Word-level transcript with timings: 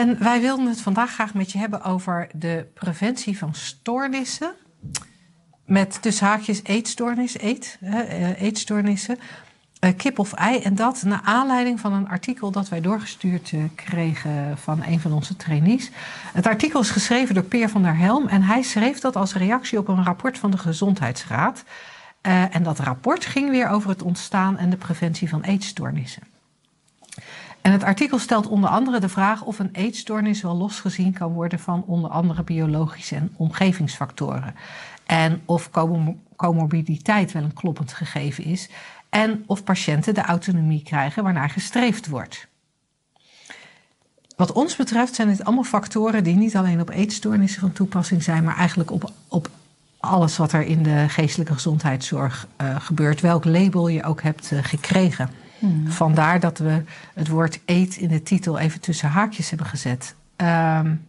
En 0.00 0.18
wij 0.18 0.40
wilden 0.40 0.66
het 0.66 0.80
vandaag 0.80 1.10
graag 1.10 1.34
met 1.34 1.52
je 1.52 1.58
hebben 1.58 1.82
over 1.82 2.28
de 2.32 2.66
preventie 2.74 3.38
van 3.38 3.54
stoornissen. 3.54 4.54
Met 5.66 6.02
tussen 6.02 6.26
haakjes 6.26 6.60
eetstoornis, 6.64 7.40
eet, 7.40 7.78
eh, 7.80 8.42
eetstoornissen. 8.42 9.18
Uh, 9.80 9.90
kip 9.96 10.18
of 10.18 10.32
ei. 10.32 10.58
En 10.58 10.74
dat 10.74 11.02
naar 11.02 11.20
aanleiding 11.24 11.80
van 11.80 11.92
een 11.92 12.08
artikel 12.08 12.50
dat 12.50 12.68
wij 12.68 12.80
doorgestuurd 12.80 13.52
uh, 13.52 13.64
kregen 13.74 14.58
van 14.58 14.82
een 14.84 15.00
van 15.00 15.12
onze 15.12 15.36
trainees. 15.36 15.90
Het 16.32 16.46
artikel 16.46 16.80
is 16.80 16.90
geschreven 16.90 17.34
door 17.34 17.44
Peer 17.44 17.68
van 17.68 17.82
der 17.82 17.96
Helm. 17.96 18.28
En 18.28 18.42
hij 18.42 18.62
schreef 18.62 19.00
dat 19.00 19.16
als 19.16 19.34
reactie 19.34 19.78
op 19.78 19.88
een 19.88 20.04
rapport 20.04 20.38
van 20.38 20.50
de 20.50 20.58
Gezondheidsraad. 20.58 21.64
en 22.50 22.62
dat 22.62 22.78
rapport 22.78 23.26
ging 23.26 23.50
weer 23.50 23.68
over 23.68 23.88
het 23.88 24.02
ontstaan 24.02 24.58
en 24.58 24.70
de 24.70 24.76
preventie 24.76 25.28
van 25.28 25.42
eetstoornissen. 25.42 26.33
En 27.64 27.72
het 27.72 27.82
artikel 27.82 28.18
stelt 28.18 28.46
onder 28.46 28.70
andere 28.70 29.00
de 29.00 29.08
vraag 29.08 29.42
of 29.42 29.58
een 29.58 29.68
eetstoornis 29.72 30.42
wel 30.42 30.56
losgezien 30.56 31.12
kan 31.12 31.32
worden 31.32 31.58
van 31.58 31.84
onder 31.86 32.10
andere 32.10 32.42
biologische 32.42 33.14
en 33.14 33.34
omgevingsfactoren. 33.36 34.54
En 35.06 35.42
of 35.44 35.70
comorbiditeit 36.36 37.32
wel 37.32 37.42
een 37.42 37.52
kloppend 37.52 37.92
gegeven 37.92 38.44
is. 38.44 38.68
En 39.08 39.44
of 39.46 39.64
patiënten 39.64 40.14
de 40.14 40.22
autonomie 40.22 40.82
krijgen 40.82 41.22
waarnaar 41.22 41.50
gestreefd 41.50 42.08
wordt. 42.08 42.46
Wat 44.36 44.52
ons 44.52 44.76
betreft 44.76 45.14
zijn 45.14 45.28
dit 45.28 45.44
allemaal 45.44 45.64
factoren 45.64 46.24
die 46.24 46.36
niet 46.36 46.56
alleen 46.56 46.80
op 46.80 46.90
eetstoornissen 46.90 47.60
van 47.60 47.72
toepassing 47.72 48.22
zijn, 48.22 48.44
maar 48.44 48.56
eigenlijk 48.56 48.90
op, 48.90 49.12
op 49.28 49.50
alles 50.00 50.36
wat 50.36 50.52
er 50.52 50.62
in 50.62 50.82
de 50.82 51.04
geestelijke 51.08 51.52
gezondheidszorg 51.52 52.46
uh, 52.60 52.80
gebeurt, 52.80 53.20
welk 53.20 53.44
label 53.44 53.88
je 53.88 54.02
ook 54.04 54.22
hebt 54.22 54.50
uh, 54.52 54.58
gekregen. 54.62 55.43
Hmm. 55.64 55.90
Vandaar 55.90 56.40
dat 56.40 56.58
we 56.58 56.82
het 57.14 57.28
woord 57.28 57.60
eet 57.66 57.96
in 57.96 58.08
de 58.08 58.22
titel 58.22 58.58
even 58.58 58.80
tussen 58.80 59.08
haakjes 59.08 59.48
hebben 59.48 59.66
gezet. 59.66 60.14
Um, 60.36 61.06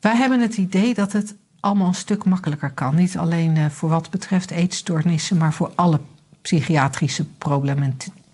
wij 0.00 0.16
hebben 0.16 0.40
het 0.40 0.56
idee 0.56 0.94
dat 0.94 1.12
het 1.12 1.34
allemaal 1.60 1.86
een 1.86 1.94
stuk 1.94 2.24
makkelijker 2.24 2.70
kan. 2.70 2.94
Niet 2.94 3.18
alleen 3.18 3.56
uh, 3.56 3.66
voor 3.66 3.88
wat 3.88 4.10
betreft 4.10 4.50
eetstoornissen, 4.50 5.36
maar 5.36 5.52
voor 5.52 5.72
alle 5.74 6.00
psychiatrische 6.42 7.24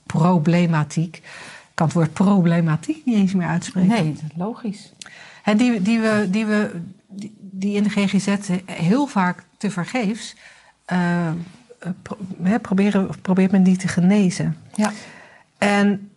problematiek. 0.05 1.17
Ik 1.17 1.23
kan 1.75 1.87
het 1.87 1.97
woord 1.97 2.13
problematiek 2.13 3.05
niet 3.05 3.17
eens 3.17 3.35
meer 3.35 3.49
uitspreken. 3.49 3.89
Nee, 3.89 4.17
logisch. 4.37 4.93
En 5.43 5.57
die, 5.57 5.83
die, 5.83 6.01
we, 6.01 6.29
die, 6.31 6.47
we, 6.47 6.81
die 7.41 7.77
in 7.77 7.83
de 7.83 7.91
GGZ 7.91 8.37
heel 8.65 9.07
vaak 9.07 9.45
te 9.57 9.71
vergeefs 9.71 10.37
uh, 10.93 11.31
pro 12.03 12.17
proberen, 12.63 13.11
probeert 13.23 13.51
men 13.51 13.63
die 13.63 13.77
te 13.77 13.89
genezen. 13.89 14.57
Ja. 14.75 14.93
En 15.59 16.11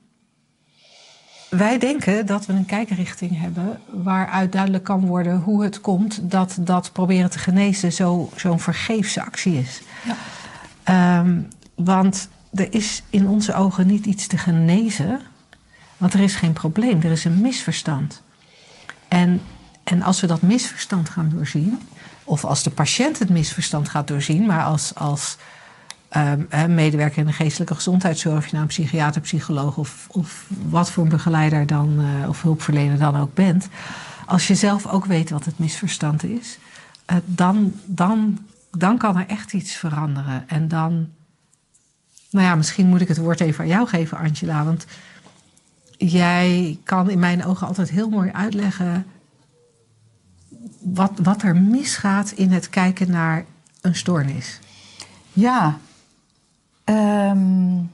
wij 1.50 1.78
denken 1.78 2.26
dat 2.26 2.46
we 2.46 2.54
een 2.54 2.66
kijkrichting 2.66 3.42
hebben 3.42 3.80
waaruit 3.90 4.52
duidelijk 4.52 4.84
kan 4.84 5.06
worden 5.06 5.40
hoe 5.40 5.64
het 5.64 5.82
komt 5.82 6.32
dat 6.32 6.58
dat 6.60 6.92
proberen 6.92 7.30
te 7.30 7.40
genezen 7.40 7.94
zo'n 7.94 8.30
zo 8.36 8.58
vergeefse 8.58 9.22
actie 9.22 9.58
is. 9.58 9.82
Ja. 10.86 11.20
Um, 11.20 11.48
want 11.76 12.30
er 12.54 12.74
is 12.74 13.04
in 13.10 13.28
onze 13.28 13.54
ogen 13.54 13.88
niet 13.88 14.06
iets 14.06 14.28
te 14.28 14.38
genezen, 14.38 15.22
want 15.98 16.14
er 16.14 16.20
is 16.20 16.36
geen 16.36 16.54
probleem, 16.54 17.02
er 17.02 17.12
is 17.12 17.26
een 17.26 17.42
misverstand. 17.42 18.22
En, 19.08 19.42
en 19.84 20.02
als 20.02 20.22
we 20.22 20.28
dat 20.28 20.42
misverstand 20.42 21.10
gaan 21.10 21.30
doorzien, 21.30 21.80
of 22.30 22.46
als 22.46 22.64
de 22.64 22.70
patiënt 22.70 23.20
het 23.20 23.30
misverstand 23.30 23.90
gaat 23.90 24.08
doorzien, 24.08 24.46
maar 24.46 24.64
als, 24.64 24.96
als 24.96 25.38
um, 26.18 26.74
medewerker 26.74 27.18
in 27.18 27.26
de 27.26 27.34
geestelijke 27.34 27.76
gezondheidszorg, 27.76 28.46
je 28.46 28.52
nou 28.52 28.62
een 28.62 28.68
psychiater, 28.68 29.22
psycholoog 29.22 29.78
of, 29.78 30.08
of 30.12 30.46
wat 30.70 30.92
voor 30.92 31.04
een 31.04 31.10
begeleider 31.10 31.66
dan, 31.66 32.00
uh, 32.00 32.30
of 32.30 32.42
hulpverlener 32.42 32.98
dan 32.98 33.18
ook 33.18 33.34
bent. 33.34 33.68
Als 34.26 34.48
je 34.48 34.56
zelf 34.56 34.88
ook 34.88 35.06
weet 35.06 35.30
wat 35.30 35.46
het 35.46 35.60
misverstand 35.60 36.24
is, 36.24 36.58
uh, 37.12 37.18
dan, 37.26 37.74
dan, 37.86 38.40
dan 38.72 38.98
kan 38.98 39.18
er 39.18 39.28
echt 39.28 39.54
iets 39.54 39.74
veranderen. 39.74 40.44
En 40.48 40.68
dan, 40.68 41.10
nou 42.30 42.46
ja, 42.46 42.56
misschien 42.56 42.88
moet 42.88 43.02
ik 43.02 43.08
het 43.08 43.18
woord 43.18 43.40
even 43.40 43.64
aan 43.64 43.70
jou 43.70 43.88
geven, 43.88 44.18
Angela. 44.18 44.64
Want 44.64 44.86
jij 45.98 46.80
kan 46.84 47.10
in 47.10 47.20
mijn 47.20 47.46
ogen 47.46 47.68
altijd 47.68 47.90
heel 47.90 48.10
mooi 48.10 48.32
uitleggen 48.32 49.06
wat, 50.80 51.12
wat 51.24 51.42
er 51.42 51.56
misgaat 51.56 52.32
in 52.32 52.52
het 52.52 52.70
kijken 52.70 53.12
naar 53.12 53.46
een 53.82 53.96
stoornis. 53.96 54.60
Ja, 55.34 55.78
Um, 56.90 57.92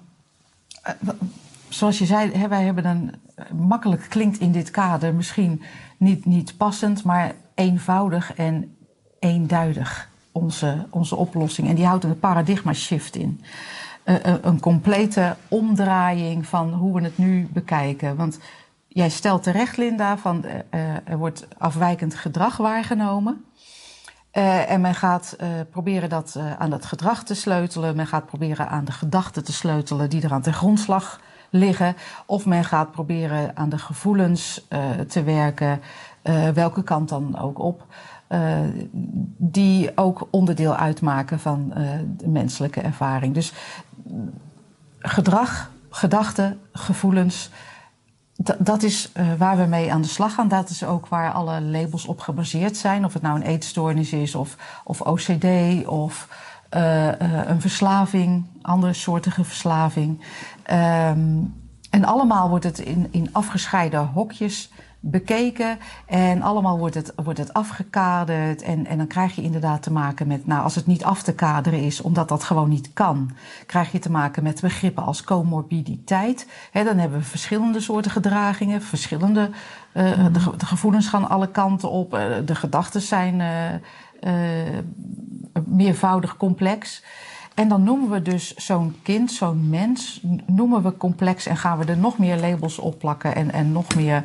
zoals 1.69 1.97
je 1.97 2.05
zei, 2.05 2.47
wij 2.47 2.63
hebben 2.63 2.85
een. 2.85 3.15
Makkelijk 3.57 4.05
klinkt 4.09 4.39
in 4.39 4.51
dit 4.51 4.71
kader 4.71 5.13
misschien 5.13 5.61
niet, 5.97 6.25
niet 6.25 6.57
passend, 6.57 7.03
maar 7.03 7.35
eenvoudig 7.55 8.33
en 8.33 8.75
eenduidig 9.19 10.09
onze, 10.31 10.85
onze 10.89 11.15
oplossing. 11.15 11.67
En 11.67 11.75
die 11.75 11.85
houdt 11.85 12.03
een 12.03 12.19
paradigma 12.19 12.73
shift 12.73 13.15
in. 13.15 13.41
Uh, 14.05 14.15
een 14.41 14.59
complete 14.59 15.35
omdraaiing 15.47 16.45
van 16.45 16.73
hoe 16.73 16.93
we 16.93 17.03
het 17.03 17.17
nu 17.17 17.47
bekijken. 17.53 18.15
Want 18.15 18.39
jij 18.95 19.09
stelt 19.09 19.43
terecht, 19.43 19.77
Linda, 19.77 20.17
van 20.17 20.45
uh, 20.45 20.81
er 21.03 21.17
wordt 21.17 21.47
afwijkend 21.57 22.15
gedrag 22.15 22.57
waargenomen. 22.57 23.45
Uh, 24.33 24.71
en 24.71 24.81
men 24.81 24.95
gaat 24.95 25.37
proberen 25.71 26.09
dat, 26.09 26.39
aan 26.57 26.69
dat 26.69 26.85
gedrag 26.85 27.23
te 27.23 27.33
sleutelen. 27.33 27.95
Men 27.95 28.07
gaat 28.07 28.25
proberen 28.25 28.69
aan 28.69 28.85
de 28.85 28.91
gedachten 28.91 29.43
te 29.43 29.53
sleutelen 29.53 30.09
die 30.09 30.21
er 30.21 30.33
aan 30.33 30.41
ten 30.41 30.53
grondslag 30.53 31.19
liggen. 31.49 31.95
Of 32.25 32.45
men 32.45 32.63
gaat 32.63 32.91
proberen 32.91 33.57
aan 33.57 33.69
de 33.69 33.77
gevoelens 33.77 34.67
te 35.07 35.23
werken, 35.23 35.81
welke 36.53 36.83
kant 36.83 37.09
dan 37.09 37.39
ook 37.39 37.59
op. 37.59 37.85
die 39.37 39.91
ook 39.97 40.27
onderdeel 40.31 40.75
uitmaken 40.75 41.39
van 41.39 41.73
de 42.17 42.27
menselijke 42.27 42.81
ervaring. 42.81 43.33
Dus 43.33 43.53
gedrag, 44.99 45.71
gedachten, 45.89 46.59
gevoelens 46.71 47.49
dat 48.57 48.83
is 48.83 49.11
uh, 49.17 49.33
waar 49.37 49.57
we 49.57 49.65
mee 49.65 49.91
aan 49.91 50.01
de 50.01 50.07
slag 50.07 50.33
gaan. 50.33 50.47
Dat 50.47 50.69
is 50.69 50.83
ook 50.83 51.07
waar 51.07 51.31
alle 51.31 51.61
labels 51.61 52.05
op 52.05 52.19
gebaseerd 52.19 52.77
zijn. 52.77 53.05
Of 53.05 53.13
het 53.13 53.21
nou 53.21 53.35
een 53.35 53.45
eetstoornis 53.45 54.13
is, 54.13 54.35
of, 54.35 54.81
of 54.83 55.01
OCD, 55.01 55.45
of 55.87 56.27
uh, 56.75 57.05
uh, 57.05 57.11
een 57.45 57.61
verslaving, 57.61 58.45
andere 58.61 58.93
soortige 58.93 59.43
verslaving. 59.43 60.21
Um, 60.71 61.53
en 61.89 62.05
allemaal 62.05 62.49
wordt 62.49 62.65
het 62.65 62.79
in, 62.79 63.07
in 63.11 63.29
afgescheiden 63.31 64.05
hokjes 64.05 64.71
bekeken. 65.07 65.77
En 66.05 66.41
allemaal 66.41 66.77
wordt 66.77 66.95
het, 66.95 67.13
wordt 67.15 67.39
het 67.39 67.53
afgekaderd. 67.53 68.61
En, 68.61 68.85
en 68.85 68.97
dan 68.97 69.07
krijg 69.07 69.35
je 69.35 69.41
inderdaad 69.41 69.83
te 69.83 69.91
maken 69.91 70.27
met, 70.27 70.47
nou, 70.47 70.63
als 70.63 70.75
het 70.75 70.85
niet 70.85 71.03
af 71.03 71.23
te 71.23 71.33
kaderen 71.33 71.79
is, 71.79 72.01
omdat 72.01 72.29
dat 72.29 72.43
gewoon 72.43 72.69
niet 72.69 72.93
kan, 72.93 73.31
krijg 73.65 73.91
je 73.91 73.99
te 73.99 74.11
maken 74.11 74.43
met 74.43 74.61
begrippen 74.61 75.03
als 75.03 75.23
comorbiditeit. 75.23 76.47
He, 76.71 76.83
dan 76.83 76.97
hebben 76.97 77.19
we 77.19 77.25
verschillende 77.25 77.79
soorten 77.79 78.11
gedragingen, 78.11 78.81
verschillende. 78.81 79.49
Uh, 79.93 80.25
de, 80.31 80.57
de, 80.57 80.65
gevoelens 80.65 81.07
gaan 81.07 81.29
alle 81.29 81.51
kanten 81.51 81.89
op, 81.89 82.13
uh, 82.13 82.25
de 82.45 82.55
gedachten 82.55 83.01
zijn 83.01 83.39
uh, 84.23 84.31
meervoudig 85.65 86.37
complex. 86.37 87.03
En 87.53 87.67
dan 87.67 87.83
noemen 87.83 88.09
we 88.09 88.21
dus 88.21 88.55
zo'n 88.55 88.95
kind, 89.03 89.31
zo'n 89.31 89.69
mens, 89.69 90.21
noemen 90.45 90.83
we 90.83 90.97
complex 90.97 91.45
en 91.45 91.57
gaan 91.57 91.77
we 91.77 91.85
er 91.85 91.97
nog 91.97 92.17
meer 92.17 92.39
labels 92.39 92.79
op 92.79 92.99
plakken 92.99 93.35
en, 93.35 93.51
en 93.51 93.71
nog 93.71 93.95
meer 93.95 94.23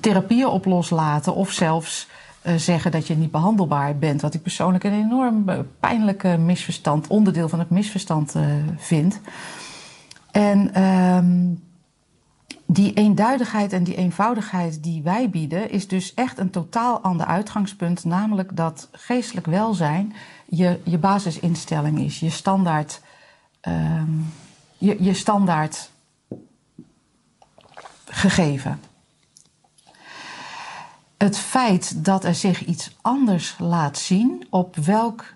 therapieën 0.00 0.46
op 0.46 0.64
loslaten 0.64 1.34
of 1.34 1.50
zelfs 1.50 2.08
uh, 2.46 2.54
zeggen 2.54 2.90
dat 2.90 3.06
je 3.06 3.16
niet 3.16 3.30
behandelbaar 3.30 3.96
bent. 3.96 4.20
Wat 4.20 4.34
ik 4.34 4.42
persoonlijk 4.42 4.84
een 4.84 4.92
enorm 4.92 5.44
pijnlijke 5.80 6.36
misverstand, 6.36 7.06
onderdeel 7.06 7.48
van 7.48 7.58
het 7.58 7.70
misverstand 7.70 8.34
uh, 8.34 8.44
vind. 8.76 9.20
En 10.30 10.82
um, 10.82 11.62
die 12.66 12.92
eenduidigheid 12.92 13.72
en 13.72 13.84
die 13.84 13.96
eenvoudigheid 13.96 14.82
die 14.82 15.02
wij 15.02 15.30
bieden, 15.30 15.70
is 15.70 15.88
dus 15.88 16.14
echt 16.14 16.38
een 16.38 16.50
totaal 16.50 17.00
ander 17.00 17.26
uitgangspunt. 17.26 18.04
Namelijk 18.04 18.56
dat 18.56 18.88
geestelijk 18.92 19.46
welzijn 19.46 20.14
je, 20.48 20.80
je 20.84 20.98
basisinstelling 20.98 22.00
is, 22.00 22.20
je 22.20 22.30
standaard, 22.30 23.00
um, 23.68 24.32
je, 24.78 25.02
je 25.02 25.14
standaard 25.14 25.90
het 31.24 31.38
feit 31.38 32.04
dat 32.04 32.24
er 32.24 32.34
zich 32.34 32.64
iets 32.64 32.96
anders 33.00 33.56
laat 33.58 33.98
zien, 33.98 34.46
op, 34.50 34.76
welk, 34.76 35.34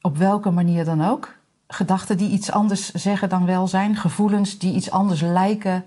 op 0.00 0.16
welke 0.16 0.50
manier 0.50 0.84
dan 0.84 1.04
ook. 1.04 1.34
Gedachten 1.66 2.16
die 2.16 2.30
iets 2.30 2.50
anders 2.50 2.92
zeggen 2.92 3.28
dan 3.28 3.46
welzijn, 3.46 3.96
gevoelens 3.96 4.58
die 4.58 4.74
iets 4.74 4.90
anders 4.90 5.20
lijken 5.20 5.84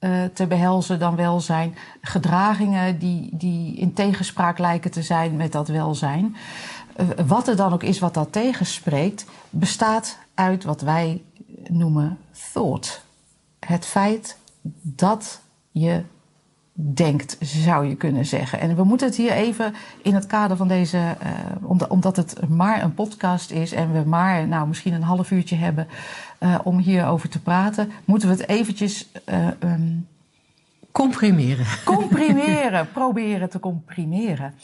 uh, 0.00 0.24
te 0.24 0.46
behelzen 0.46 0.98
dan 0.98 1.16
welzijn, 1.16 1.76
gedragingen 2.00 2.98
die, 2.98 3.28
die 3.32 3.76
in 3.76 3.92
tegenspraak 3.92 4.58
lijken 4.58 4.90
te 4.90 5.02
zijn 5.02 5.36
met 5.36 5.52
dat 5.52 5.68
welzijn. 5.68 6.36
Uh, 6.96 7.08
wat 7.26 7.48
er 7.48 7.56
dan 7.56 7.72
ook 7.72 7.82
is 7.82 7.98
wat 7.98 8.14
dat 8.14 8.32
tegenspreekt, 8.32 9.24
bestaat 9.50 10.18
uit 10.34 10.64
wat 10.64 10.80
wij 10.80 11.22
noemen 11.68 12.18
thought. 12.52 13.04
Het 13.58 13.86
feit 13.86 14.38
dat 14.82 15.40
je 15.70 16.04
denkt, 16.78 17.36
zou 17.40 17.86
je 17.88 17.94
kunnen 17.94 18.26
zeggen. 18.26 18.60
En 18.60 18.76
we 18.76 18.84
moeten 18.84 19.06
het 19.06 19.16
hier 19.16 19.30
even 19.30 19.74
in 20.02 20.14
het 20.14 20.26
kader 20.26 20.56
van 20.56 20.68
deze, 20.68 20.98
uh, 20.98 21.88
omdat 21.88 22.16
het 22.16 22.48
maar 22.48 22.82
een 22.82 22.94
podcast 22.94 23.50
is 23.50 23.72
en 23.72 23.92
we 23.92 24.08
maar 24.08 24.48
nou, 24.48 24.68
misschien 24.68 24.92
een 24.92 25.02
half 25.02 25.30
uurtje 25.30 25.56
hebben 25.56 25.88
uh, 26.40 26.58
om 26.62 26.78
hierover 26.78 27.28
te 27.28 27.42
praten, 27.42 27.90
moeten 28.04 28.28
we 28.28 28.34
het 28.34 28.48
eventjes. 28.48 29.08
Uh, 29.28 29.46
um, 29.60 30.08
comprimeren. 30.92 31.66
Comprimeren, 31.84 32.90
proberen 32.92 33.50
te 33.50 33.60
comprimeren. 33.60 34.54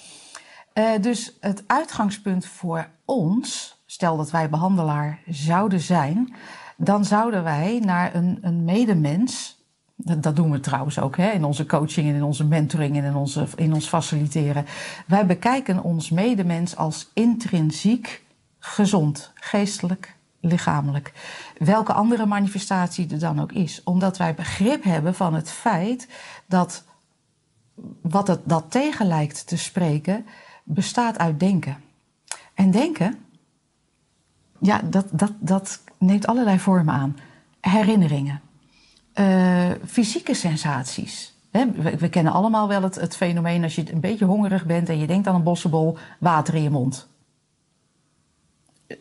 dus 1.00 1.36
het 1.40 1.64
uitgangspunt 1.66 2.46
voor 2.46 2.88
ons, 3.04 3.76
stel 3.86 4.16
dat 4.16 4.30
wij 4.30 4.48
behandelaar 4.48 5.18
zouden 5.26 5.80
zijn, 5.80 6.34
dan 6.76 7.04
zouden 7.04 7.44
wij 7.44 7.80
naar 7.84 8.14
een, 8.14 8.38
een 8.40 8.64
medemens 8.64 9.61
dat, 10.04 10.36
doen 10.36 10.50
we 10.50 10.60
trouwens 10.60 10.98
ook 10.98 11.16
hè, 11.16 11.30
in 11.30 11.44
onze 11.44 11.66
coaching 11.66 12.08
en 12.08 12.14
in 12.14 12.22
onze 12.22 12.44
mentoring 12.44 12.96
en 12.96 13.04
in, 13.04 13.14
onze, 13.14 13.46
in 13.56 13.74
ons 13.74 13.86
faciliteren. 13.86 14.64
Wij 15.06 15.26
bekijken 15.26 15.82
ons 15.82 16.10
medemens 16.10 16.76
als 16.76 17.10
intrinsiek 17.14 18.24
gezond, 18.58 19.30
geestelijk, 19.34 20.16
lichamelijk. 20.40 21.12
Welke 21.58 21.92
andere 21.92 22.26
manifestatie 22.26 23.10
er 23.10 23.18
dan 23.18 23.40
ook 23.40 23.52
is. 23.52 23.82
Omdat 23.84 24.16
wij 24.16 24.34
begrip 24.34 24.84
hebben 24.84 25.14
van 25.14 25.34
het 25.34 25.50
feit 25.50 26.08
dat 26.46 26.84
wat 28.00 28.28
het 28.28 28.40
dat 28.44 28.70
tegen 28.70 29.06
lijkt 29.06 29.46
te 29.46 29.56
spreken, 29.56 30.26
bestaat 30.64 31.18
uit 31.18 31.40
denken. 31.40 31.76
En 32.54 32.70
denken, 32.70 33.18
ja, 34.58 34.80
dat, 34.84 35.06
dat, 35.10 35.32
dat 35.38 35.80
neemt 35.98 36.26
allerlei 36.26 36.58
vormen 36.58 36.94
aan. 36.94 37.16
Herinneringen 37.60 38.40
uh, 39.14 39.70
fysieke 39.86 40.34
sensaties. 40.34 41.34
we, 41.50 41.96
we, 41.98 42.08
kennen 42.08 42.32
allemaal 42.32 42.68
wel 42.68 42.82
het, 42.82 42.94
het, 42.94 43.16
fenomeen 43.16 43.62
als 43.62 43.74
je 43.74 43.92
een 43.92 44.00
beetje 44.00 44.24
hongerig 44.24 44.66
bent 44.66 44.88
en 44.88 44.98
je 44.98 45.06
denkt 45.06 45.26
aan 45.26 45.34
een 45.34 45.42
bossenbol, 45.42 45.96
water 46.18 46.54
in 46.54 46.62
je 46.62 46.70
mond. 46.70 47.08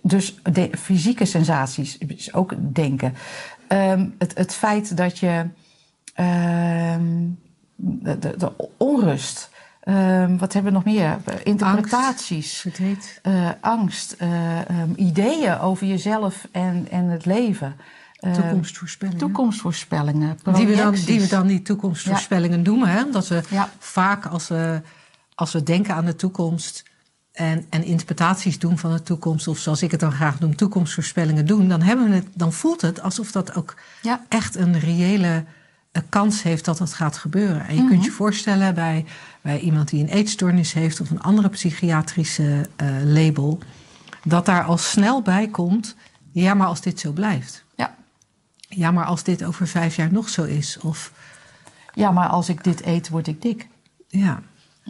Dus 0.01 0.39
de 0.43 0.69
fysieke 0.77 1.25
sensaties 1.25 1.97
is 1.97 2.33
ook 2.33 2.53
denken. 2.57 3.13
Um, 3.67 4.15
het, 4.17 4.37
het, 4.37 4.53
feit 4.53 4.97
dat 4.97 5.19
je 5.19 5.45
um, 6.19 7.39
de, 7.75 8.37
de, 8.37 8.51
onrust. 8.77 9.49
Um, 9.83 10.37
wat 10.37 10.53
hebben 10.53 10.71
we 10.71 10.77
nog 10.77 10.85
meer? 10.85 11.17
Interpretaties. 11.43 12.65
Angst. 12.65 13.19
Uh, 13.23 13.49
angst. 13.61 14.15
Uh, 14.21 14.59
ideeën 14.95 15.59
over 15.59 15.87
jezelf 15.87 16.47
en, 16.51 16.87
en 16.89 17.05
het 17.05 17.25
leven. 17.25 17.75
Ehm, 18.21 18.33
toekomstvoorspellingen. 18.33 19.19
Toekomstvoorspellingen. 19.19 20.37
Die 20.53 20.67
we, 20.67 20.75
dan, 20.75 20.93
die 20.93 21.19
we 21.19 21.27
dan 21.27 21.45
niet 21.45 21.65
toekomstvoorspellingen 21.65 22.57
ja. 22.57 22.63
noemen. 22.63 22.89
Hè? 22.89 23.09
Dat 23.11 23.27
we 23.27 23.41
ja. 23.49 23.69
vaak 23.79 24.25
als 24.25 24.47
we, 24.47 24.81
als 25.35 25.51
we 25.51 25.63
denken 25.63 25.95
aan 25.95 26.05
de 26.05 26.15
toekomst 26.15 26.83
en, 27.31 27.65
en 27.69 27.83
interpretaties 27.83 28.59
doen 28.59 28.77
van 28.77 28.91
de 28.91 29.03
toekomst, 29.03 29.47
of 29.47 29.57
zoals 29.57 29.81
ik 29.81 29.91
het 29.91 29.99
dan 29.99 30.11
graag 30.11 30.39
noem, 30.39 30.55
toekomstvoorspellingen 30.55 31.45
doen, 31.45 31.67
dan, 31.67 31.81
hebben 31.81 32.09
we 32.09 32.15
het, 32.15 32.27
dan 32.33 32.53
voelt 32.53 32.81
het 32.81 33.01
alsof 33.01 33.31
dat 33.31 33.55
ook 33.55 33.75
ja. 34.01 34.25
echt 34.27 34.55
een 34.55 34.79
reële 34.79 35.43
een 35.91 36.09
kans 36.09 36.43
heeft 36.43 36.65
dat 36.65 36.77
dat 36.77 36.93
gaat 36.93 37.17
gebeuren. 37.17 37.67
En 37.67 37.67
je 37.67 37.73
mm 37.73 37.79
-hmm. 37.79 37.89
kunt 37.89 38.05
je 38.05 38.11
voorstellen 38.11 38.75
bij, 38.75 39.05
bij 39.41 39.59
iemand 39.59 39.89
die 39.89 40.03
een 40.03 40.09
eetstoornis 40.09 40.73
heeft 40.73 41.01
of 41.01 41.09
een 41.09 41.21
andere 41.21 41.49
psychiatrische 41.49 42.69
uh, 42.81 42.87
label, 43.03 43.59
dat 44.23 44.45
daar 44.45 44.63
al 44.63 44.77
snel 44.77 45.21
bij 45.21 45.47
komt, 45.47 45.95
ja, 46.31 46.53
maar 46.53 46.67
als 46.67 46.81
dit 46.81 46.99
zo 46.99 47.11
blijft 47.11 47.63
ja, 47.75 47.95
maar 48.91 49.05
als 49.05 49.23
dit 49.23 49.43
over 49.43 49.67
vijf 49.67 49.95
jaar 49.95 50.11
nog 50.11 50.29
zo 50.29 50.43
is. 50.43 50.77
Of, 50.81 51.11
ja, 51.93 52.11
maar 52.11 52.27
als 52.27 52.49
ik 52.49 52.63
dit 52.63 52.85
eet, 52.85 53.09
word 53.09 53.27
ik 53.27 53.41
dik. 53.41 53.67
Ja, 54.07 54.41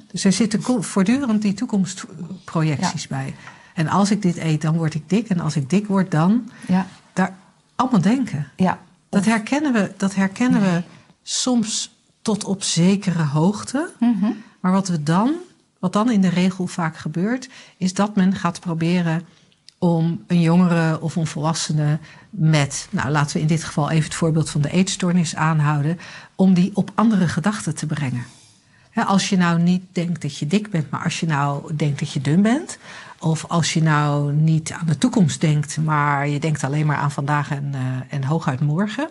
dus 0.08 0.24
er 0.24 0.32
zitten 0.32 0.84
voortdurend 0.84 1.42
die 1.42 1.54
toekomstprojecties 1.54 3.08
bij. 3.08 3.36
En 3.74 3.88
als 3.88 4.12
ik 4.12 4.22
dit 4.22 4.38
eet, 4.38 4.62
dan 4.62 4.78
word 4.78 4.94
ik 4.94 5.10
dik. 5.10 5.30
En 5.30 5.40
als 5.40 5.56
ik 5.56 5.70
dik 5.70 5.88
word, 5.88 6.12
dan. 6.12 6.50
Ja. 6.68 6.88
Daar 7.14 7.36
allemaal 7.76 8.02
denken. 8.02 8.48
Ja. 8.56 8.80
Dat 9.10 9.26
herkennen 9.26 9.74
we, 9.74 9.92
dat 9.98 10.16
herkennen 10.16 10.62
we 10.62 10.84
soms 11.24 11.92
tot 12.22 12.44
op 12.44 12.64
zekere 12.64 13.24
hoogte. 13.24 13.92
Mm 14.00 14.18
-hmm. 14.20 14.44
Maar 14.60 14.72
wat 14.72 14.88
we 14.88 15.04
dan, 15.04 15.34
wat 15.80 15.94
dan 15.94 16.12
in 16.12 16.22
de 16.22 16.30
regel 16.30 16.68
vaak 16.68 16.98
gebeurt, 16.98 17.50
is 17.78 17.94
dat 17.94 18.16
men 18.16 18.36
gaat 18.36 18.60
proberen 18.60 19.26
om 19.78 20.24
een 20.28 20.42
jongere 20.42 21.02
of 21.02 21.16
een 21.16 21.28
volwassene 21.28 22.00
met, 22.32 22.88
nou 22.90 23.10
laten 23.10 23.36
we 23.36 23.42
in 23.42 23.48
dit 23.48 23.64
geval 23.64 23.90
even 23.90 24.04
het 24.04 24.16
voorbeeld 24.16 24.50
van 24.50 24.62
de 24.62 24.72
eetstoornis 24.72 25.36
aanhouden, 25.36 26.00
om 26.36 26.54
die 26.54 26.72
op 26.74 26.92
andere 26.96 27.28
gedachten 27.28 27.76
te 27.76 27.86
brengen. 27.86 28.26
als 28.94 29.30
je 29.30 29.38
nou 29.38 29.60
niet 29.60 29.84
denkt 29.92 30.22
dat 30.22 30.38
je 30.38 30.48
dik 30.48 30.70
bent, 30.70 30.90
maar 30.90 31.04
als 31.04 31.20
je 31.20 31.26
nou 31.26 31.76
denkt 31.76 32.00
dat 32.00 32.12
je 32.12 32.22
dun 32.22 32.42
bent, 32.42 32.78
of 33.20 33.46
als 33.48 33.74
je 33.74 33.82
nou 33.82 34.34
niet 34.34 34.72
aan 34.72 34.88
de 34.88 34.98
toekomst 34.98 35.42
denkt, 35.42 35.78
maar 35.78 36.28
je 36.28 36.40
denkt 36.40 36.64
alleen 36.64 36.86
maar 36.86 36.98
aan 36.98 37.12
vandaag 37.12 37.52
en, 37.52 37.72
uh, 37.76 37.80
en 38.10 38.24
hooguit 38.24 38.60
morgen. 38.60 39.10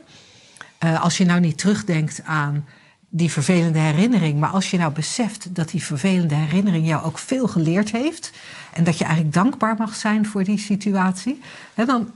Uh, 0.85 1.03
als 1.03 1.17
je 1.17 1.25
nou 1.25 1.41
niet 1.41 1.59
terugdenkt 1.59 2.21
aan 2.25 2.65
die 3.11 3.31
vervelende 3.31 3.79
herinnering. 3.79 4.41
Maar 4.41 4.51
als 4.51 4.71
je 4.71 4.79
nou 4.79 4.93
beseft 4.93 5.55
dat 5.55 5.71
die 5.71 5.83
vervelende 5.83 6.35
herinnering 6.35 6.87
jou 6.87 7.05
ook 7.05 7.19
veel 7.19 7.49
geleerd 7.49 7.91
heeft. 7.91 8.33
En 8.73 8.85
dat 8.85 8.99
je 8.99 9.05
eigenlijk 9.05 9.35
dankbaar 9.35 9.77
mag 9.79 9.95
zijn 9.95 10.27
voor 10.27 10.45
die 10.45 10.59
situatie. 10.59 11.41
Hè, 11.75 11.85
dan 11.85 12.11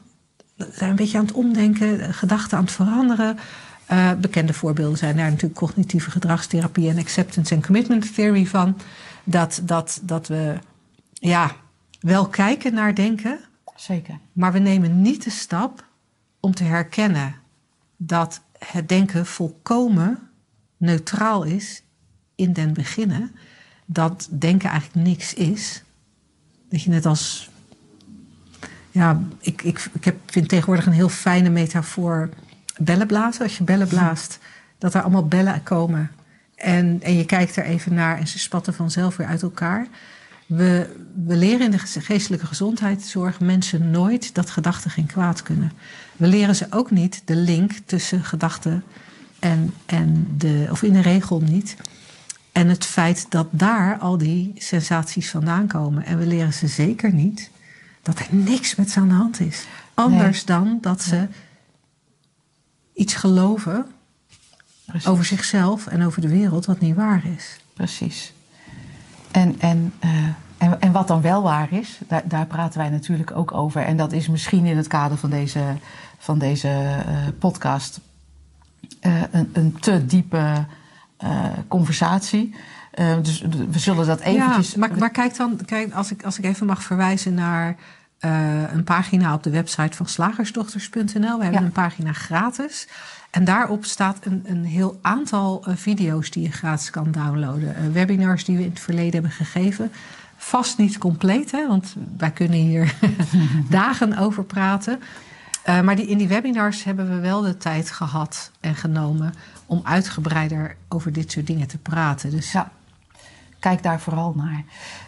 zijn 0.57 0.91
een 0.91 0.97
beetje 0.97 1.19
aan 1.19 1.25
het 1.25 1.35
omdenken, 1.35 2.15
gedachten 2.15 2.59
aan 2.59 2.65
het 2.65 2.73
veranderen. 2.73 3.39
Uh, 3.93 4.13
bekende 4.13 4.53
voorbeelden 4.53 4.99
zijn 4.99 5.17
daar 5.17 5.31
natuurlijk 5.31 5.61
cognitieve 5.61 6.11
gedragstherapie 6.11 6.89
en 6.89 6.99
acceptance 6.99 7.55
and 7.55 7.65
commitment 7.67 8.15
theory 8.15 8.47
van. 8.47 8.77
Dat, 9.25 9.61
dat, 9.63 10.01
dat 10.03 10.29
we 10.29 10.59
ja, 11.13 11.57
wel 12.01 12.29
kijken 12.29 12.75
naar 12.75 12.95
denken. 12.95 13.39
Zeker. 13.77 14.19
Maar 14.33 14.53
we 14.53 14.59
nemen 14.59 15.03
niet 15.03 15.25
de 15.25 15.31
stap 15.31 15.85
om 16.41 16.55
te 16.55 16.65
herkennen 16.65 17.35
dat 17.97 18.41
het 18.59 18.89
denken 18.89 19.27
volkomen 19.27 20.19
neutraal 20.77 21.43
is 21.43 21.83
in 22.35 22.53
den 22.53 22.73
beginnen, 22.73 23.33
dat 23.87 24.29
denken 24.31 24.71
eigenlijk 24.71 25.07
niks 25.07 25.35
is. 25.35 25.83
Dat 26.69 26.83
je 26.83 26.91
net 26.91 27.07
als. 27.07 27.53
Ja, 28.95 29.21
ik, 29.41 29.63
ik, 29.63 29.87
ik 29.93 30.05
heb, 30.05 30.17
vind 30.27 30.49
tegenwoordig 30.49 30.87
een 30.87 30.93
heel 30.93 31.09
fijne 31.09 31.49
metafoor. 31.49 32.29
Bellen 32.79 33.07
blazen. 33.07 33.43
Als 33.43 33.59
je 33.59 33.65
bellen 33.65 33.89
blaast, 33.89 34.39
dat 34.79 34.95
er 34.95 35.03
allemaal 35.03 35.29
bellen 35.29 35.63
komen. 35.63 36.11
En, 36.55 36.99
en 37.03 37.17
je 37.17 37.25
kijkt 37.25 37.57
er 37.57 37.65
even 37.65 37.95
naar 37.95 38.19
en 38.19 38.29
ze 38.29 38.39
spatten 38.39 38.75
vanzelf 38.75 39.17
weer 39.17 39.27
uit 39.27 39.43
elkaar. 39.43 39.87
We, 40.47 40.97
we 41.25 41.37
leren 41.37 41.61
in 41.61 41.71
de 41.71 41.79
geestelijke 41.79 42.47
gezondheidszorg 42.47 43.41
mensen 43.41 43.91
nooit 43.91 44.35
dat 44.35 44.51
gedachten 44.51 44.91
geen 44.91 45.07
kwaad 45.07 45.43
kunnen. 45.43 45.73
We 46.17 46.27
leren 46.27 46.57
ze 46.57 46.67
ook 46.71 46.91
niet 46.91 47.23
de 47.25 47.37
link 47.37 47.73
tussen 47.85 48.25
gedachten 48.25 48.85
en, 49.39 49.75
en 49.87 50.27
de, 50.37 50.67
of 50.71 50.83
in 50.83 50.93
de 50.93 51.03
regel 51.03 51.41
niet. 51.41 51.77
En 52.53 52.69
het 52.69 52.85
feit 52.85 53.27
dat 53.29 53.47
daar 53.51 53.99
al 53.99 54.19
die 54.19 54.53
sensaties 54.57 55.31
vandaan 55.31 55.67
komen. 55.67 56.05
En 56.05 56.19
we 56.19 56.27
leren 56.27 56.53
ze 56.53 56.67
zeker 56.67 57.13
niet 57.13 57.51
dat 58.05 58.19
er 58.19 58.27
niks 58.31 58.75
met 58.75 58.91
ze 58.91 59.01
aan 59.01 59.09
de 59.09 59.15
hand 59.15 59.41
is. 59.41 59.67
Anders 59.95 60.45
dan 60.45 60.79
dat 60.81 61.03
ze 61.03 61.29
iets 62.93 63.15
geloven 63.15 63.87
Precies. 64.87 65.09
over 65.09 65.25
zichzelf 65.25 65.87
en 65.87 66.05
over 66.05 66.21
de 66.21 66.29
wereld 66.29 66.67
wat 66.67 66.81
niet 66.81 66.95
waar 66.95 67.27
is. 67.27 67.61
Precies. 67.75 68.33
En, 69.31 69.61
en, 69.61 69.93
uh, 70.05 70.11
en, 70.59 70.81
en, 70.81 70.93
wat 70.93 71.09
dan 71.09 71.21
wel 71.21 71.43
waar 71.43 71.73
is, 71.73 72.01
daar, 72.09 72.29
daar, 72.29 72.47
praten 72.47 72.79
wij 72.79 72.89
natuurlijk 72.89 73.37
ook 73.37 73.53
over. 73.53 73.83
En 73.83 73.97
dat 73.97 74.13
is 74.13 74.29
misschien 74.29 74.65
in 74.65 74.77
het 74.77 74.87
kader 74.87 75.17
van 75.17 75.31
deze, 75.31 75.77
van 76.19 76.39
deze 76.39 76.69
uh, 76.69 77.17
podcast 77.39 78.01
uh, 79.01 79.23
een, 79.31 79.51
een, 79.53 79.79
te 79.81 80.07
diepe 80.07 80.67
conversatie. 81.69 82.55
Uh, 82.99 83.15
dus 83.23 83.41
we 83.71 83.79
zullen 83.79 84.07
dat 84.07 84.21
eventjes... 84.21 84.73
Ja, 84.73 84.79
maar, 84.79 84.99
maar 84.99 85.11
kijk 85.11 85.37
dan, 85.37 85.61
kijk, 85.65 85.93
als, 85.93 86.11
ik, 86.13 86.25
als 86.25 86.39
ik 86.39 86.45
even 86.45 86.67
mag 86.67 86.83
verwijzen 86.83 87.35
naar 87.35 87.77
eh, 88.19 88.73
een 88.73 88.85
pagina 88.85 89.35
op 89.35 89.43
de 89.43 89.51
website 89.51 89.97
van 89.97 90.07
slagersdochters.nl. 90.07 91.37
We 91.39 91.43
hebben 91.43 91.53
Ja. 91.61 91.67
een 91.67 91.73
pagina 91.73 92.13
gratis. 92.13 92.89
En 93.31 93.45
daarop 93.45 93.85
staat 93.85 94.19
een, 94.27 94.43
een 94.47 94.65
heel 94.65 94.99
aantal 95.03 95.65
eh, 95.67 95.77
video's 95.77 96.31
die 96.31 96.43
je 96.43 96.53
gratis 96.53 96.91
kan 96.91 97.11
downloaden. 97.13 97.77
Eh, 97.77 97.83
webinars 97.93 98.45
die 98.45 98.57
we 98.57 98.63
in 98.63 98.69
het 98.69 98.81
verleden 98.81 99.13
hebben 99.13 99.31
gegeven. 99.31 99.91
Vast 100.37 100.79
niet 100.79 100.99
compleet, 100.99 101.51
hè, 101.51 101.67
want 101.69 101.95
wij 102.17 102.31
kunnen 102.31 102.59
hier 102.59 102.95
dagen 103.71 104.17
over 104.19 104.45
praten. 104.45 105.01
Maar 105.85 105.97
die, 105.97 106.07
in 106.07 106.19
die 106.19 106.29
webinars 106.29 106.85
hebben 106.85 107.09
we 107.09 107.21
wel 107.21 107.41
de 107.41 107.57
tijd 107.57 107.91
gehad 107.91 108.51
en 108.61 108.75
genomen 108.75 109.35
om 109.67 109.81
uitgebreider 109.85 110.77
over 110.89 111.13
dit 111.13 111.33
soort 111.33 111.47
dingen 111.47 111.67
te 111.67 111.79
praten. 111.79 112.31
Dus 112.31 112.53
Ja, 112.53 112.71
kijk 113.65 113.83
daar 113.83 114.01
vooral 114.01 114.33
naar. 114.37 114.65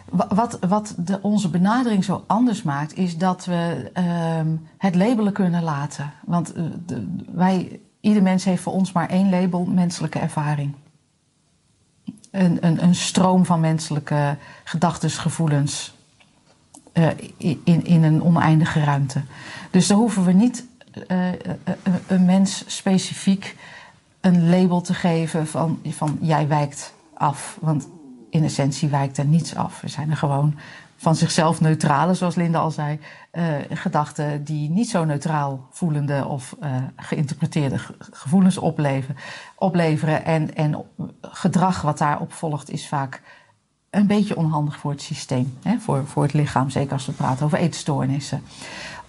Wa- 0.09 0.27
Wat, 0.35 0.57
wat 0.67 0.95
de, 0.97 1.19
onze 1.21 1.49
benadering 1.49 2.03
zo 2.03 2.23
anders 2.27 2.63
maakt, 2.63 2.97
is 2.97 3.17
dat 3.17 3.45
we 3.45 3.89
ehm, 3.93 4.55
het 4.77 4.95
labelen 4.95 5.33
kunnen 5.33 5.63
laten. 5.63 6.11
Want 6.25 6.53
eh, 6.53 6.63
wij, 7.31 7.79
ieder 7.99 8.21
mens 8.23 8.43
heeft 8.43 8.61
voor 8.63 8.73
ons 8.73 8.91
maar 8.91 9.09
één 9.09 9.29
label: 9.29 9.65
menselijke 9.65 10.19
ervaring. 10.19 10.73
Een, 12.31 12.57
een, 12.65 12.83
een 12.83 12.95
stroom 12.95 13.45
van 13.45 13.59
menselijke 13.59 14.37
gedachten, 14.63 15.09
gevoelens. 15.09 15.95
eh, 16.93 17.07
in, 17.63 17.85
in 17.85 18.03
een 18.03 18.23
oneindige 18.23 18.79
ruimte. 18.83 19.21
Dus 19.71 19.87
daar 19.87 19.97
hoeven 19.97 20.23
we 20.25 20.31
niet 20.33 20.65
eh, 21.07 21.27
een 22.07 22.25
mens 22.25 22.63
specifiek 22.67 23.55
een 24.21 24.49
label 24.49 24.81
te 24.81 24.93
geven 24.93 25.47
van, 25.47 25.79
van 25.87 26.17
jij 26.21 26.47
wijkt 26.47 26.93
af. 27.13 27.57
Want 27.61 27.87
in 28.29 28.43
essentie 28.43 28.89
wijkt 28.89 29.17
er 29.17 29.25
niets 29.25 29.55
af. 29.55 29.81
We 29.81 29.87
zijn 29.87 30.09
er 30.09 30.17
gewoon 30.17 30.55
van 30.99 31.15
zichzelf 31.15 31.61
neutrale, 31.61 32.13
zoals 32.13 32.35
Linda 32.35 32.59
al 32.59 32.71
zei, 32.71 32.99
eh, 33.31 33.43
gedachten 33.69 34.43
die 34.43 34.69
niet 34.69 34.89
zo 34.89 35.05
neutraal 35.05 35.67
voelende 35.71 36.25
of 36.25 36.55
eh, 36.59 36.71
geïnterpreteerde 36.95 37.79
ge- 37.79 37.95
gevoelens 38.11 38.57
opleveren. 39.55 40.25
En, 40.25 40.55
en 40.55 40.83
gedrag 41.21 41.81
wat 41.81 41.97
daarop 41.97 42.33
volgt 42.33 42.69
is 42.69 42.87
vaak 42.87 43.21
een 43.89 44.07
beetje 44.07 44.35
onhandig 44.37 44.77
voor 44.77 44.91
het 44.91 45.01
systeem, 45.01 45.57
hè, 45.63 45.77
voor, 45.79 46.05
voor 46.07 46.23
het 46.23 46.33
lichaam, 46.33 46.69
zeker 46.69 46.93
als 46.93 47.05
we 47.05 47.11
praten 47.11 47.45
over 47.45 47.57
eetstoornissen. 47.57 48.41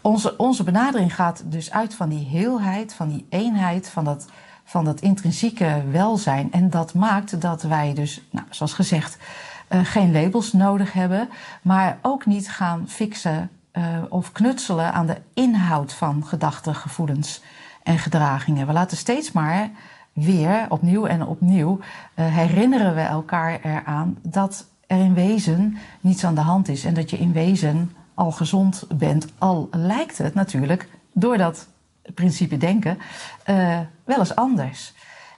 Onze, 0.00 0.36
onze 0.36 0.64
benadering 0.64 1.14
gaat 1.14 1.42
dus 1.44 1.70
uit 1.70 1.94
van 1.94 2.08
die 2.08 2.26
heelheid, 2.26 2.94
van 2.94 3.08
die 3.08 3.26
eenheid, 3.28 3.88
van 3.88 4.04
dat, 4.04 4.26
van 4.68 4.84
dat 4.84 5.00
intrinsieke 5.00 5.82
welzijn. 5.90 6.52
En 6.52 6.70
dat 6.70 6.94
maakt 6.94 7.40
dat 7.40 7.62
wij 7.62 7.94
dus, 7.94 8.22
nou, 8.30 8.46
zoals 8.50 8.72
gezegd, 8.72 9.18
eh, 9.68 9.80
geen 9.84 10.12
labels 10.12 10.52
nodig 10.52 10.92
hebben, 10.92 11.28
maar 11.62 11.98
ook 12.02 12.26
niet 12.26 12.50
gaan 12.50 12.88
fixen 12.88 13.50
eh, 13.70 13.84
of 14.08 14.32
knutselen 14.32 14.92
aan 14.92 15.06
de 15.06 15.16
inhoud 15.34 15.92
van 15.92 16.26
gedachten, 16.26 16.74
gevoelens 16.74 17.42
en 17.82 17.98
gedragingen. 17.98 18.66
We 18.66 18.72
laten 18.72 18.96
steeds 18.96 19.32
maar 19.32 19.70
weer 20.12 20.66
opnieuw 20.68 21.06
en 21.06 21.26
opnieuw 21.26 21.78
eh, 22.14 22.26
herinneren 22.26 22.94
we 22.94 23.00
elkaar 23.00 23.60
eraan 23.62 24.18
dat 24.22 24.66
er 24.86 24.98
in 24.98 25.14
wezen 25.14 25.76
niets 26.00 26.24
aan 26.24 26.34
de 26.34 26.40
hand 26.40 26.68
is 26.68 26.84
en 26.84 26.94
dat 26.94 27.10
je 27.10 27.18
in 27.18 27.32
wezen 27.32 27.92
al 28.14 28.30
gezond 28.30 28.84
bent, 28.94 29.26
al 29.38 29.68
lijkt 29.70 30.18
het 30.18 30.34
natuurlijk 30.34 30.88
door 31.12 31.36
dat 31.36 31.68
principe 32.14 32.56
denken 32.56 32.98
eh, 33.44 33.80
wel 34.04 34.18
eens 34.18 34.34
anders. 34.34 34.94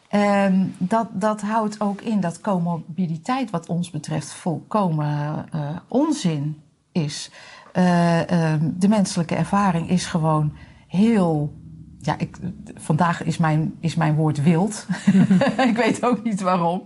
Ehm, 0.08 0.66
dat, 0.78 1.08
dat 1.12 1.40
houdt 1.40 1.80
ook 1.80 2.00
in 2.00 2.20
dat 2.20 2.40
comorbiditeit, 2.40 3.50
wat 3.50 3.68
ons 3.68 3.90
betreft, 3.90 4.32
volkomen 4.32 5.46
eh, 5.52 5.60
onzin 5.88 6.62
is. 6.92 7.30
Eh, 7.72 8.30
ehm, 8.30 8.70
de 8.74 8.88
menselijke 8.88 9.34
ervaring 9.34 9.88
is 9.90 10.06
gewoon 10.06 10.52
heel. 10.88 11.58
Ja, 12.02 12.14
ik, 12.18 12.36
vandaag 12.74 13.22
is 13.22 13.38
mijn, 13.38 13.74
is 13.80 13.94
mijn 13.94 14.14
woord 14.14 14.42
wild. 14.42 14.86
ik 15.70 15.76
weet 15.76 16.02
ook 16.04 16.22
niet 16.24 16.40
waarom. 16.40 16.82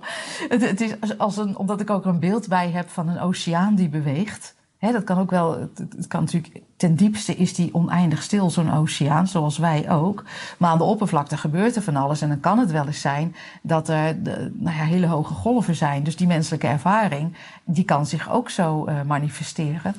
Het, 0.49 0.69
het 0.69 0.81
is 0.81 1.19
als- 1.19 1.37
een, 1.37 1.57
omdat 1.57 1.81
ik 1.81 1.91
ook 1.91 2.05
een 2.05 2.19
beeld 2.21 2.49
bij 2.49 2.71
heb 2.71 2.89
van 2.89 3.09
een 3.09 3.21
oceaan 3.21 3.75
die 3.75 3.89
beweegt. 3.89 4.55
Dat 4.93 5.05
kan 5.05 5.19
ook 5.19 5.31
wel, 5.31 5.59
het, 5.97 6.07
kan 6.07 6.21
natuurlijk, 6.21 6.63
ten 6.77 6.95
diepste 6.95 7.37
is 7.37 7.55
die 7.55 7.75
oneindig 7.75 8.23
stil, 8.23 8.51
zo'n 8.51 8.73
oceaan, 8.73 9.27
zoals 9.27 9.59
wij 9.59 9.91
ook. 9.91 10.25
Maar 10.59 10.71
aan 10.71 10.79
de 10.79 10.85
oppervlakte 10.85 11.37
gebeurt 11.37 11.77
er 11.77 11.83
van 11.83 11.97
alles. 11.97 12.21
En 12.21 12.29
dan 12.29 12.41
kan 12.41 12.59
het 12.59 12.71
wel 12.71 12.87
eens 12.87 13.01
zijn 13.01 13.35
dat 13.63 13.89
er 13.89 14.17
nou 14.53 14.77
ja, 14.77 14.85
hele 14.85 15.07
hoge 15.07 15.35
golven 15.35 15.75
zijn. 15.75 16.03
Dus 16.03 16.17
die 16.17 16.27
menselijke 16.27 16.67
ervaring, 16.67 17.37
die 17.65 17.85
kan 17.85 18.07
zich 18.07 18.31
ook 18.31 18.51
zo 18.51 18.85
eh, 18.85 19.03
manifesteren. 19.03 19.95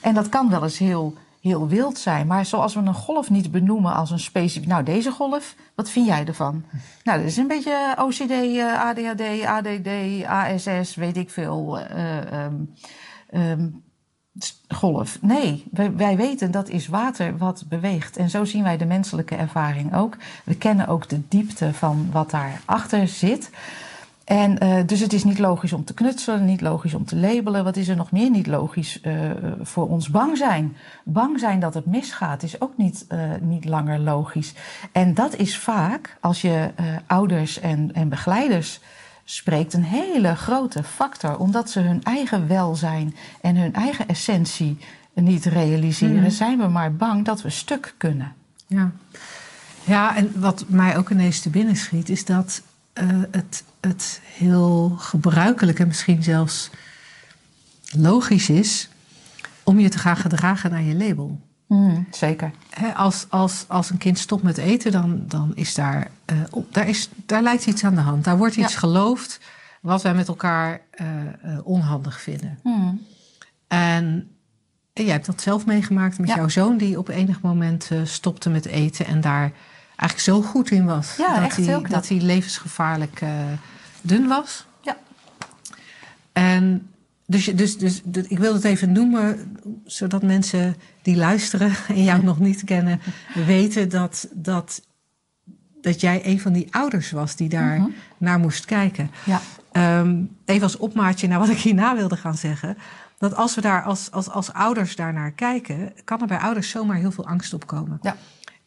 En 0.00 0.14
dat 0.14 0.28
kan 0.28 0.50
wel 0.50 0.62
eens 0.62 0.78
heel, 0.78 1.14
heel 1.40 1.68
wild 1.68 1.98
zijn. 1.98 2.26
Maar 2.26 2.46
zoals 2.46 2.74
we 2.74 2.80
een 2.80 2.94
golf 2.94 3.30
niet 3.30 3.50
benoemen 3.50 3.94
als 3.94 4.10
een 4.10 4.18
specifiek... 4.18 4.68
Nou, 4.68 4.82
deze 4.82 5.10
golf, 5.10 5.54
wat 5.74 5.90
vind 5.90 6.06
jij 6.06 6.24
ervan? 6.26 6.64
Nou, 7.04 7.18
dat 7.18 7.28
is 7.28 7.36
een 7.36 7.48
beetje 7.48 7.96
OCD, 7.98 8.30
eh, 8.30 8.84
ADHD, 8.84 9.44
ADD, 9.44 10.24
ASS, 10.26 10.94
weet 10.94 11.16
ik 11.16 11.30
veel... 11.30 11.78
ehm, 13.30 13.66
golf. 14.68 15.18
Nee, 15.20 15.64
wij, 15.96 16.16
weten 16.16 16.50
dat 16.50 16.68
is 16.68 16.86
water 16.86 17.38
wat 17.38 17.64
beweegt. 17.68 18.16
En 18.16 18.30
zo 18.30 18.44
zien 18.44 18.62
wij 18.62 18.76
de 18.76 18.84
menselijke 18.84 19.34
ervaring 19.34 19.94
ook. 19.94 20.16
We 20.44 20.54
kennen 20.54 20.86
ook 20.86 21.08
de 21.08 21.20
diepte 21.28 21.74
van 21.74 22.08
wat 22.12 22.30
daarachter 22.30 23.08
zit. 23.08 23.50
En 24.24 24.64
uh, 24.64 24.76
dus 24.86 25.00
het 25.00 25.12
is 25.12 25.24
niet 25.24 25.38
logisch 25.38 25.72
om 25.72 25.84
te 25.84 25.94
knutselen, 25.94 26.44
niet 26.44 26.60
logisch 26.60 26.94
om 26.94 27.04
te 27.04 27.16
labelen. 27.16 27.64
Wat 27.64 27.76
is 27.76 27.88
er 27.88 27.96
nog 27.96 28.10
meer 28.10 28.30
niet 28.30 28.46
logisch 28.46 29.00
uh, 29.02 29.30
voor 29.60 29.88
ons? 29.88 30.10
Bang 30.10 30.36
zijn. 30.36 30.76
Bang 31.04 31.38
zijn 31.38 31.60
dat 31.60 31.74
het 31.74 31.86
misgaat 31.86 32.42
is 32.42 32.60
ook 32.60 32.76
niet, 32.76 33.06
uh, 33.08 33.20
niet 33.40 33.64
langer 33.64 33.98
logisch. 33.98 34.54
En 34.92 35.14
dat 35.14 35.36
is 35.36 35.58
vaak, 35.58 36.16
als 36.20 36.40
je 36.40 36.70
ouders 37.06 37.60
en, 37.60 37.90
en 37.94 38.08
begeleiders 38.08 38.80
spreekt 39.30 39.72
een 39.72 39.84
hele 39.84 40.34
grote 40.34 40.82
factor. 40.82 41.38
Omdat 41.38 41.70
ze 41.70 41.80
hun 41.80 42.02
eigen 42.02 42.48
welzijn 42.48 43.16
en 43.40 43.56
hun 43.56 43.74
eigen 43.74 44.08
essentie 44.08 44.78
niet 45.14 45.44
realiseren, 45.44 46.22
mm. 46.22 46.30
zijn 46.30 46.58
we 46.58 46.66
maar 46.68 46.94
bang 46.94 47.24
dat 47.24 47.42
we 47.42 47.50
stuk 47.50 47.94
kunnen. 47.96 48.32
Ja. 48.66 48.90
ja, 49.84 50.16
en 50.16 50.40
wat 50.40 50.64
mij 50.68 50.96
ook 50.96 51.10
ineens 51.10 51.40
te 51.40 51.50
binnen 51.50 51.76
schiet, 51.76 52.08
is 52.08 52.24
dat 52.24 52.62
uh, 52.94 53.22
het, 53.30 53.64
het 53.80 54.20
heel 54.24 54.88
gebruikelijk 54.98 55.78
en 55.78 55.86
misschien 55.86 56.22
zelfs 56.22 56.70
logisch 57.90 58.48
is 58.48 58.88
om 59.62 59.78
je 59.78 59.88
te 59.88 59.98
gaan 59.98 60.16
gedragen 60.16 60.70
naar 60.70 60.82
je 60.82 60.94
label. 60.94 61.40
Mm, 61.68 62.06
zeker. 62.10 62.50
He, 62.70 62.94
als, 62.94 63.26
als, 63.28 63.64
als 63.68 63.90
een 63.90 63.98
kind 63.98 64.18
stopt 64.18 64.42
met 64.42 64.58
eten, 64.58 64.92
dan, 64.92 65.22
dan 65.26 65.52
is 65.54 65.74
daar, 65.74 66.10
uh, 66.32 66.38
op, 66.50 66.74
daar, 66.74 66.88
is, 66.88 67.08
daar 67.26 67.42
lijkt 67.42 67.66
iets 67.66 67.84
aan 67.84 67.94
de 67.94 68.00
hand. 68.00 68.24
Daar 68.24 68.36
wordt 68.36 68.56
iets 68.56 68.72
ja. 68.72 68.78
geloofd 68.78 69.40
wat 69.80 70.02
wij 70.02 70.14
met 70.14 70.28
elkaar 70.28 70.80
uh, 71.00 71.06
uh, 71.44 71.58
onhandig 71.66 72.20
vinden. 72.20 72.58
Mm. 72.62 73.06
En, 73.66 74.30
en 74.92 75.04
jij 75.04 75.12
hebt 75.12 75.26
dat 75.26 75.40
zelf 75.40 75.66
meegemaakt 75.66 76.18
met 76.18 76.28
ja. 76.28 76.34
jouw 76.34 76.48
zoon, 76.48 76.76
die 76.76 76.98
op 76.98 77.08
enig 77.08 77.40
moment 77.40 77.90
stopte 78.04 78.50
met 78.50 78.66
eten 78.66 79.06
en 79.06 79.20
daar 79.20 79.52
eigenlijk 79.96 80.20
zo 80.20 80.42
goed 80.42 80.70
in 80.70 80.84
was. 80.84 81.16
Ja, 81.16 81.34
dat, 81.34 81.44
echt 81.44 81.56
hij, 81.56 81.64
heel 81.64 81.82
dat 81.82 82.08
hij 82.08 82.20
levensgevaarlijk 82.20 83.22
dun 84.00 84.26
was. 84.26 84.66
Ja. 84.80 84.96
En 86.32 86.90
dus, 87.30 87.44
dus, 87.44 87.78
dus, 87.78 88.02
dus, 88.04 88.26
ik 88.26 88.38
wil 88.38 88.54
het 88.54 88.64
even 88.64 88.92
noemen, 88.92 89.56
zodat 89.84 90.22
mensen 90.22 90.76
die 91.02 91.16
luisteren 91.16 91.72
en 91.88 92.04
jou 92.04 92.22
nog 92.22 92.38
niet 92.38 92.64
kennen, 92.64 93.00
weten 93.46 93.88
dat, 93.88 94.28
dat, 94.32 94.82
dat 95.80 96.00
jij 96.00 96.26
een 96.26 96.40
van 96.40 96.52
die 96.52 96.74
ouders 96.74 97.10
was 97.10 97.36
die 97.36 97.48
daar 97.48 97.76
-hmm. 97.76 97.94
naar 98.18 98.38
moest 98.38 98.64
kijken. 98.64 99.10
Ja. 99.24 99.40
Um, 100.00 100.36
even 100.44 100.62
als 100.62 100.76
opmaatje 100.76 101.28
naar 101.28 101.38
wat 101.38 101.48
ik 101.48 101.58
hierna 101.58 101.96
wilde 101.96 102.16
gaan 102.16 102.36
zeggen. 102.36 102.76
Dat 103.18 103.34
als 103.34 103.54
we 103.54 103.60
daar 103.60 103.82
als, 103.82 104.10
als, 104.10 104.30
als 104.30 104.52
ouders 104.52 104.96
daar 104.96 105.12
naar 105.12 105.32
kijken, 105.32 105.92
kan 106.04 106.20
er 106.20 106.26
bij 106.26 106.38
ouders 106.38 106.70
zomaar 106.70 106.96
heel 106.96 107.12
veel 107.12 107.26
angst 107.26 107.54
opkomen. 107.54 107.98
Ja. 108.02 108.16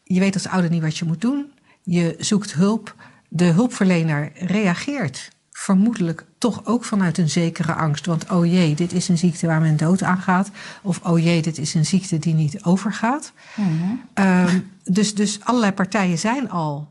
Je 0.04 0.20
weet 0.20 0.34
als 0.34 0.48
ouder 0.48 0.70
niet 0.70 0.82
wat 0.82 0.98
je 0.98 1.04
moet 1.04 1.20
doen. 1.20 1.52
Je 1.82 2.14
zoekt 2.18 2.52
hulp. 2.52 2.94
De 3.28 3.44
hulpverlener 3.44 4.32
reageert 4.34 5.30
vermoedelijk 5.62 6.24
toch 6.38 6.66
ook 6.66 6.84
vanuit 6.84 7.18
een 7.18 7.30
zekere 7.30 7.74
angst. 7.74 8.06
Want 8.06 8.30
oh 8.30 8.46
jee, 8.46 8.74
dit 8.74 8.92
is 8.92 9.08
een 9.08 9.18
ziekte 9.18 9.46
waar 9.46 9.60
men 9.60 9.76
dood 9.76 10.02
aan 10.02 10.18
gaat. 10.18 10.50
Of 10.82 11.00
oh 11.02 11.18
jee, 11.18 11.42
dit 11.42 11.58
is 11.58 11.74
een 11.74 11.86
ziekte 11.86 12.18
die 12.18 12.34
niet 12.34 12.64
overgaat. 12.64 13.32
Mm 13.54 13.78
-hmm. 13.78 14.24
um, 14.26 14.70
dus, 14.84 15.14
dus 15.14 15.40
allerlei 15.42 15.72
partijen 15.72 16.18
zijn 16.18 16.50
al 16.50 16.90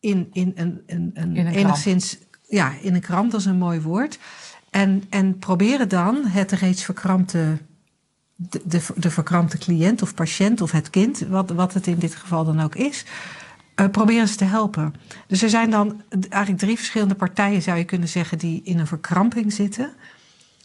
in, 0.00 0.28
in 0.32 0.52
een, 0.54 0.82
een, 0.86 1.10
een, 1.14 1.36
in 1.36 1.46
een 1.46 1.52
enigszins... 1.52 2.18
Ja, 2.48 2.72
in 2.80 2.94
een 2.94 3.00
kramp, 3.00 3.30
dat 3.30 3.40
is 3.40 3.46
een 3.46 3.58
mooi 3.58 3.80
woord. 3.80 4.18
En, 4.70 5.04
en 5.10 5.38
proberen 5.38 5.88
dan 5.88 6.26
het 6.26 6.52
reeds 6.52 6.84
verkrampte... 6.84 7.58
De, 8.34 8.60
de, 8.64 8.80
de 8.96 9.10
verkrampte 9.10 9.58
cliënt 9.58 10.02
of 10.02 10.14
patiënt 10.14 10.60
of 10.60 10.70
het 10.70 10.90
kind, 10.90 11.18
wat, 11.18 11.50
wat 11.50 11.74
het 11.74 11.86
in 11.86 11.98
dit 11.98 12.14
geval 12.14 12.44
dan 12.44 12.60
ook 12.60 12.74
is... 12.74 13.04
Uh, 13.76 13.88
proberen 13.88 14.28
ze 14.28 14.36
te 14.36 14.44
helpen. 14.44 14.94
Dus 15.26 15.42
er 15.42 15.50
zijn 15.50 15.70
dan 15.70 16.02
eigenlijk 16.28 16.62
drie 16.62 16.76
verschillende 16.76 17.14
partijen, 17.14 17.62
zou 17.62 17.78
je 17.78 17.84
kunnen 17.84 18.08
zeggen, 18.08 18.38
die 18.38 18.60
in 18.64 18.78
een 18.78 18.86
verkramping 18.86 19.52
zitten. 19.52 19.92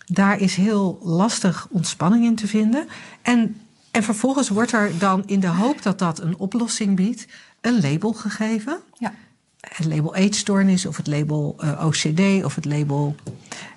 Daar 0.06 0.40
is 0.40 0.56
heel 0.56 1.00
lastig 1.04 1.68
ontspanning 1.72 2.26
in 2.26 2.36
te 2.36 2.48
vinden. 2.48 2.88
En, 3.22 3.62
En 3.92 4.04
vervolgens 4.04 4.50
wordt 4.50 4.72
er 4.72 4.92
dan 5.00 5.24
in 5.26 5.40
de 5.40 5.48
hoop 5.48 5.82
dat 5.82 6.00
dat 6.00 6.20
een 6.20 6.38
oplossing 6.38 6.96
biedt, 6.96 7.28
een 7.62 7.82
label 7.82 8.14
gegeven. 8.14 8.80
Ja. 9.00 9.14
Het 9.60 9.86
label 9.86 10.16
eetstoornis 10.16 10.86
of 10.86 10.98
het 10.98 11.08
label 11.08 11.56
eh, 11.60 11.86
OCD 11.86 12.44
of 12.44 12.56
het 12.56 12.66
label 12.66 13.16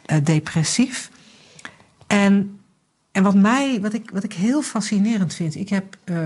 eh, 0.06 0.16
depressief. 0.24 1.10
En, 2.06 2.59
en 3.20 3.26
wat, 3.26 3.34
mij, 3.42 3.80
wat, 3.80 3.92
ik, 3.92 4.10
wat 4.10 4.24
ik 4.24 4.32
heel 4.32 4.62
fascinerend 4.62 5.34
vind, 5.34 5.54
ik 5.54 5.68
heb 5.68 5.96
uh, 6.04 6.16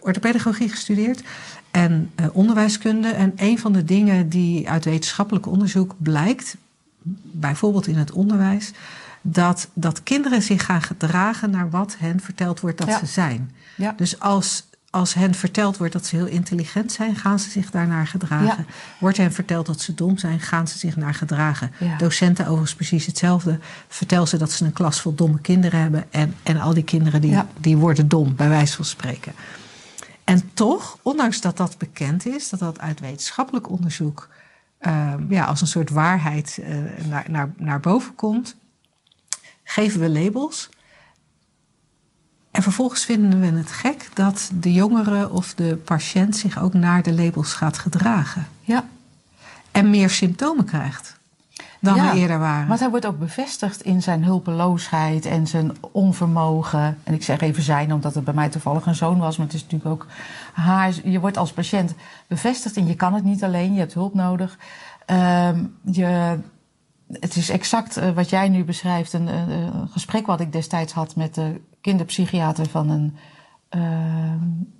orthopedagogie 0.00 0.68
gestudeerd 0.68 1.22
en 1.70 2.12
onderwijskunde. 2.32 3.08
En 3.08 3.32
een 3.36 3.58
van 3.58 3.72
de 3.72 3.84
dingen 3.84 4.28
die 4.28 4.70
uit 4.70 4.84
wetenschappelijk 4.84 5.46
onderzoek 5.46 5.94
blijkt, 5.98 6.56
bijvoorbeeld 7.22 7.86
in 7.86 7.96
het 7.96 8.12
onderwijs, 8.12 8.72
dat, 9.20 9.68
dat 9.72 10.02
kinderen 10.02 10.42
zich 10.42 10.64
gaan 10.64 10.82
gedragen 10.82 11.50
naar 11.50 11.70
wat 11.70 11.96
hen 11.98 12.20
verteld 12.20 12.60
wordt 12.60 12.78
dat 12.78 12.98
ze 12.98 13.06
zijn. 13.06 13.50
Ja. 13.76 13.94
Dus 13.96 14.20
als, 14.20 14.64
als 14.92 15.14
hen 15.14 15.34
verteld 15.34 15.76
wordt 15.76 15.92
dat 15.92 16.06
ze 16.06 16.16
heel 16.16 16.26
intelligent 16.26 16.92
zijn, 16.92 17.16
gaan 17.16 17.38
ze 17.38 17.50
zich 17.50 17.70
daarnaar 17.70 18.06
gedragen. 18.06 18.66
Wordt 19.00 19.16
hen 19.16 19.32
verteld 19.32 19.66
dat 19.66 19.80
ze 19.80 19.94
dom 19.94 20.18
zijn, 20.18 20.40
gaan 20.40 20.68
ze 20.68 20.78
zich 20.78 20.96
naar 20.96 21.14
gedragen. 21.14 21.72
Docenten 21.98 22.44
overigens 22.44 22.74
precies 22.74 23.06
hetzelfde. 23.06 23.58
Vertel 23.88 24.26
ze 24.26 24.36
dat 24.36 24.52
ze 24.52 24.64
een 24.64 24.72
klas 24.72 25.00
vol 25.00 25.14
domme 25.14 25.40
kinderen 25.40 25.80
hebben 25.80 26.04
en, 26.10 26.34
en 26.42 26.60
al 26.60 26.74
die 26.74 26.84
kinderen 26.84 27.20
die, 27.20 27.38
die 27.58 27.76
worden 27.76 28.08
dom, 28.08 28.36
bij 28.36 28.48
wijze 28.48 28.76
van 28.76 28.84
spreken. 28.84 29.32
En 30.24 30.50
toch, 30.54 30.98
ondanks 31.02 31.40
dat 31.40 31.56
dat 31.56 31.78
bekend 31.78 32.26
is, 32.26 32.48
dat 32.48 32.60
dat 32.60 32.80
uit 32.80 33.00
wetenschappelijk 33.00 33.70
onderzoek 33.70 34.28
uh, 34.80 35.14
ja, 35.28 35.44
als 35.44 35.60
een 35.60 35.66
soort 35.66 35.90
waarheid 35.90 36.58
uh, 36.60 36.76
naar, 37.08 37.24
naar, 37.28 37.52
naar 37.56 37.80
boven 37.80 38.14
komt, 38.14 38.56
geven 39.64 40.00
we 40.00 40.08
labels. 40.08 40.68
En 42.52 42.62
vervolgens 42.62 43.04
vinden 43.04 43.40
we 43.40 43.46
het 43.46 43.72
gek 43.72 44.08
dat 44.14 44.50
de 44.54 44.72
jongere 44.72 45.30
of 45.30 45.54
de 45.54 45.76
patiënt 45.76 46.36
zich 46.36 46.58
ook 46.58 46.74
naar 46.74 47.02
de 47.02 47.12
labels 47.12 47.52
gaat 47.52 47.78
gedragen. 47.78 48.46
Ja. 48.60 48.84
En 49.70 49.90
meer 49.90 50.10
symptomen 50.10 50.64
krijgt 50.64 51.20
dan 51.82 51.94
ja, 51.94 52.12
we 52.12 52.18
eerder 52.18 52.38
waren. 52.38 52.68
Maar 52.68 52.78
hij 52.78 52.90
wordt 52.90 53.06
ook 53.06 53.18
bevestigd 53.18 53.82
in 53.82 54.02
zijn 54.02 54.24
hulpeloosheid 54.24 55.26
en 55.26 55.46
zijn 55.46 55.76
onvermogen. 55.92 56.98
En 57.04 57.14
ik 57.14 57.22
zeg 57.22 57.40
even 57.40 57.62
zijn, 57.62 57.92
omdat 57.92 58.14
het 58.14 58.24
bij 58.24 58.34
mij 58.34 58.48
toevallig 58.48 58.86
een 58.86 58.94
zoon 58.94 59.18
was, 59.18 59.36
maar 59.36 59.46
het 59.46 59.54
is 59.54 59.62
natuurlijk 59.62 59.90
ook 59.90 60.06
haar. 60.52 60.92
Je 61.04 61.20
wordt 61.20 61.36
als 61.36 61.52
patiënt 61.52 61.94
bevestigd 62.26 62.76
en 62.76 62.86
je 62.86 62.94
kan 62.94 63.14
het 63.14 63.24
niet 63.24 63.44
alleen, 63.44 63.72
je 63.72 63.78
hebt 63.78 63.94
hulp 63.94 64.14
nodig. 64.14 64.58
Um, 65.06 65.76
je, 65.84 66.38
het 67.12 67.36
is 67.36 67.50
exact 67.50 67.98
uh, 67.98 68.10
wat 68.10 68.30
jij 68.30 68.48
nu 68.48 68.64
beschrijft. 68.64 69.12
Een, 69.12 69.26
een, 69.26 69.88
gesprek 69.88 70.26
wat 70.26 70.40
ik 70.40 70.52
destijds 70.52 70.92
had 70.92 71.16
met 71.16 71.34
de 71.34 71.60
kinderpsychiater 71.82 72.68
van 72.68 72.90
een 72.90 73.16
uh, 73.70 74.32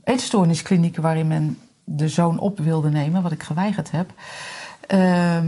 eetstoorniskliniek 0.05 0.97
waarin 0.97 1.27
men 1.27 1.59
de 1.85 2.09
zoon 2.09 2.39
op 2.39 2.59
wilde 2.59 2.91
nemen, 2.91 3.23
wat 3.23 3.33
ik 3.33 3.43
geweigerd 3.43 3.91
heb. 3.91 4.13
Uh, 4.95 5.39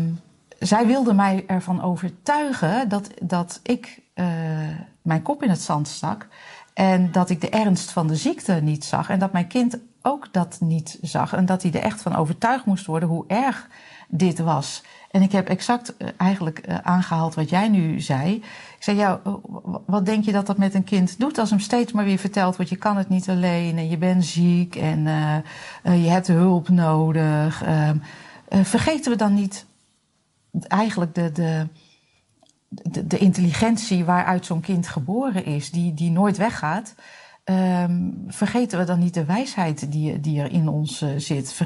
zij 0.58 0.87
wilde 0.87 1.14
mij 1.14 1.44
ervan 1.46 1.82
overtuigen 1.82 2.88
dat, 2.88 3.11
dat 3.23 3.61
ik 3.62 4.02
uh, 4.14 4.26
mijn 5.02 5.23
kop 5.23 5.42
in 5.42 5.50
het 5.50 5.61
zand 5.61 5.88
stak. 5.88 6.28
En 6.75 7.12
dat 7.12 7.30
ik 7.30 7.40
de 7.40 7.49
ernst 7.49 7.90
van 7.90 8.06
de 8.06 8.16
ziekte 8.16 8.52
niet 8.52 8.84
zag. 8.84 9.11
En 9.11 9.18
dat 9.18 9.32
mijn 9.32 9.46
kind 9.46 9.78
ook 10.02 10.32
dat 10.32 10.56
niet 10.61 10.99
zag. 11.02 11.32
En 11.32 11.46
dat 11.46 11.62
hij 11.62 11.73
er 11.73 11.80
echt 11.80 12.02
van 12.02 12.16
overtuigd 12.16 12.64
moest 12.64 12.87
worden 12.87 13.08
hoe 13.08 13.25
erg 13.26 13.68
dit 14.08 14.38
was. 14.38 14.82
En 15.11 15.23
ik 15.23 15.32
heb 15.32 15.49
exact 15.49 15.94
uh, 15.99 16.08
eigenlijk 16.16 16.66
uh, 16.68 16.78
aangehaald 16.82 17.34
wat 17.34 17.50
jij 17.50 17.68
nu 17.68 18.00
zei. 18.00 18.34
Ik 18.34 18.76
zei, 18.78 18.96
ja, 18.96 19.20
wat 19.87 20.06
denk 20.06 20.25
je 20.25 20.32
dat 20.32 20.46
dat 20.46 20.58
met 20.58 20.75
een 20.75 20.84
kind 20.84 21.18
doet 21.18 21.38
als 21.38 21.50
hem 21.50 21.61
steeds 21.61 21.92
maar 21.92 22.04
weer 22.04 22.18
vertelt, 22.18 22.56
want 22.56 22.68
je 22.68 22.76
kan 22.76 22.96
het 22.96 23.08
niet 23.08 23.28
alleen 23.28 23.78
en 23.78 23.88
je 23.88 23.99
bent 23.99 24.25
ziek 24.25 24.76
en 24.76 25.02
je 25.82 26.08
hebt 26.08 26.26
hulp 26.26 26.68
nodig. 26.68 27.62
Ehm, 27.62 27.96
vergeten 28.49 29.12
we 29.12 29.18
dan 29.18 29.34
niet 29.34 29.66
eigenlijk 30.68 31.14
de, 31.14 31.32
de, 31.32 31.66
de, 32.68 33.06
de 33.06 33.18
intelligentie 33.18 34.04
waaruit 34.04 34.46
zo'n 34.46 34.61
kind 34.61 34.88
geboren 34.88 35.44
is, 35.44 35.70
die, 35.70 35.94
die 35.94 36.11
nooit 36.11 36.37
weggaat. 36.37 36.94
Um, 37.50 38.24
vergeten 38.28 38.78
we 38.78 38.85
dan 38.85 38.98
niet 38.98 39.14
de 39.14 39.24
wijsheid 39.24 39.92
die, 39.92 40.20
die 40.20 40.40
er 40.40 40.50
in 40.50 40.68
ons 40.68 41.02
uh, 41.02 41.09
zit? 41.16 41.61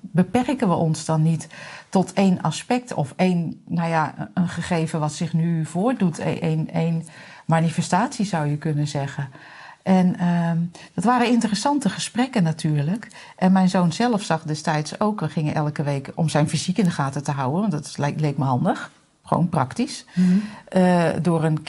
Beperken 0.00 0.68
we 0.68 0.74
ons 0.74 1.04
dan 1.04 1.22
niet 1.22 1.48
tot 1.88 2.12
één 2.12 2.40
aspect 2.40 2.94
of 2.94 3.12
één, 3.16 3.62
nou 3.68 3.88
ja, 3.88 4.30
een 4.34 4.48
gegeven 4.48 5.00
wat 5.00 5.12
zich 5.12 5.32
nu 5.32 5.64
voordoet, 5.64 6.18
één, 6.18 6.70
één 6.70 7.04
manifestatie 7.46 8.24
zou 8.24 8.46
je 8.46 8.56
kunnen 8.56 8.88
zeggen? 8.88 9.28
En 9.82 10.26
um, 10.26 10.70
dat 10.94 11.04
waren 11.04 11.30
interessante 11.30 11.88
gesprekken 11.88 12.42
natuurlijk. 12.42 13.08
En 13.36 13.52
mijn 13.52 13.68
zoon 13.68 13.92
zelf 13.92 14.22
zag 14.22 14.42
destijds 14.42 15.00
ook, 15.00 15.20
we 15.20 15.28
gingen 15.28 15.54
elke 15.54 15.82
week 15.82 16.12
om 16.14 16.28
zijn 16.28 16.48
fysiek 16.48 16.78
in 16.78 16.84
de 16.84 16.90
gaten 16.90 17.24
te 17.24 17.30
houden, 17.30 17.60
want 17.60 17.72
dat 17.72 17.98
leek, 17.98 18.20
leek 18.20 18.38
me 18.38 18.44
handig, 18.44 18.90
gewoon 19.24 19.48
praktisch. 19.48 20.04
Mm 20.14 20.24
-hmm. 20.24 20.42
uh, 20.82 21.08
door 21.22 21.44
een 21.44 21.62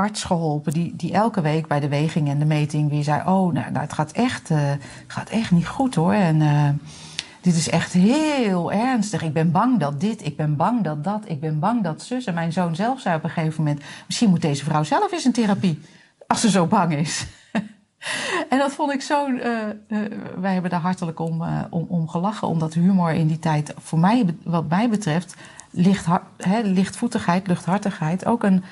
kinderarts 0.00 0.24
geholpen, 0.24 0.72
die, 0.72 0.96
die 0.96 1.12
elke 1.12 1.40
week 1.40 1.66
bij 1.66 1.80
de 1.80 1.88
weging 1.88 2.28
en 2.28 2.38
de 2.38 2.44
meting 2.44 2.90
weer 2.90 3.02
zei: 3.02 3.20
Oh, 3.20 3.52
nou, 3.52 3.70
nou 3.70 3.78
het 3.78 3.92
gaat 3.92 4.12
echt, 4.12 4.50
uh, 4.50 4.70
gaat 5.06 5.30
echt 5.30 5.50
niet 5.50 5.66
goed 5.66 5.94
hoor. 5.94 6.12
En 6.12 6.40
uh, 6.40 6.68
dit 7.40 7.54
is 7.54 7.68
echt 7.68 7.92
heel 7.92 8.72
ernstig. 8.72 9.22
Ik 9.22 9.32
ben 9.32 9.50
bang 9.50 9.78
dat 9.78 10.00
dit, 10.00 10.24
ik 10.26 10.36
ben 10.36 10.56
bang 10.56 10.82
dat 10.82 11.04
dat, 11.04 11.22
ik 11.28 11.40
ben 11.40 11.58
bang 11.58 11.82
dat 11.82 12.02
zus. 12.02 12.24
En 12.24 12.34
mijn 12.34 12.52
zoon 12.52 12.74
zelf 12.74 13.00
zei 13.00 13.16
op 13.16 13.24
een 13.24 13.30
gegeven 13.30 13.64
moment: 13.64 13.82
Misschien 14.06 14.30
moet 14.30 14.42
deze 14.42 14.64
vrouw 14.64 14.82
zelf 14.82 15.12
eens 15.12 15.24
een 15.24 15.32
therapie 15.32 15.80
als 16.26 16.40
ze 16.40 16.50
zo 16.50 16.66
bang 16.66 16.94
is. 16.94 17.26
en 18.50 18.58
dat 18.58 18.72
vond 18.72 18.92
ik 18.92 19.02
zo. 19.02 19.28
Uh, 19.28 19.42
wij 20.40 20.52
hebben 20.52 20.70
daar 20.70 20.80
hartelijk 20.80 21.20
om, 21.20 21.42
om, 21.70 21.86
om, 21.88 22.08
gelachen, 22.08 22.48
omdat 22.48 22.74
humor 22.74 23.12
in 23.12 23.26
die 23.26 23.38
tijd, 23.38 23.74
voor 23.78 23.98
mij, 23.98 24.24
wat 24.44 24.68
mij 24.68 24.88
betreft, 24.88 25.34
licht, 25.70 26.06
he, 26.36 26.60
lichtvoetigheid, 26.60 27.46
luchthartigheid, 27.46 28.26
ook 28.26 28.44
een 28.44 28.64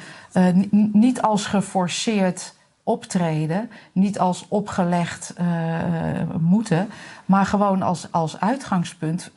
niet 0.92 1.22
als 1.22 1.46
geforceerd 1.46 2.54
optreden, 2.82 3.70
niet 3.92 4.18
als 4.18 4.46
opgelegd 4.48 5.34
moeten, 6.40 6.88
maar 7.24 7.46
gewoon 7.46 7.82
als, 7.82 8.12
als 8.12 8.40
uitgangspunt, 8.40 9.30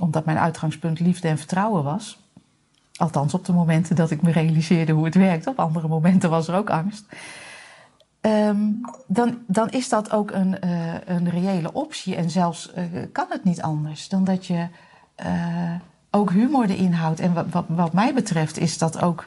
omdat 0.00 0.24
mijn 0.24 0.38
uitgangspunt 0.38 1.00
liefde 1.00 1.28
en 1.28 1.38
vertrouwen 1.38 1.84
was. 1.84 2.20
Althans, 2.96 3.34
op 3.34 3.44
de 3.44 3.52
momenten 3.52 3.96
dat 3.96 4.10
ik 4.10 4.22
me 4.22 4.32
realiseerde 4.32 4.92
hoe 4.92 5.04
het 5.04 5.14
werkt. 5.14 5.46
Op 5.46 5.58
andere 5.58 5.88
momenten 5.88 6.30
was 6.30 6.48
er 6.48 6.54
ook 6.54 6.70
angst. 6.70 7.06
Um, 8.20 8.80
dan, 9.06 9.38
dan 9.46 9.70
is 9.70 9.88
dat 9.88 10.12
ook 10.12 10.30
een, 10.30 10.56
uh, 10.64 10.94
een 11.04 11.30
reële 11.30 11.72
optie. 11.72 12.16
En 12.16 12.30
zelfs 12.30 12.72
uh, 12.76 12.84
kan 13.12 13.26
het 13.28 13.44
niet 13.44 13.62
anders 13.62 14.08
dan 14.08 14.24
dat 14.24 14.46
je 14.46 14.66
uh, 15.24 15.74
ook 16.14 16.30
humor 16.30 16.64
erin 16.64 16.92
houdt. 16.92 17.20
En 17.20 17.32
wat, 17.32 17.46
wat, 17.50 17.64
wat, 17.68 17.92
mij 17.92 18.14
betreft 18.14 18.58
is 18.58 18.78
dat 18.78 19.02
ook 19.02 19.24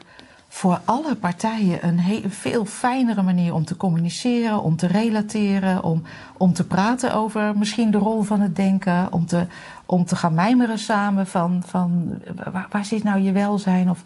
voor 0.48 0.80
alle 0.84 1.14
partijen 1.14 1.86
een 1.86 1.98
heel, 1.98 2.22
veel 2.28 2.64
fijnere 2.64 3.22
manier 3.22 3.54
om 3.54 3.64
te 3.64 3.76
communiceren, 3.76 4.62
om 4.62 4.76
te 4.76 4.86
relateren, 4.86 5.82
om, 5.82 6.02
om 6.36 6.52
te 6.52 6.64
praten 6.64 7.14
over 7.14 7.58
misschien 7.58 7.90
de 7.90 7.98
rol 7.98 8.22
van 8.22 8.40
het 8.40 8.56
denken, 8.56 9.12
om 9.12 9.26
te, 9.26 9.46
om 9.86 10.04
te 10.04 10.16
gaan 10.16 10.34
mijmeren 10.34 10.78
samen 10.78 11.26
van, 11.26 11.62
van 11.66 12.18
waar, 12.52 12.66
waar 12.70 12.84
zit 12.84 13.02
nou 13.02 13.20
je 13.20 13.32
welzijn 13.32 13.90
of 13.90 14.02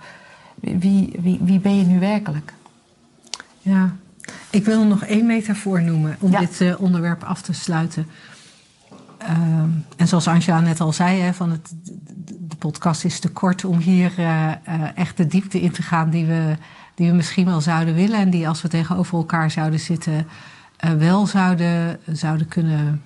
wie, 0.54 1.18
wie, 1.20 1.38
wie 1.42 1.58
ben 1.58 1.76
je 1.76 1.84
nu 1.84 1.98
werkelijk? 1.98 2.52
Ja, 3.58 3.92
ik 4.50 4.64
wil 4.64 4.84
nog 4.84 5.04
één 5.04 5.26
metafoor 5.26 5.82
noemen 5.82 6.16
om 6.20 6.30
ja. 6.30 6.38
dit 6.38 6.60
uh, 6.60 6.80
onderwerp 6.80 7.22
af 7.24 7.42
te 7.42 7.52
sluiten. 7.52 8.06
Uh, 9.22 9.28
en 9.96 10.08
zoals 10.08 10.28
Angela 10.28 10.60
net 10.60 10.80
al 10.80 10.92
zei, 10.92 11.20
hè, 11.20 11.34
van 11.34 11.50
het, 11.50 11.72
de 12.24 12.56
podcast 12.58 13.04
is 13.04 13.20
te 13.20 13.28
kort 13.28 13.64
om 13.64 13.78
hier 13.78 14.12
uh, 14.18 14.52
echt 14.94 15.16
de 15.16 15.26
diepte 15.26 15.60
in 15.60 15.70
te 15.70 15.82
gaan 15.82 16.10
die 16.10 16.26
we, 16.26 16.56
die 16.94 17.10
we 17.10 17.16
misschien 17.16 17.44
wel 17.44 17.60
zouden 17.60 17.94
willen. 17.94 18.18
En 18.18 18.30
die 18.30 18.48
als 18.48 18.62
we 18.62 18.68
tegenover 18.68 19.18
elkaar 19.18 19.50
zouden 19.50 19.80
zitten 19.80 20.26
wel 20.98 21.26
zouden, 21.26 22.00
zouden 22.06 22.48
kunnen 22.48 23.02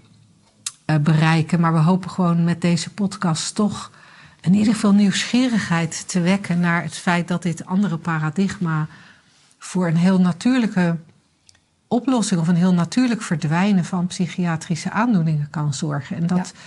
bereiken. 1.00 1.61
Maar 1.61 1.72
we 1.72 1.79
hopen 1.79 2.11
gewoon 2.11 2.44
met 2.44 2.61
deze 2.61 2.90
podcast 2.90 3.55
toch 3.55 3.90
in 4.44 4.55
ieder 4.55 4.74
geval 4.74 4.92
nieuwsgierigheid 4.92 6.09
te 6.09 6.20
wekken 6.20 6.61
naar 6.61 6.83
het 6.83 6.94
feit 6.94 7.29
dat 7.29 7.42
dit 7.42 7.66
andere 7.66 7.96
paradigma 7.96 8.87
voor 9.59 9.87
een 9.87 9.96
heel 9.96 10.20
natuurlijke 10.20 10.96
oplossing 11.94 12.40
of 12.40 12.48
een 12.48 12.57
heel 12.57 12.74
natuurlijk 12.74 13.22
verdwijnen 13.22 13.85
van 13.85 14.07
psychiatrische 14.07 14.90
aandoeningen 14.90 15.48
kan 15.50 15.74
zorgen. 15.74 16.16
En 16.16 16.26
dat, 16.26 16.52
ja. 16.54 16.61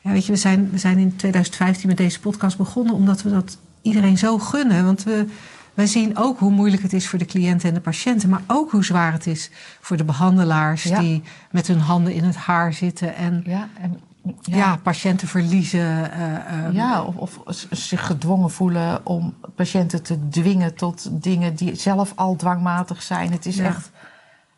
ja 0.00 0.10
weet 0.10 0.26
je, 0.26 0.32
we 0.32 0.38
zijn, 0.38 0.70
we 0.70 0.78
zijn 0.78 0.98
in 0.98 1.16
2015 1.16 1.88
met 1.88 1.96
deze 1.96 2.20
podcast 2.20 2.56
begonnen 2.56 2.94
omdat 2.94 3.22
we 3.22 3.30
dat 3.30 3.58
iedereen 3.82 4.18
zo 4.18 4.38
gunnen. 4.38 4.84
Want 4.84 5.02
we, 5.02 5.26
wij 5.74 5.86
zien 5.86 6.18
ook 6.18 6.38
hoe 6.38 6.50
moeilijk 6.50 6.82
het 6.82 6.92
is 6.92 7.08
voor 7.08 7.18
de 7.18 7.24
cliënten 7.24 7.68
en 7.68 7.74
de 7.74 7.80
patiënten, 7.80 8.28
maar 8.28 8.42
ook 8.46 8.70
hoe 8.70 8.84
zwaar 8.84 9.12
het 9.12 9.26
is 9.26 9.50
voor 9.80 9.96
de 9.96 10.04
behandelaars 10.04 10.82
ja. 10.82 11.00
die 11.00 11.22
met 11.50 11.66
hun 11.66 11.80
handen 11.80 12.12
in 12.12 12.24
het 12.24 12.36
haar 12.36 12.72
zitten 12.72 13.14
en, 13.14 13.42
ja, 13.46 13.68
en 13.80 14.00
ja. 14.42 14.56
ja. 14.56 14.76
patiënten 14.76 15.28
verliezen. 15.28 15.80
Uh, 15.80 16.64
um, 16.66 16.72
ja, 16.72 17.02
of, 17.02 17.38
of, 17.38 17.66
zich 17.70 18.06
gedwongen 18.06 18.50
voelen 18.50 19.06
om 19.06 19.34
patiënten 19.54 20.02
te 20.02 20.28
dwingen 20.28 20.74
tot 20.74 21.22
dingen 21.22 21.54
die 21.54 21.74
zelf 21.74 22.12
al 22.14 22.36
dwangmatig 22.36 23.02
zijn. 23.02 23.32
Het 23.32 23.46
is 23.46 23.56
ja. 23.56 23.64
echt. 23.64 23.90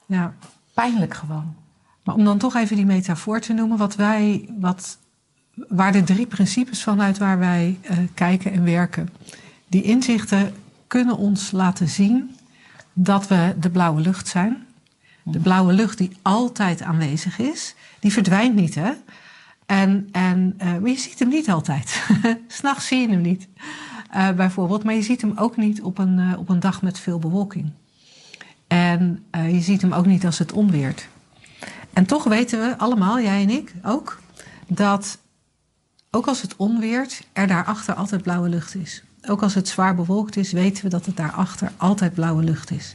Ja. 0.07 0.35
Pijnlijk 0.75 1.14
gewoon. 1.14 1.55
Maar 2.03 2.14
om 2.14 2.25
dan 2.25 2.38
toch 2.38 2.55
even 2.55 2.77
die 2.77 2.87
metafoor 2.87 3.40
te 3.40 3.53
noemen, 3.53 3.79
wat 3.79 3.95
wij, 3.97 4.49
wat, 4.59 4.99
waar 5.55 5.92
de 5.92 6.03
drie 6.03 6.27
principes 6.27 6.83
vanuit 6.83 7.19
waar 7.19 7.38
wij 7.38 7.79
uh, 7.90 7.99
kijken 8.14 8.53
en 8.53 8.64
werken. 8.64 9.09
Die 9.66 9.83
inzichten 9.83 10.55
kunnen 10.87 11.16
ons 11.16 11.51
laten 11.51 11.88
zien 11.88 12.37
dat 12.92 13.29
we 13.29 13.55
de 13.61 13.71
blauwe 13.71 14.01
lucht 14.01 14.29
zijn. 14.29 14.66
De 15.23 15.38
blauwe 15.38 15.73
lucht 15.73 15.99
die 15.99 16.16
altijd 16.23 16.83
aanwezig 16.83 17.38
is, 17.38 17.75
die 17.99 18.12
verdwijnt 18.12 18.55
niet, 18.55 18.75
hè? 18.75 18.92
En, 19.66 20.09
en, 20.12 20.55
uh, 20.59 20.79
maar 20.79 20.90
je 20.90 20.99
ziet 20.99 21.19
hem 21.19 21.29
niet 21.29 21.51
altijd. 21.51 22.03
S'nachts 22.49 22.87
zie 22.87 23.01
je 23.01 23.09
hem 23.09 23.21
niet, 23.21 23.49
uh, 24.14 24.31
bijvoorbeeld. 24.31 24.85
Maar 24.85 24.95
je 24.95 25.03
ziet 25.03 25.21
hem 25.21 25.33
ook 25.37 25.57
niet 25.57 25.83
op 25.83 25.99
een, 25.99 26.38
op 26.38 26.49
een 26.49 26.61
dag 26.61 26.83
met 26.83 26.99
veel 26.99 27.19
bewolking. 27.19 27.73
En 28.66 29.24
je 29.33 29.61
ziet 29.61 29.83
hem 29.83 29.92
ook 29.92 30.07
niet 30.07 30.26
als 30.26 30.38
het 30.38 30.52
onweert. 30.52 31.09
En 31.92 32.07
toch 32.07 32.24
weten 32.24 32.61
we 32.61 32.79
allemaal, 32.79 33.20
jij 33.20 33.42
en 33.42 33.50
ik 33.50 33.74
ook, 33.83 34.18
dat 34.66 35.18
ook 36.11 36.26
als 36.26 36.42
het 36.42 36.57
onweert, 36.57 37.26
er 37.33 37.46
daarachter 37.46 37.94
altijd 37.94 38.22
blauwe 38.22 38.48
lucht 38.48 38.74
is. 38.74 39.02
Ook 39.29 39.42
als 39.42 39.55
het 39.55 39.68
zwaar 39.68 39.94
bewolkt 39.94 40.37
is, 40.37 40.52
weten 40.52 40.85
we 40.85 40.90
dat 40.90 41.07
het 41.07 41.16
daarachter 41.16 41.72
altijd 41.76 42.14
blauwe 42.14 42.42
lucht 42.42 42.70
is. 42.70 42.94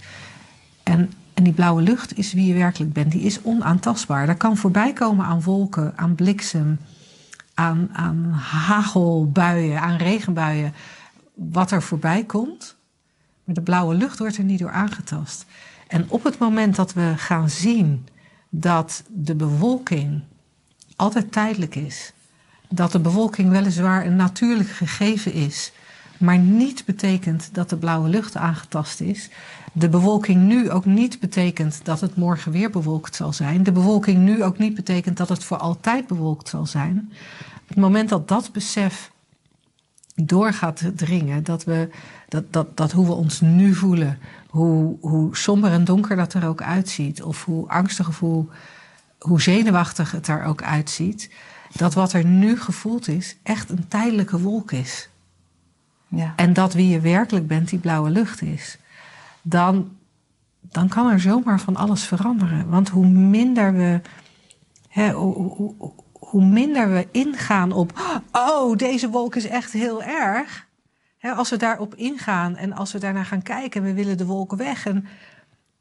En, 0.84 1.12
en 1.34 1.44
die 1.44 1.54
blauwe 1.54 1.82
lucht 1.82 2.18
is 2.18 2.34
wie 2.34 2.48
je 2.48 2.54
werkelijk 2.54 2.94
bent. 2.94 3.12
Die 3.12 3.22
is 3.22 3.42
onaantastbaar. 3.42 4.26
Dat 4.26 4.38
kan 4.38 4.58
voorbij 4.58 4.94
komen 4.94 5.26
aan 5.26 5.42
wolken, 5.42 5.94
aan 5.96 6.16
bliksem, 6.16 6.80
aan, 7.54 7.90
aan 7.94 8.32
hagelbuien, 8.32 9.82
aan 9.82 9.98
regenbuien. 9.98 10.74
Wat 11.34 11.72
er 11.72 11.84
voorbij 11.84 12.24
komt. 12.24 12.76
Maar 13.44 13.56
de 13.56 13.62
blauwe 13.62 13.96
lucht 13.96 14.20
wordt 14.20 14.38
er 14.38 14.44
niet 14.44 14.60
door 14.60 14.72
aangetast. 14.72 15.46
En 15.88 16.06
op 16.08 16.24
het 16.24 16.38
moment 16.38 16.76
dat 16.76 16.94
we 16.94 17.14
gaan 17.18 17.50
zien 17.50 18.08
dat 18.50 19.04
de 19.08 19.36
bewolking 19.36 20.22
altijd 20.96 21.32
tijdelijk 21.32 21.76
is. 21.76 22.14
Dat 22.70 22.92
de 22.92 23.00
bewolking 23.00 23.50
weliswaar 23.50 24.06
een 24.06 24.16
natuurlijk 24.16 24.70
gegeven 24.70 25.34
is, 25.34 25.72
maar 26.18 26.38
niet 26.38 26.86
betekent 26.86 27.50
dat 27.52 27.70
de 27.70 27.78
blauwe 27.78 28.10
lucht 28.10 28.36
aangetast 28.36 29.02
is. 29.02 29.30
De 29.74 29.90
bewolking 29.90 30.42
nu 30.42 30.72
ook 30.72 30.86
niet 30.86 31.20
betekent 31.20 31.86
dat 31.86 32.02
het 32.02 32.16
morgen 32.16 32.52
weer 32.52 32.70
bewolkt 32.70 33.16
zal 33.16 33.34
zijn. 33.34 33.64
De 33.64 33.72
bewolking 33.72 34.18
nu 34.18 34.44
ook 34.44 34.58
niet 34.58 34.76
betekent 34.76 35.18
dat 35.18 35.30
het 35.30 35.44
voor 35.44 35.58
altijd 35.58 36.08
bewolkt 36.08 36.50
zal 36.50 36.66
zijn. 36.66 37.12
Op 37.62 37.68
het 37.68 37.78
moment 37.78 38.10
dat 38.10 38.28
dat 38.28 38.52
besef 38.52 39.11
door 40.16 40.54
gaat 40.54 40.84
dringen, 40.96 41.44
dat, 41.44 41.64
we, 41.64 41.90
dat, 42.28 42.54
dat, 42.54 42.78
dat 42.78 42.92
hoe 42.92 43.06
we 43.06 43.14
ons 43.14 43.42
nu 43.42 43.74
voelen, 43.74 44.20
hoe, 44.48 44.98
hoe 45.02 45.38
somber 45.38 45.72
en 45.72 45.84
donker 45.84 46.16
dat 46.16 46.34
er 46.34 46.48
ook 46.48 46.62
uitziet, 46.62 47.24
of 47.24 47.46
hoe 47.46 47.70
angstig 47.70 48.08
of 48.08 48.20
hoe, 48.20 48.46
hoe 49.20 49.42
zenuwachtig 49.42 50.12
het 50.12 50.28
er 50.28 50.44
ook 50.44 50.64
uitziet, 50.64 51.32
dat 51.72 51.94
wat 51.94 52.14
er 52.14 52.26
nu 52.26 52.60
gevoeld 52.60 53.08
is 53.08 53.38
echt 53.44 53.70
een 53.70 53.88
tijdelijke 53.88 54.40
wolk 54.40 54.72
is. 54.72 55.10
Ja. 56.08 56.34
En 56.36 56.54
dat 56.54 56.74
wie 56.74 56.88
je 56.88 57.00
werkelijk 57.00 57.48
bent 57.48 57.70
die 57.70 57.80
blauwe 57.80 58.10
lucht 58.10 58.42
is. 58.42 58.78
Dan, 59.42 59.90
dan 60.62 60.88
kan 60.88 61.12
er 61.12 61.20
zomaar 61.20 61.60
van 61.60 61.76
alles 61.76 62.04
veranderen. 62.04 62.70
Want 62.70 62.90
hoe 62.90 63.08
minder 63.08 63.74
we. 63.74 64.02
Hè, 64.88 65.12
hoe, 65.12 65.34
hoe, 65.34 65.94
hoe 66.32 66.46
minder 66.46 66.92
we 66.92 67.08
ingaan 67.12 67.72
op. 67.72 68.22
Oh, 68.32 68.78
deze 68.78 69.10
wolk 69.10 69.36
is 69.36 69.46
echt 69.46 69.72
heel 69.72 70.04
erg 70.04 70.70
als 71.30 71.50
we 71.50 71.58
daarop 71.58 71.96
ingaan 71.96 72.56
en 72.56 72.74
als 72.74 72.92
we 72.92 73.00
daarna 73.00 73.24
gaan 73.24 73.42
kijken 73.42 73.82
en 73.82 73.88
we 73.88 73.94
willen 73.94 74.18
de 74.18 74.26
wolken 74.26 74.58
weg, 74.58 74.86
en, 74.86 75.08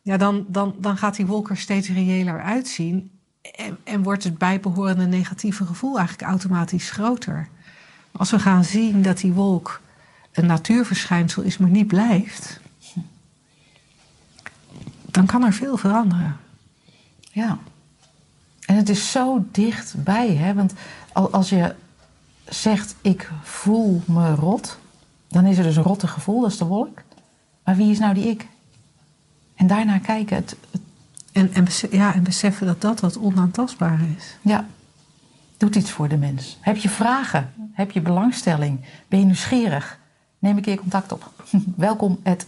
ja, 0.02 0.16
dan, 0.16 0.44
dan, 0.48 0.74
dan 0.78 0.96
gaat 0.96 1.16
die 1.16 1.26
wolk 1.26 1.50
er 1.50 1.56
steeds 1.56 1.88
reëler 1.88 2.42
uitzien. 2.42 3.10
En, 3.56 3.78
en 3.84 4.02
wordt 4.02 4.24
het 4.24 4.38
bijbehorende 4.38 5.06
negatieve 5.06 5.66
gevoel 5.66 5.98
eigenlijk 5.98 6.28
automatisch 6.28 6.90
groter. 6.90 7.48
Als 8.12 8.30
we 8.30 8.38
gaan 8.38 8.64
zien 8.64 9.02
dat 9.02 9.18
die 9.18 9.32
wolk 9.32 9.80
een 10.32 10.46
natuurverschijnsel 10.46 11.42
is, 11.42 11.58
maar 11.58 11.70
niet 11.70 11.86
blijft, 11.86 12.60
dan 15.04 15.26
kan 15.26 15.44
er 15.44 15.52
veel 15.52 15.76
veranderen. 15.76 16.36
Ja. 17.32 17.58
En 18.70 18.76
het 18.76 18.88
is 18.88 19.10
zo 19.10 19.44
dichtbij, 19.50 20.34
hè? 20.34 20.54
Want 20.54 20.72
als 21.12 21.48
je 21.48 21.74
zegt: 22.48 22.94
Ik 23.00 23.30
voel 23.42 24.02
me 24.06 24.34
rot 24.34 24.78
dan 25.28 25.46
is 25.46 25.58
er 25.58 25.64
dus 25.64 25.76
een 25.76 25.82
rotte 25.82 26.06
gevoel, 26.06 26.40
dat 26.40 26.50
is 26.50 26.58
de 26.58 26.64
wolk. 26.64 27.02
Maar 27.64 27.76
wie 27.76 27.90
is 27.90 27.98
nou 27.98 28.14
die 28.14 28.28
ik? 28.28 28.48
En 29.54 29.66
daarna 29.66 29.98
kijken. 29.98 30.36
Het, 30.36 30.56
En, 31.32 31.52
en, 31.52 31.66
ja, 31.90 32.14
en 32.14 32.22
beseffen 32.22 32.66
dat 32.66 32.80
dat 32.80 33.00
wat 33.00 33.18
onaantastbaar 33.18 34.00
is. 34.16 34.36
Ja, 34.42 34.66
doet 35.56 35.76
iets 35.76 35.90
voor 35.90 36.08
de 36.08 36.16
mens. 36.16 36.58
Heb 36.60 36.76
je 36.76 36.88
vragen? 36.88 37.52
Heb 37.72 37.90
je 37.90 38.00
belangstelling? 38.00 38.80
Ben 39.08 39.18
je 39.18 39.24
nieuwsgierig? 39.24 39.98
Neem 40.38 40.56
een 40.56 40.62
keer 40.62 40.76
contact 40.76 41.12
op. 41.12 41.32
Welkom 41.76 42.18
at 42.22 42.46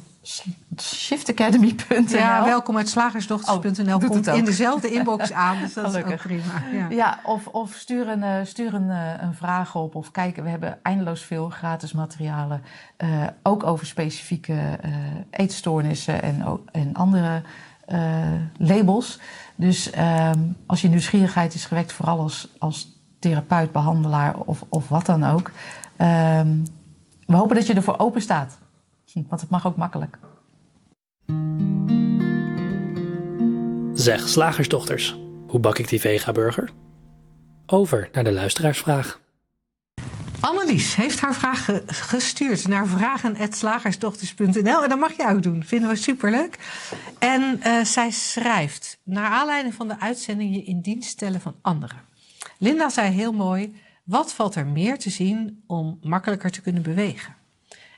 shiftacademy.nl. 0.81 2.05
Ja, 2.09 2.45
welkom 2.45 2.77
uit 2.77 2.89
slagersdochters.nl. 2.89 3.97
Oh, 3.97 4.09
komt 4.09 4.27
in 4.27 4.45
dezelfde 4.45 4.91
inbox 4.91 5.33
aan, 5.47 5.59
dus 5.59 5.75
dat 5.75 5.95
is 5.95 6.03
ook 6.03 6.17
prima. 6.17 6.63
Ja, 6.73 6.87
ja 6.91 7.21
of, 7.25 7.47
of 7.47 7.75
stuur, 7.75 8.09
een, 8.09 8.19
uh, 8.19 8.37
stuur 8.45 8.75
een, 8.75 8.89
een 9.25 9.35
vraag 9.35 9.75
op. 9.77 9.95
Of 9.95 10.11
kijk, 10.11 10.37
we 10.37 10.49
hebben 10.49 10.79
eindeloos 10.83 11.23
veel 11.23 11.49
gratis 11.49 11.93
materialen. 11.93 12.63
Uh, 12.99 13.27
ook 13.43 13.65
over 13.65 13.87
specifieke 13.87 14.79
eetstoornissen 15.31 16.23
en, 16.23 16.61
en 16.73 16.95
andere 16.95 17.43
labels. 18.59 19.19
Dus 19.55 19.91
um, 19.99 20.57
als 20.67 20.81
je 20.81 20.89
nieuwsgierigheid 20.89 21.55
is 21.55 21.65
gewekt, 21.65 21.93
vooral 21.93 22.19
als, 22.19 22.49
als 22.59 23.01
therapeut, 23.19 23.73
behandelaar 23.73 24.39
of, 24.39 24.65
of 24.69 24.89
wat 24.89 25.07
dan 25.07 25.25
ook. 25.25 25.51
Um, 25.99 26.63
we 27.27 27.37
hopen 27.37 27.57
dat 27.57 27.67
je 27.67 27.75
ervoor 27.75 27.99
open 27.99 28.23
staat. 28.23 28.59
Want 29.14 29.40
het 29.40 29.51
mag 29.51 29.66
ook 29.66 29.77
makkelijk. 29.77 30.18
Zeg, 33.92 34.29
slagersdochters, 34.29 35.18
hoe 35.46 35.61
bak 35.61 35.79
ik 35.79 35.88
die 35.88 36.01
vega-burger? 36.01 36.70
Over 37.66 38.09
naar 38.12 38.25
de 38.25 38.33
luisteraarsvraag. 38.33 39.20
Annelies 40.40 40.94
heeft 40.94 41.20
haar 41.20 41.35
vraag 41.35 41.68
gestuurd 41.87 42.68
naar 42.68 42.87
vragen.slagersdochters.nl. 42.87 44.83
En 44.83 44.88
dat 44.88 44.98
mag 44.98 45.16
je 45.16 45.29
ook 45.29 45.42
doen. 45.42 45.64
Vinden 45.64 45.88
we 45.88 45.96
superleuk. 45.96 46.59
En 47.18 47.61
uh, 47.66 47.85
zij 47.85 48.11
schrijft: 48.11 49.01
Naar 49.05 49.31
aanleiding 49.31 49.75
van 49.75 49.88
de 49.88 50.01
uitzending 50.01 50.55
je 50.55 50.62
in 50.62 50.81
dienst 50.81 51.09
stellen 51.09 51.40
van 51.40 51.55
anderen. 51.62 52.01
Linda 52.59 52.88
zei 52.88 53.11
heel 53.11 53.33
mooi: 53.33 53.75
Wat 54.05 54.33
valt 54.33 54.55
er 54.55 54.66
meer 54.66 54.98
te 54.98 55.11
zien 55.11 55.62
om 55.66 55.98
makkelijker 56.01 56.51
te 56.51 56.61
kunnen 56.61 56.83
bewegen? 56.83 57.35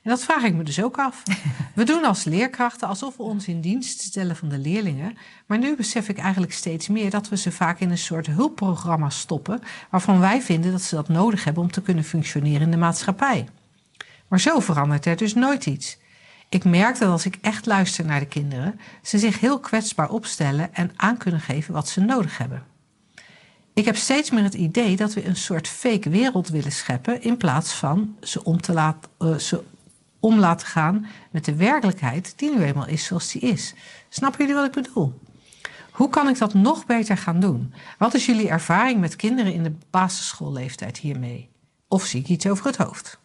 En 0.04 0.10
dat 0.10 0.24
vraag 0.24 0.42
ik 0.42 0.54
me 0.54 0.62
dus 0.62 0.82
ook 0.82 0.98
af. 0.98 1.22
We 1.74 1.84
doen 1.84 2.04
als 2.04 2.24
leerkrachten 2.24 2.88
alsof 2.88 3.16
we 3.16 3.22
ons 3.22 3.48
in 3.48 3.60
dienst 3.60 4.00
stellen 4.00 4.36
van 4.36 4.48
de 4.48 4.58
leerlingen. 4.58 5.16
Maar 5.46 5.58
nu 5.58 5.76
besef 5.76 6.08
ik 6.08 6.18
eigenlijk 6.18 6.52
steeds 6.52 6.88
meer 6.88 7.10
dat 7.10 7.28
we 7.28 7.36
ze 7.36 7.52
vaak 7.52 7.80
in 7.80 7.90
een 7.90 7.98
soort 7.98 8.26
hulpprogramma 8.26 9.10
stoppen. 9.10 9.60
waarvan 9.90 10.20
wij 10.20 10.42
vinden 10.42 10.72
dat 10.72 10.82
ze 10.82 10.94
dat 10.94 11.08
nodig 11.08 11.44
hebben 11.44 11.62
om 11.62 11.70
te 11.70 11.82
kunnen 11.82 12.04
functioneren 12.04 12.60
in 12.60 12.70
de 12.70 12.76
maatschappij. 12.76 13.48
Maar 14.28 14.40
zo 14.40 14.60
verandert 14.60 15.06
er 15.06 15.16
dus 15.16 15.34
nooit 15.34 15.66
iets. 15.66 15.98
Ik 16.48 16.64
merk 16.64 16.98
dat 16.98 17.10
als 17.10 17.26
ik 17.26 17.38
echt 17.40 17.66
luister 17.66 18.04
naar 18.04 18.20
de 18.20 18.26
kinderen, 18.26 18.80
ze 19.02 19.18
zich 19.18 19.40
heel 19.40 19.60
kwetsbaar 19.60 20.10
opstellen 20.10 20.74
en 20.74 20.92
aan 20.96 21.16
kunnen 21.16 21.40
geven 21.40 21.74
wat 21.74 21.88
ze 21.88 22.00
nodig 22.00 22.38
hebben. 22.38 22.62
Ik 23.74 23.84
heb 23.84 23.96
steeds 23.96 24.30
meer 24.30 24.42
het 24.42 24.54
idee 24.54 24.96
dat 24.96 25.14
we 25.14 25.26
een 25.26 25.36
soort 25.36 25.68
fake 25.68 26.10
wereld 26.10 26.48
willen 26.48 26.72
scheppen 26.72 27.22
in 27.22 27.36
plaats 27.36 27.72
van 27.72 28.16
ze 28.20 28.44
om 28.44 28.60
te 28.60 28.72
laten, 28.72 29.10
uh, 29.18 29.36
ze 29.36 29.62
om 30.24 30.38
laten 30.38 30.66
gaan 30.66 31.06
met 31.30 31.44
de 31.44 31.54
werkelijkheid 31.54 32.32
die 32.36 32.56
nu 32.56 32.62
eenmaal 32.62 32.86
is 32.86 33.04
zoals 33.04 33.32
die 33.32 33.42
is. 33.42 33.74
Snappen 34.08 34.40
jullie 34.40 34.54
wat 34.54 34.76
ik 34.76 34.82
bedoel? 34.82 35.20
Hoe 35.90 36.08
kan 36.08 36.28
ik 36.28 36.38
dat 36.38 36.54
nog 36.54 36.86
beter 36.86 37.16
gaan 37.16 37.40
doen? 37.40 37.74
Wat 37.98 38.14
is 38.14 38.26
jullie 38.26 38.48
ervaring 38.48 39.00
met 39.00 39.16
kinderen 39.16 39.52
in 39.52 39.62
de 39.62 39.74
basisschoolleeftijd 39.90 40.98
hiermee? 40.98 41.50
Of 41.88 42.04
zie 42.04 42.20
ik 42.20 42.28
iets 42.28 42.46
over 42.46 42.66
het 42.66 42.76
hoofd? 42.76 43.18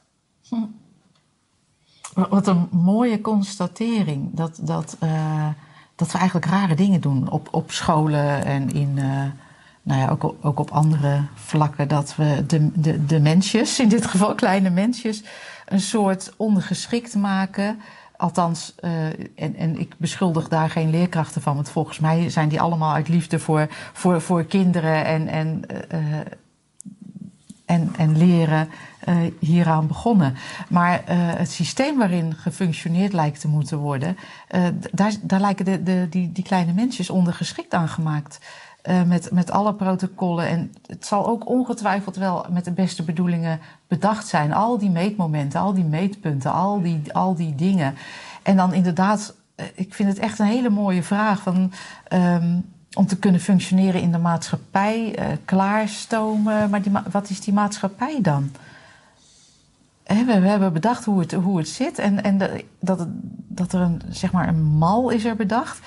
Wat 2.14 2.48
een 2.48 2.68
mooie 2.72 3.22
constatering. 3.22 4.30
Dat, 4.34 4.60
dat, 4.62 4.98
uh, 5.04 5.48
dat 5.96 6.12
we 6.12 6.18
eigenlijk 6.18 6.52
rare 6.52 6.76
dingen 6.76 7.02
doen 7.02 7.30
op, 7.30 7.48
op 7.52 7.72
scholen 7.72 8.46
en 8.46 8.70
in, 8.72 8.94
uh, 8.96 9.24
nou 9.82 10.02
ja, 10.02 10.10
ook, 10.10 10.36
ook 10.42 10.60
op 10.60 10.72
andere 10.72 11.24
vlakken. 11.36 11.88
Dat 11.88 12.16
we 12.16 12.44
de, 12.48 12.72
de, 12.82 13.06
de 13.06 13.20
mensjes, 13.20 13.80
in 13.80 13.90
dit 13.90 14.06
geval 14.06 14.36
kleine 14.36 14.70
mensjes, 14.70 15.24
een 15.70 15.82
soort 15.82 16.34
ondergeschikt 16.38 17.16
maken. 17.16 17.80
Althans, 18.18 18.76
uh, 18.82 19.06
en, 19.36 19.56
en 19.56 19.80
ik 19.80 19.96
beschuldig 19.98 20.48
daar 20.48 20.70
geen 20.70 20.90
leerkrachten 20.90 21.42
van, 21.42 21.56
want 21.56 21.70
volgens 21.70 22.00
mij 22.00 22.30
zijn 22.30 22.50
die 22.50 22.62
allemaal 22.62 22.94
uit 22.94 23.08
liefde 23.08 23.40
voor, 23.40 23.68
voor, 23.94 24.22
voor 24.22 24.46
kinderen 24.46 25.06
en, 25.06 25.28
en, 25.28 25.62
uh, 25.92 26.00
en, 27.66 27.94
en 27.98 28.18
leren 28.18 28.70
hieraan 29.40 29.88
begonnen. 29.88 30.36
Maar 30.70 31.02
het 31.38 31.52
systeem 31.52 31.98
waarin 31.98 32.36
gefunctioneerd 32.36 33.14
lijkt 33.14 33.40
te 33.40 33.48
moeten 33.48 33.78
worden, 33.78 34.18
daar, 34.92 35.14
daar 35.22 35.40
lijken 35.40 35.66
de, 35.66 35.84
de, 35.84 36.08
die, 36.10 36.32
die 36.32 36.44
kleine 36.44 36.74
mensjes 36.74 37.10
ondergeschikt 37.10 37.74
aan 37.74 37.90
gemaakt. 37.90 38.40
Met, 39.06 39.32
met 39.32 39.52
alle 39.52 39.74
protocollen. 39.74 40.48
En 40.48 40.74
het 40.86 41.06
zal 41.06 41.28
ook 41.28 41.50
ongetwijfeld 41.50 42.16
wel 42.16 42.46
met 42.50 42.66
de 42.66 42.72
beste 42.72 43.04
bedoelingen 43.04 43.60
bedacht 43.88 44.28
zijn. 44.28 44.54
Al 44.54 44.78
die 44.78 44.90
meetmomenten, 44.90 45.60
al 45.60 45.74
die 45.74 45.84
meetpunten, 45.84 46.54
al 46.54 46.82
die, 46.82 47.14
al 47.14 47.36
die 47.36 47.56
dingen. 47.56 47.96
En 48.44 48.56
dan 48.56 48.74
inderdaad, 48.74 49.36
ik 49.74 49.94
vind 49.94 50.10
het 50.10 50.20
echt 50.20 50.40
een 50.40 50.46
hele 50.46 50.70
mooie 50.70 51.04
vraag 51.04 51.42
van. 51.42 51.72
Um, 52.14 52.66
om 52.94 53.06
te 53.06 53.18
kunnen 53.18 53.42
functioneren 53.42 54.02
in 54.02 54.12
de 54.12 54.18
maatschappij, 54.18 55.20
uh, 55.20 55.26
klaarstomen. 55.46 56.70
Maar 56.70 56.82
die, 56.82 56.92
wat 57.12 57.30
is 57.30 57.42
die 57.42 57.54
maatschappij 57.54 58.22
dan? 58.22 58.52
we, 60.26 60.32
hebben 60.32 60.74
bedacht 60.74 61.06
hoe 61.06 61.20
het, 61.20 61.32
hoe 61.32 61.58
het 61.58 61.68
zit 61.68 62.00
en, 62.00 62.24
en 62.24 62.38
dat, 62.80 63.08
dat 63.48 63.74
er 63.74 63.82
een, 63.82 64.02
zeg 64.10 64.32
maar 64.32 64.48
een 64.48 64.64
mal 64.64 65.10
is 65.10 65.26
er 65.26 65.36
bedacht. 65.36 65.80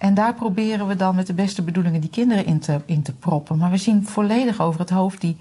En 0.00 0.14
daar 0.14 0.34
proberen 0.34 0.86
we 0.86 0.96
dan 0.96 1.14
met 1.14 1.26
de 1.26 1.34
beste 1.34 1.62
bedoelingen 1.62 2.00
die 2.00 2.10
kinderen 2.10 2.46
in 2.46 2.58
te, 2.58 2.80
in 2.84 3.02
te 3.02 3.12
proppen. 3.12 3.58
Maar 3.58 3.70
we 3.70 3.76
zien 3.76 4.06
volledig 4.06 4.60
over 4.60 4.80
het 4.80 4.90
hoofd 4.90 5.20
die, 5.20 5.36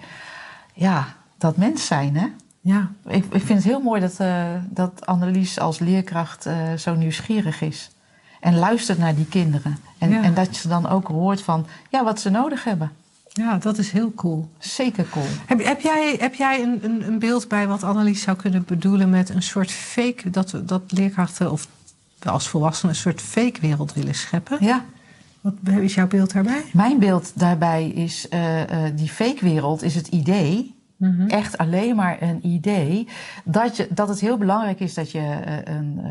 ja, 0.74 1.06
dat 1.38 1.58
mens 1.58 1.86
zijn, 1.86 2.16
hè? 2.18 2.28
Ja. 2.62 2.92
Ik, 3.08 3.26
ik 3.26 3.44
vind 3.44 3.50
het 3.50 3.64
heel 3.64 3.82
mooi 3.82 4.02
dat, 4.02 4.18
uh, 4.22 4.46
dat 4.70 5.06
Annelies 5.06 5.60
als 5.60 5.80
leerkracht 5.80 6.48
uh, 6.48 6.74
zo 6.74 6.96
nieuwsgierig 6.96 7.62
is. 7.62 7.92
En 8.40 8.56
luistert 8.56 8.98
naar 8.98 9.16
die 9.16 9.26
kinderen. 9.26 9.78
En, 9.98 10.10
ja. 10.10 10.24
en 10.24 10.34
dat 10.34 10.58
je 10.58 10.68
dan 10.68 10.88
ook 10.88 11.08
hoort 11.08 11.42
van 11.42 11.66
ja, 11.90 12.04
wat 12.04 12.20
ze 12.20 12.30
nodig 12.30 12.64
hebben. 12.64 12.92
Ja, 13.28 13.58
dat 13.58 13.78
is 13.78 13.92
heel 13.92 14.14
cool. 14.14 14.50
Zeker 14.58 15.10
cool. 15.10 15.26
Heb, 15.46 15.64
heb 15.64 15.82
jij, 15.82 16.16
heb 16.20 16.34
jij 16.34 16.62
een, 16.62 16.80
een, 16.82 17.08
een 17.08 17.20
beeld 17.20 17.48
bij 17.48 17.68
wat 17.68 17.84
Annelies 17.84 18.22
zou 18.22 18.38
kunnen 18.38 18.64
bedoelen 18.68 19.10
met 19.10 19.30
een 19.30 19.44
soort 19.44 19.72
fake, 19.72 20.30
dat, 20.30 20.62
dat 20.64 20.82
leerkrachten 20.88 21.52
of 21.52 21.68
als 22.26 22.48
volwassenen 22.48 22.96
een 22.96 23.02
soort 23.02 23.22
fake 23.22 23.62
wereld 23.62 23.94
willen 23.94 24.16
scheppen? 24.16 24.58
Ja. 24.60 24.86
Wat 25.42 25.54
is 25.64 25.94
jouw 25.94 26.08
beeld 26.08 26.34
daarbij? 26.34 26.64
Mijn 26.74 27.00
beeld 27.00 27.40
daarbij 27.40 27.88
is 27.88 28.28
uh, 28.30 28.60
uh, 28.60 28.66
die 28.96 29.10
fake 29.10 29.40
wereld 29.42 29.84
is 29.84 29.96
het 29.96 30.08
idee. 30.08 30.78
Mm 30.98 31.16
-hmm. 31.16 31.28
Echt 31.28 31.58
alleen 31.58 31.96
maar 31.96 32.22
een 32.22 32.48
idee. 32.48 33.08
Dat, 33.44 33.78
je, 33.78 33.88
dat 33.90 34.10
het 34.10 34.20
heel 34.20 34.38
belangrijk 34.38 34.80
is 34.80 34.94
dat 34.94 35.12
je 35.12 35.20
uh, 35.20 35.76
een, 35.76 36.02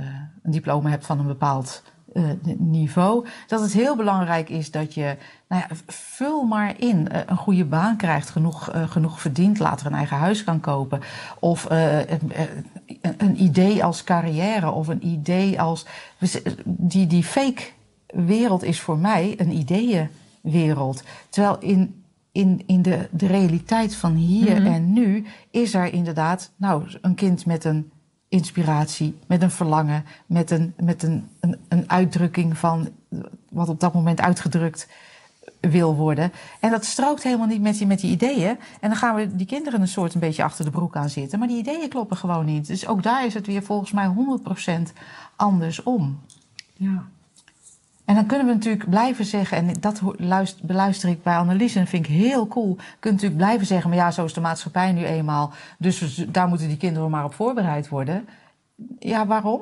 een 0.43 0.51
diploma 0.51 0.91
hebt 0.91 1.07
van 1.07 1.19
een 1.19 1.27
bepaald 1.27 1.83
uh, 2.13 2.25
niveau. 2.59 3.27
Dat 3.47 3.61
het 3.61 3.73
heel 3.73 3.97
belangrijk 3.97 4.49
is 4.49 4.71
dat 4.71 4.95
je, 4.95 5.17
nou 5.49 5.63
ja, 5.69 5.77
vul 5.87 6.45
maar 6.45 6.75
in, 6.81 7.09
uh, 7.13 7.21
een 7.27 7.37
goede 7.37 7.65
baan 7.65 7.97
krijgt, 7.97 8.31
genoeg, 8.31 8.75
uh, 8.75 8.91
genoeg 8.91 9.21
verdient, 9.21 9.59
later 9.59 9.87
een 9.87 9.95
eigen 9.95 10.17
huis 10.17 10.45
kan 10.45 10.61
kopen. 10.61 11.01
Of 11.39 11.67
een, 11.69 12.33
een, 13.19 13.43
idee 13.43 13.85
als 13.85 14.05
carrière 14.05 14.71
of 14.71 14.89
een 14.89 15.07
idee 15.07 15.61
als. 15.61 15.87
Die, 16.65 17.07
die 17.07 17.25
fake 17.25 17.63
wereld 18.07 18.63
is 18.63 18.81
voor 18.81 18.99
mij 18.99 19.35
een 19.37 19.53
ideeënwereld. 19.53 21.03
Terwijl 21.29 21.59
in, 21.59 22.05
in, 22.33 22.63
in 22.67 22.83
de, 22.83 23.09
de 23.11 23.27
realiteit 23.27 23.95
van 23.95 24.15
hier 24.15 24.51
mm 24.51 24.67
-hmm. 24.67 24.75
en 24.75 24.93
nu 24.93 25.27
is 25.51 25.75
er 25.75 25.93
inderdaad, 25.93 26.53
nou, 26.57 26.99
een 27.01 27.15
kind 27.15 27.47
met 27.47 27.65
een 27.65 27.91
inspiratie, 28.29 29.19
met 29.27 29.43
een 29.43 29.51
verlangen, 29.51 30.05
met 30.27 30.51
een, 30.51 30.75
met 30.77 31.03
een, 31.03 31.29
een, 31.41 31.57
een 31.69 31.91
uitdrukking 31.91 32.59
van 32.59 32.89
wat 33.49 33.69
op 33.69 33.81
dat 33.81 33.95
moment 33.95 34.21
uitgedrukt 34.21 34.89
wil 35.61 35.95
worden. 35.95 36.33
En 36.61 36.71
dat 36.71 36.85
strookt 36.85 37.23
helemaal 37.23 37.47
niet 37.47 37.61
met 37.61 37.79
die, 37.79 37.87
met 37.87 38.01
die 38.01 38.11
ideeën. 38.11 38.59
En 38.81 38.89
dan 38.89 38.97
gaan 38.97 39.15
we 39.15 39.37
die 39.37 39.47
kinderen 39.47 39.81
een 39.81 39.89
soort 39.89 40.15
een 40.15 40.21
beetje 40.21 40.43
achter 40.43 40.65
de 40.65 40.71
broek 40.71 40.97
aan 40.97 41.09
zitten. 41.09 41.39
Maar 41.39 41.49
die 41.49 41.59
ideeën 41.59 41.89
kloppen 41.89 42.17
gewoon 42.17 42.45
niet. 42.45 42.67
Dus 42.67 42.87
ook 42.87 43.03
daar 43.03 43.27
is 43.27 43.35
het 43.35 43.47
weer 43.47 43.63
volgens 43.63 43.93
mij 43.93 44.15
100% 44.89 44.93
andersom. 45.37 46.21
Ja. 46.73 47.09
En 48.09 48.15
dan 48.15 48.27
kunnen 48.27 48.47
we 48.47 48.53
natuurlijk 48.53 48.91
blijven 48.91 49.25
zeggen, 49.25 49.57
en 49.57 49.75
dat 49.81 50.01
luister, 50.17 50.67
beluister 50.67 51.09
ik 51.09 51.23
bij 51.23 51.37
Annelies 51.37 51.75
en 51.75 51.87
vind 51.87 52.07
ik 52.07 52.13
heel 52.13 52.47
cool. 52.47 52.77
Kunt 52.99 53.15
natuurlijk 53.15 53.41
blijven 53.41 53.67
zeggen, 53.67 53.91
maar 53.91 53.99
ja, 53.99 54.11
zo 54.11 54.25
is 54.25 54.33
de 54.33 54.41
maatschappij 54.41 54.93
nu 54.93 55.05
eenmaal. 55.05 55.53
Dus 55.79 56.25
daar 56.29 56.49
moeten 56.49 56.69
die 56.69 56.77
kinderen 56.77 57.11
maar 57.11 57.25
op 57.25 57.35
voorbereid 57.35 57.89
worden. 57.89 58.29
Ja, 58.99 59.27
waarom? 59.27 59.61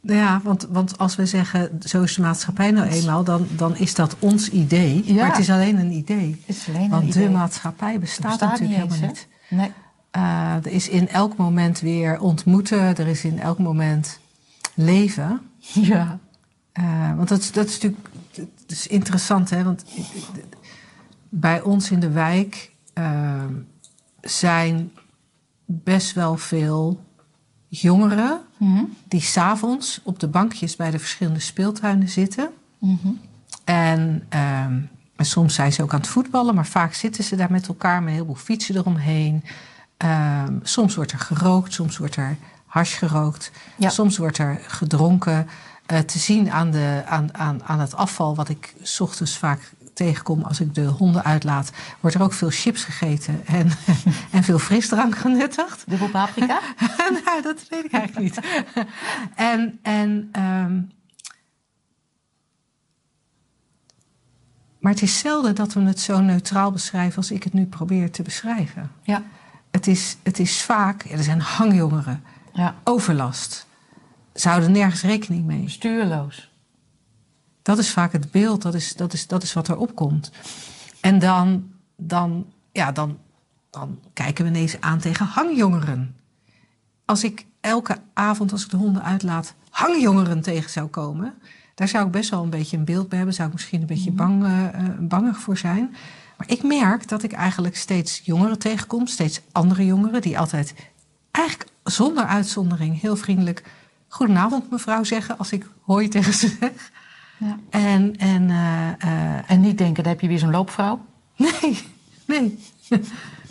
Ja, 0.00 0.40
want, 0.44 0.66
want 0.70 0.98
als 0.98 1.16
we 1.16 1.26
zeggen, 1.26 1.80
zo 1.80 2.02
is 2.02 2.14
de 2.14 2.22
maatschappij 2.22 2.70
nou 2.70 2.88
eenmaal, 2.88 3.24
dan, 3.24 3.46
dan 3.56 3.76
is 3.76 3.94
dat 3.94 4.16
ons 4.18 4.50
idee. 4.50 5.02
Ja. 5.04 5.14
Maar 5.14 5.30
het 5.30 5.38
is 5.38 5.50
alleen 5.50 5.78
een 5.78 5.92
idee. 5.92 6.42
Het 6.46 6.56
is 6.56 6.68
alleen 6.68 6.82
een 6.82 6.90
want 6.90 7.08
idee. 7.08 7.26
de 7.26 7.32
maatschappij 7.32 7.98
bestaat, 7.98 8.30
bestaat 8.30 8.50
natuurlijk 8.50 8.80
niet 8.80 8.90
eens, 8.90 9.00
helemaal 9.00 9.16
niet. 9.48 9.72
Nee. 10.12 10.22
Uh, 10.22 10.54
er 10.54 10.72
is 10.72 10.88
in 10.88 11.08
elk 11.08 11.36
moment 11.36 11.80
weer 11.80 12.20
ontmoeten, 12.20 12.80
er 12.80 13.06
is 13.06 13.24
in 13.24 13.40
elk 13.40 13.58
moment 13.58 14.20
leven. 14.74 15.40
Ja. 15.92 16.18
Uh, 16.80 17.16
want 17.16 17.28
dat, 17.28 17.50
dat 17.52 17.66
is 17.66 17.72
natuurlijk 17.72 18.08
dat 18.34 18.46
is 18.66 18.86
interessant, 18.86 19.50
hè? 19.50 19.64
Want 19.64 19.84
bij 21.28 21.60
ons 21.60 21.90
in 21.90 22.00
de 22.00 22.10
wijk 22.10 22.72
uh, 22.98 23.44
zijn 24.20 24.92
best 25.64 26.12
wel 26.12 26.36
veel 26.36 27.04
jongeren 27.68 28.40
Mhm. 28.62 28.84
die 29.08 29.20
s'avonds 29.20 30.00
op 30.02 30.20
de 30.20 30.28
bankjes 30.28 30.76
bij 30.76 30.90
de 30.90 30.98
verschillende 30.98 31.40
speeltuinen 31.40 32.08
zitten. 32.08 32.50
Mhm. 32.78 33.08
En, 33.64 34.26
ehm, 34.28 34.80
en 35.16 35.24
soms 35.24 35.54
zijn 35.54 35.72
ze 35.72 35.82
ook 35.82 35.92
aan 35.92 36.00
het 36.00 36.08
voetballen, 36.08 36.54
maar 36.54 36.66
vaak 36.66 36.94
zitten 36.94 37.24
ze 37.24 37.36
daar 37.36 37.50
met 37.50 37.68
elkaar 37.68 37.98
met 37.98 38.08
een 38.08 38.14
heleboel 38.14 38.34
fietsen 38.34 38.76
eromheen. 38.76 39.44
Ehm, 39.96 40.58
soms 40.62 40.94
wordt 40.94 41.12
er 41.12 41.18
gerookt, 41.18 41.72
soms 41.72 41.98
wordt 41.98 42.16
er 42.16 42.36
hars 42.72 42.94
gerookt, 42.94 43.50
Ja. 43.76 43.88
soms 43.88 44.16
wordt 44.16 44.38
er 44.38 44.60
gedronken. 44.66 45.48
Eh, 45.86 45.98
te 45.98 46.18
zien 46.18 46.50
aan, 46.50 46.70
de, 46.70 47.02
aan, 47.06 47.34
aan, 47.34 47.64
aan 47.64 47.80
het 47.80 47.94
afval, 47.94 48.34
wat 48.34 48.48
ik 48.48 48.74
's 48.82 49.00
ochtends 49.00 49.38
vaak 49.38 49.72
tegenkom 49.92 50.42
als 50.42 50.60
ik 50.60 50.74
de 50.74 50.84
honden 50.84 51.24
uitlaat, 51.24 51.70
wordt 52.00 52.16
er 52.16 52.22
ook 52.22 52.32
veel 52.32 52.50
chips 52.50 52.84
gegeten 52.84 53.46
en, 53.46 53.70
en 54.32 54.42
veel 54.42 54.58
frisdrank 54.58 55.16
genuttigd. 55.16 55.84
Dubbel 55.86 56.08
paprika? 56.08 56.60
nou, 57.24 57.42
dat 57.42 57.68
weet 57.68 57.84
ik 57.84 57.92
eigenlijk 57.92 58.34
niet. 58.34 58.46
en 59.34 59.78
en 59.82 60.28
ehm, 60.32 60.80
maar 64.78 64.92
het 64.92 65.02
is 65.02 65.18
zelden 65.18 65.54
dat 65.54 65.72
we 65.72 65.80
het 65.80 66.00
zo 66.00 66.20
neutraal 66.20 66.70
beschrijven 66.72 67.16
als 67.16 67.30
ik 67.30 67.42
het 67.42 67.52
nu 67.52 67.66
probeer 67.66 68.10
te 68.10 68.22
beschrijven. 68.22 68.90
Ja. 69.02 69.22
Het 69.70 69.86
is, 69.86 70.16
het 70.22 70.38
is 70.38 70.62
vaak, 70.62 71.04
er 71.04 71.22
zijn 71.22 71.40
hangjongeren, 71.40 72.22
ja. 72.52 72.74
overlast. 72.84 73.66
Ze 74.34 74.48
houden 74.48 74.72
nergens 74.72 75.02
rekening 75.02 75.44
mee. 75.44 75.68
Stuurloos. 75.68 76.50
Dat 77.62 77.78
is 77.78 77.90
vaak 77.90 78.12
het 78.12 78.30
beeld, 78.30 78.62
dat 78.62 78.74
is, 78.74 78.94
dat 78.94 79.12
is, 79.12 79.26
dat 79.26 79.42
is 79.42 79.52
wat 79.52 79.68
er 79.68 79.76
opkomt. 79.76 80.30
En 81.00 81.18
dan, 81.18 81.70
dan, 81.96 82.46
ja, 82.72 82.92
dan, 82.92 83.18
dan 83.70 83.98
kijken 84.12 84.44
we 84.44 84.50
ineens 84.50 84.80
aan 84.80 84.98
tegen 84.98 85.26
hangjongeren. 85.26 86.16
Als 87.04 87.24
ik 87.24 87.46
elke 87.60 87.96
avond, 88.12 88.52
als 88.52 88.64
ik 88.64 88.70
de 88.70 88.76
honden 88.76 89.02
uitlaat, 89.02 89.54
hangjongeren 89.70 90.40
tegen 90.40 90.70
zou 90.70 90.86
komen, 90.86 91.34
daar 91.74 91.88
zou 91.88 92.06
ik 92.06 92.12
best 92.12 92.30
wel 92.30 92.42
een 92.42 92.50
beetje 92.50 92.76
een 92.76 92.84
beeld 92.84 93.08
bij 93.08 93.16
hebben. 93.16 93.36
Zou 93.36 93.48
ik 93.48 93.54
misschien 93.54 93.80
een 93.80 93.86
beetje 93.86 94.12
bang, 94.12 94.44
uh, 94.44 94.68
bangig 95.00 95.38
voor 95.38 95.56
zijn. 95.56 95.94
Maar 96.36 96.50
ik 96.50 96.62
merk 96.62 97.08
dat 97.08 97.22
ik 97.22 97.32
eigenlijk 97.32 97.76
steeds 97.76 98.20
jongeren 98.24 98.58
tegenkom, 98.58 99.06
steeds 99.06 99.40
andere 99.52 99.86
jongeren, 99.86 100.20
die 100.20 100.38
altijd 100.38 100.74
eigenlijk 101.30 101.70
zonder 101.84 102.24
uitzondering 102.24 103.00
heel 103.00 103.16
vriendelijk 103.16 103.62
goedenavond 104.08 104.70
mevrouw 104.70 105.04
zeggen 105.04 105.38
als 105.38 105.52
ik 105.52 105.66
hooi 105.84 106.08
tegen 106.08 106.32
ze 106.32 106.56
zeg. 106.60 106.90
Ja. 107.38 107.58
En, 107.70 108.16
en, 108.16 108.42
uh, 108.48 108.88
uh, 109.04 109.50
En 109.50 109.60
niet 109.60 109.78
denken, 109.78 110.02
daar 110.02 110.12
heb 110.12 110.20
je 110.20 110.28
weer 110.28 110.38
zo'n 110.38 110.50
loopvrouw. 110.50 111.04
nee, 111.36 111.78
nee, 112.26 112.58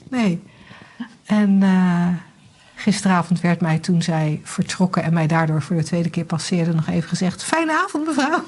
nee. 0.10 0.42
En 1.26 1.62
uh, 1.62 2.08
gisteravond 2.76 3.42
werd 3.42 3.62
mij 3.62 3.80
toen 3.80 4.02
zij 4.02 4.42
vertrokken 4.44 5.04
en 5.04 5.14
mij 5.14 5.28
daardoor 5.28 5.62
voor 5.62 5.76
de 5.76 5.84
tweede 5.84 6.10
keer 6.10 6.26
passeerde 6.26 6.74
nog 6.74 6.88
even 6.88 7.10
gezegd: 7.10 7.44
Fijne 7.44 7.84
avond, 7.86 8.06
mevrouw. 8.06 8.44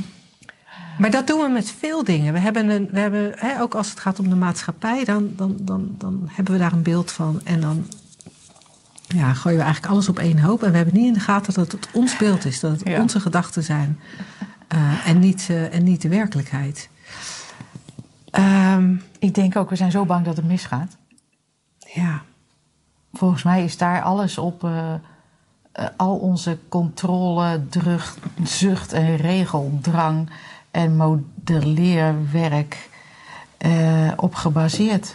maar 1.00 1.10
dat 1.10 1.26
doen 1.26 1.40
we 1.40 1.48
met 1.48 1.74
veel 1.78 2.04
dingen. 2.04 2.32
We 2.32 2.38
hebben, 2.38 2.68
een, 2.68 2.88
we 2.90 2.98
hebben 2.98 3.32
hè, 3.36 3.60
ook 3.60 3.74
als 3.74 3.90
het 3.90 4.00
gaat 4.00 4.18
om 4.18 4.28
de 4.28 4.36
maatschappij, 4.36 5.04
dan, 5.04 5.32
dan, 5.36 5.56
dan, 5.60 5.94
dan 5.98 6.28
hebben 6.32 6.52
we 6.52 6.60
daar 6.60 6.72
een 6.72 6.82
beeld 6.82 7.12
van. 7.12 7.40
En 7.44 7.60
dan 7.60 7.86
ja, 9.08 9.32
gooien 9.32 9.58
we 9.58 9.64
eigenlijk 9.64 9.92
alles 9.92 10.08
op 10.08 10.18
één 10.18 10.38
hoop. 10.38 10.62
En 10.62 10.70
we 10.70 10.76
hebben 10.76 10.94
niet 10.94 11.06
in 11.06 11.12
de 11.12 11.20
gaten 11.20 11.54
dat 11.54 11.72
het 11.72 11.88
ons 11.92 12.16
beeld 12.16 12.44
is, 12.44 12.60
dat 12.60 12.70
het 12.70 12.88
Ja. 12.88 13.00
onze 13.00 13.20
gedachten 13.20 13.62
zijn. 13.62 13.98
Uh, 14.74 15.08
en, 15.08 15.18
niet, 15.18 15.48
uh, 15.50 15.74
en 15.74 15.84
niet 15.84 16.02
de 16.02 16.08
werkelijkheid. 16.08 16.88
Um, 18.32 19.02
Ik 19.18 19.34
denk 19.34 19.56
ook, 19.56 19.70
we 19.70 19.76
zijn 19.76 19.90
zo 19.90 20.04
bang 20.04 20.24
dat 20.24 20.36
het 20.36 20.46
misgaat. 20.46 20.96
ja. 21.94 22.22
Volgens 23.12 23.42
mij 23.42 23.64
is 23.64 23.76
daar 23.76 24.02
alles 24.02 24.38
op. 24.38 24.64
eh, 24.64 24.94
eh, 25.72 25.86
al 25.96 26.16
onze 26.16 26.58
controle, 26.68 27.66
drug, 27.68 28.16
zucht 28.42 28.92
en 28.92 29.16
regeldrang 29.16 30.30
en 30.70 30.96
modelleerwerk 30.96 32.88
eh, 33.58 34.12
op 34.16 34.34
gebaseerd. 34.34 35.14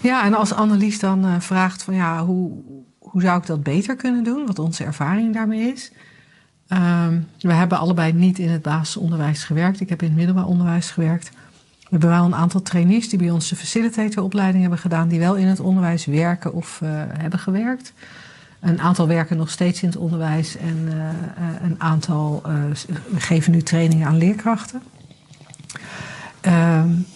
Ja, 0.00 0.24
en 0.24 0.34
als 0.34 0.52
Annelies 0.52 0.98
dan 0.98 1.42
vraagt 1.42 1.82
van 1.82 1.94
ja, 1.94 2.24
hoe, 2.24 2.50
hoe 3.12 3.22
zou 3.22 3.38
ik 3.38 3.46
dat 3.46 3.62
beter 3.62 3.96
kunnen 3.96 4.24
doen? 4.24 4.46
Wat 4.46 4.58
onze 4.58 4.84
ervaring 4.84 5.34
daarmee 5.34 5.72
is. 5.72 5.92
Um, 6.68 7.28
we 7.40 7.52
hebben 7.52 7.78
allebei 7.78 8.12
niet 8.12 8.38
in 8.38 8.48
het 8.48 8.62
basisonderwijs 8.62 9.44
gewerkt. 9.44 9.80
Ik 9.80 9.88
heb 9.88 10.02
in 10.02 10.08
het 10.08 10.16
middelbaar 10.16 10.46
onderwijs 10.46 10.90
gewerkt. 10.90 11.30
We 11.80 11.88
hebben 11.90 12.08
wel 12.08 12.24
een 12.24 12.34
aantal 12.34 12.62
trainees 12.62 13.08
die 13.08 13.18
bij 13.18 13.30
ons 13.30 13.48
de 13.48 13.56
facilitatoropleiding 13.56 14.60
hebben 14.60 14.80
gedaan, 14.80 15.08
die 15.08 15.18
wel 15.18 15.34
in 15.34 15.46
het 15.46 15.60
onderwijs 15.60 16.04
werken 16.04 16.52
of 16.52 16.80
uh, 16.82 16.90
hebben 16.96 17.38
gewerkt. 17.38 17.92
Een 18.60 18.80
aantal 18.80 19.06
werken 19.06 19.36
nog 19.36 19.50
steeds 19.50 19.82
in 19.82 19.88
het 19.88 19.98
onderwijs 19.98 20.56
en 20.56 20.88
uh, 20.88 21.08
een 21.62 21.80
aantal 21.80 22.42
geven 23.16 23.52
nu 23.52 23.62
trainingen 23.62 24.06
aan 24.06 24.18
leerkrachten. 24.18 24.82
Um, 26.42 27.06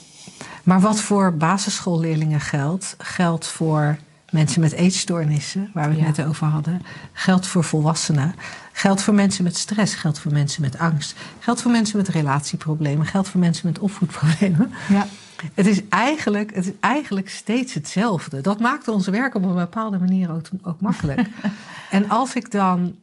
maar 0.63 0.81
wat 0.81 1.01
voor 1.01 1.37
basisschoolleerlingen 1.37 2.41
geldt, 2.41 2.97
geldt 2.99 3.47
voor 3.47 3.97
mensen 4.37 4.61
met 4.61 4.73
eetstoornissen, 4.73 5.71
waar 5.75 5.85
we 5.89 5.95
het 5.95 6.01
ja. 6.01 6.07
net 6.07 6.29
over 6.29 6.47
hadden, 6.47 6.83
geldt 7.13 7.47
voor 7.47 7.65
volwassenen, 7.65 8.35
geldt 8.73 9.03
voor 9.03 9.15
mensen 9.15 9.45
met 9.45 9.57
stress, 9.57 9.95
geldt 9.95 10.19
voor 10.19 10.33
mensen 10.33 10.63
met 10.63 10.79
angst, 10.79 11.17
geldt 11.39 11.63
voor 11.63 11.71
mensen 11.71 11.97
met 11.97 12.09
relatieproblemen, 12.09 13.07
geldt 13.07 13.29
voor 13.29 13.41
mensen 13.41 13.67
met 13.67 13.79
opvoedproblemen. 13.79 14.73
Ja. 14.89 15.07
Het 15.55 15.67
is, 15.67 15.89
eigenlijk, 15.89 16.55
het 16.55 16.67
is 16.67 16.73
eigenlijk 16.81 17.29
steeds 17.29 17.75
hetzelfde. 17.75 18.41
Dat 18.41 18.61
maakt 18.61 18.89
ons 18.89 19.07
werk 19.07 19.35
op 19.35 19.43
een 19.43 19.55
bepaalde 19.55 19.99
manier 19.99 20.33
ook, 20.33 20.47
ook 20.63 20.81
makkelijk. 20.81 21.21
en 21.91 22.09
als 22.09 22.35
ik 22.35 22.51
dan, 22.51 22.95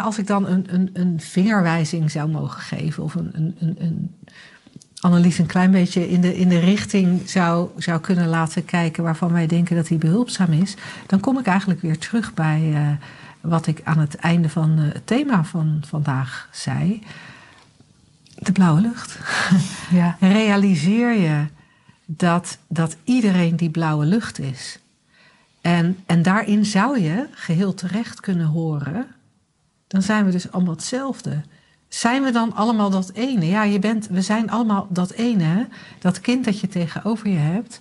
als 0.00 0.18
ik 0.18 0.26
dan 0.26 0.46
een, 0.46 0.74
een, 0.74 0.90
een 0.92 1.20
vingerwijzing 1.20 2.10
zou 2.10 2.28
mogen 2.28 2.60
geven, 2.60 3.02
of 3.02 3.14
een, 3.14 3.30
een, 3.32 3.56
een, 3.58 3.76
een 3.78 4.16
Annelies 5.00 5.38
een 5.38 5.46
klein 5.46 5.70
beetje 5.70 6.08
in 6.08 6.20
de, 6.20 6.36
in 6.36 6.48
de 6.48 6.58
richting 6.58 7.28
zou, 7.28 7.70
zou 7.76 8.00
kunnen 8.00 8.28
laten 8.28 8.64
kijken 8.64 9.02
waarvan 9.02 9.32
wij 9.32 9.46
denken 9.46 9.76
dat 9.76 9.88
hij 9.88 9.98
behulpzaam 9.98 10.52
is, 10.52 10.74
dan 11.06 11.20
kom 11.20 11.38
ik 11.38 11.46
eigenlijk 11.46 11.80
weer 11.80 11.98
terug 11.98 12.34
bij 12.34 12.60
uh, 12.72 12.88
wat 13.40 13.66
ik 13.66 13.80
aan 13.84 13.98
het 13.98 14.14
einde 14.16 14.48
van 14.48 14.78
uh, 14.78 14.92
het 14.92 15.06
thema 15.06 15.44
van 15.44 15.82
vandaag 15.86 16.48
zei. 16.52 17.02
De 18.34 18.52
blauwe 18.52 18.80
lucht. 18.80 19.18
Ja. 19.90 20.16
Realiseer 20.20 21.12
je 21.12 21.46
dat, 22.06 22.58
dat 22.66 22.96
iedereen 23.04 23.56
die 23.56 23.70
blauwe 23.70 24.04
lucht 24.04 24.38
is. 24.38 24.78
En, 25.60 25.98
en 26.06 26.22
daarin 26.22 26.64
zou 26.64 27.00
je 27.00 27.26
geheel 27.30 27.74
terecht 27.74 28.20
kunnen 28.20 28.46
horen. 28.46 29.06
Dan 29.86 30.02
zijn 30.02 30.24
we 30.24 30.30
dus 30.30 30.52
allemaal 30.52 30.74
hetzelfde. 30.74 31.42
Zijn 31.96 32.22
we 32.22 32.30
dan 32.30 32.54
allemaal 32.54 32.90
dat 32.90 33.10
ene? 33.14 33.46
Ja, 33.46 33.62
je 33.62 33.78
bent, 33.78 34.06
we 34.06 34.22
zijn 34.22 34.50
allemaal 34.50 34.86
dat 34.90 35.10
ene. 35.10 35.68
Dat 35.98 36.20
kind 36.20 36.44
dat 36.44 36.60
je 36.60 36.68
tegenover 36.68 37.28
je 37.28 37.36
hebt, 37.36 37.80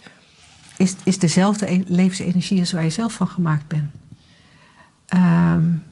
is, 0.78 0.96
is 1.04 1.20
dezelfde 1.20 1.72
e-, 1.72 1.84
levensenergie 1.88 2.60
als 2.60 2.72
waar 2.72 2.84
je 2.84 2.90
zelf 2.90 3.14
van 3.14 3.28
gemaakt 3.28 3.68
bent. 3.68 3.92
Um, 5.14 5.84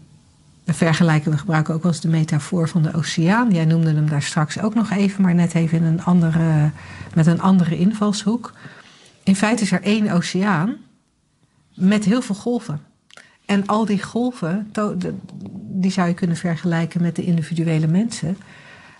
we 0.63 0.73
vergelijken, 0.73 1.31
we 1.31 1.37
gebruiken 1.37 1.73
ook 1.73 1.83
wel 1.83 1.91
eens 1.91 2.01
de 2.01 2.07
metafoor 2.07 2.69
van 2.69 2.81
de 2.81 2.93
oceaan. 2.93 3.51
Jij 3.51 3.65
noemde 3.65 3.93
hem 3.93 4.09
daar 4.09 4.21
straks 4.21 4.59
ook 4.59 4.73
nog 4.73 4.91
even, 4.91 5.21
maar 5.21 5.35
net 5.35 5.53
even 5.53 5.77
in 5.77 5.83
een 5.83 6.03
andere, 6.03 6.71
met 7.13 7.27
een 7.27 7.41
andere 7.41 7.77
invalshoek. 7.77 8.53
In 9.23 9.35
feite 9.35 9.63
is 9.63 9.71
er 9.71 9.81
één 9.81 10.11
oceaan 10.11 10.75
met 11.73 12.05
heel 12.05 12.21
veel 12.21 12.35
golven. 12.35 12.81
En 13.45 13.65
al 13.65 13.85
die 13.85 14.03
golven, 14.03 14.71
die 15.53 15.91
zou 15.91 16.07
je 16.07 16.13
kunnen 16.13 16.37
vergelijken 16.37 17.01
met 17.01 17.15
de 17.15 17.23
individuele 17.23 17.87
mensen. 17.87 18.37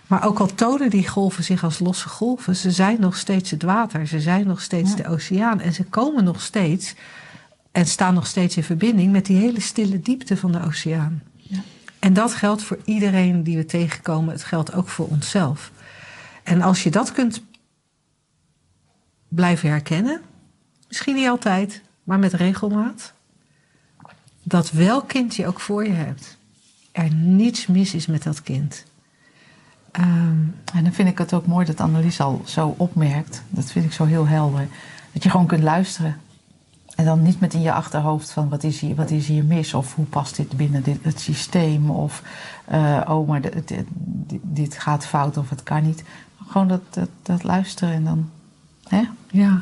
Maar 0.06 0.26
ook 0.26 0.38
al 0.38 0.54
tonen 0.54 0.90
die 0.90 1.08
golven 1.08 1.44
zich 1.44 1.64
als 1.64 1.78
losse 1.78 2.08
golven, 2.08 2.56
ze 2.56 2.70
zijn 2.70 3.00
nog 3.00 3.16
steeds 3.16 3.50
het 3.50 3.62
water, 3.62 4.06
ze 4.06 4.20
zijn 4.20 4.46
nog 4.46 4.60
steeds 4.60 4.96
de 4.96 5.08
oceaan 5.08 5.60
en 5.60 5.72
ze 5.72 5.84
komen 5.84 6.24
nog 6.24 6.40
steeds 6.40 6.94
en 7.72 7.86
staan 7.86 8.14
nog 8.14 8.26
steeds 8.26 8.56
in 8.56 8.62
verbinding 8.62 9.12
met 9.12 9.26
die 9.26 9.36
hele 9.36 9.60
stille 9.60 10.00
diepte 10.00 10.36
van 10.36 10.52
de 10.52 10.62
oceaan. 10.62 11.22
Ja. 11.36 11.58
En 11.98 12.12
dat 12.12 12.34
geldt 12.34 12.62
voor 12.62 12.78
iedereen 12.84 13.42
die 13.42 13.56
we 13.56 13.64
tegenkomen, 13.64 14.32
het 14.32 14.44
geldt 14.44 14.74
ook 14.74 14.88
voor 14.88 15.06
onszelf. 15.06 15.72
En 16.42 16.62
als 16.62 16.82
je 16.82 16.90
dat 16.90 17.12
kunt 17.12 17.42
blijven 19.28 19.68
herkennen, 19.68 20.20
misschien 20.88 21.14
niet 21.14 21.28
altijd, 21.28 21.82
maar 22.02 22.18
met 22.18 22.32
regelmaat, 22.32 23.13
dat 24.44 24.70
welk 24.70 25.08
kind 25.08 25.36
je 25.36 25.46
ook 25.46 25.60
voor 25.60 25.84
je 25.84 25.92
hebt, 25.92 26.36
er 26.92 27.14
niets 27.14 27.66
mis 27.66 27.94
is 27.94 28.06
met 28.06 28.22
dat 28.22 28.42
kind. 28.42 28.84
Um, 30.00 30.54
en 30.74 30.82
dan 30.82 30.92
vind 30.92 31.08
ik 31.08 31.18
het 31.18 31.32
ook 31.32 31.46
mooi 31.46 31.66
dat 31.66 31.80
Annelies 31.80 32.20
al 32.20 32.42
zo 32.44 32.74
opmerkt. 32.76 33.42
Dat 33.48 33.70
vind 33.70 33.84
ik 33.84 33.92
zo 33.92 34.04
heel 34.04 34.26
helder. 34.26 34.68
Dat 35.12 35.22
je 35.22 35.30
gewoon 35.30 35.46
kunt 35.46 35.62
luisteren. 35.62 36.16
En 36.94 37.04
dan 37.04 37.22
niet 37.22 37.40
met 37.40 37.54
in 37.54 37.60
je 37.60 37.72
achterhoofd 37.72 38.30
van 38.30 38.48
wat 38.48 38.62
is 38.62 38.80
hier, 38.80 38.94
wat 38.94 39.10
is 39.10 39.28
hier 39.28 39.44
mis? 39.44 39.74
Of 39.74 39.94
hoe 39.94 40.04
past 40.04 40.36
dit 40.36 40.56
binnen 40.56 40.82
dit, 40.82 40.98
het 41.02 41.20
systeem? 41.20 41.90
Of 41.90 42.22
uh, 42.72 43.00
oh, 43.08 43.28
maar 43.28 43.40
dit, 43.40 43.68
dit, 43.68 43.86
dit, 44.42 44.78
gaat 44.78 45.06
fout 45.06 45.36
of 45.36 45.50
het 45.50 45.62
kan 45.62 45.82
niet. 45.82 46.04
Gewoon 46.48 46.68
dat, 46.68 46.80
dat, 46.90 47.08
dat 47.22 47.42
luisteren 47.42 47.94
en 47.94 48.04
dan. 48.04 48.30
Hè? 48.88 49.02
Ja. 49.30 49.60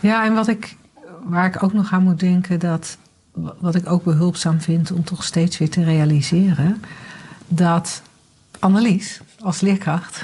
Ja, 0.00 0.24
en 0.24 0.34
wat 0.34 0.48
ik, 0.48 0.76
waar 1.24 1.46
ik 1.46 1.62
ook 1.62 1.72
nog 1.72 1.92
aan 1.92 2.02
moet 2.02 2.20
denken, 2.20 2.60
dat 2.60 2.98
wat 3.58 3.74
ik 3.74 3.90
ook 3.90 4.04
behulpzaam 4.04 4.60
vind 4.60 4.92
om 4.92 5.04
toch 5.04 5.24
steeds 5.24 5.58
weer 5.58 5.70
te 5.70 5.84
realiseren, 5.84 6.82
dat 7.48 8.02
Annelies 8.58 9.20
als 9.40 9.60
leerkracht 9.60 10.22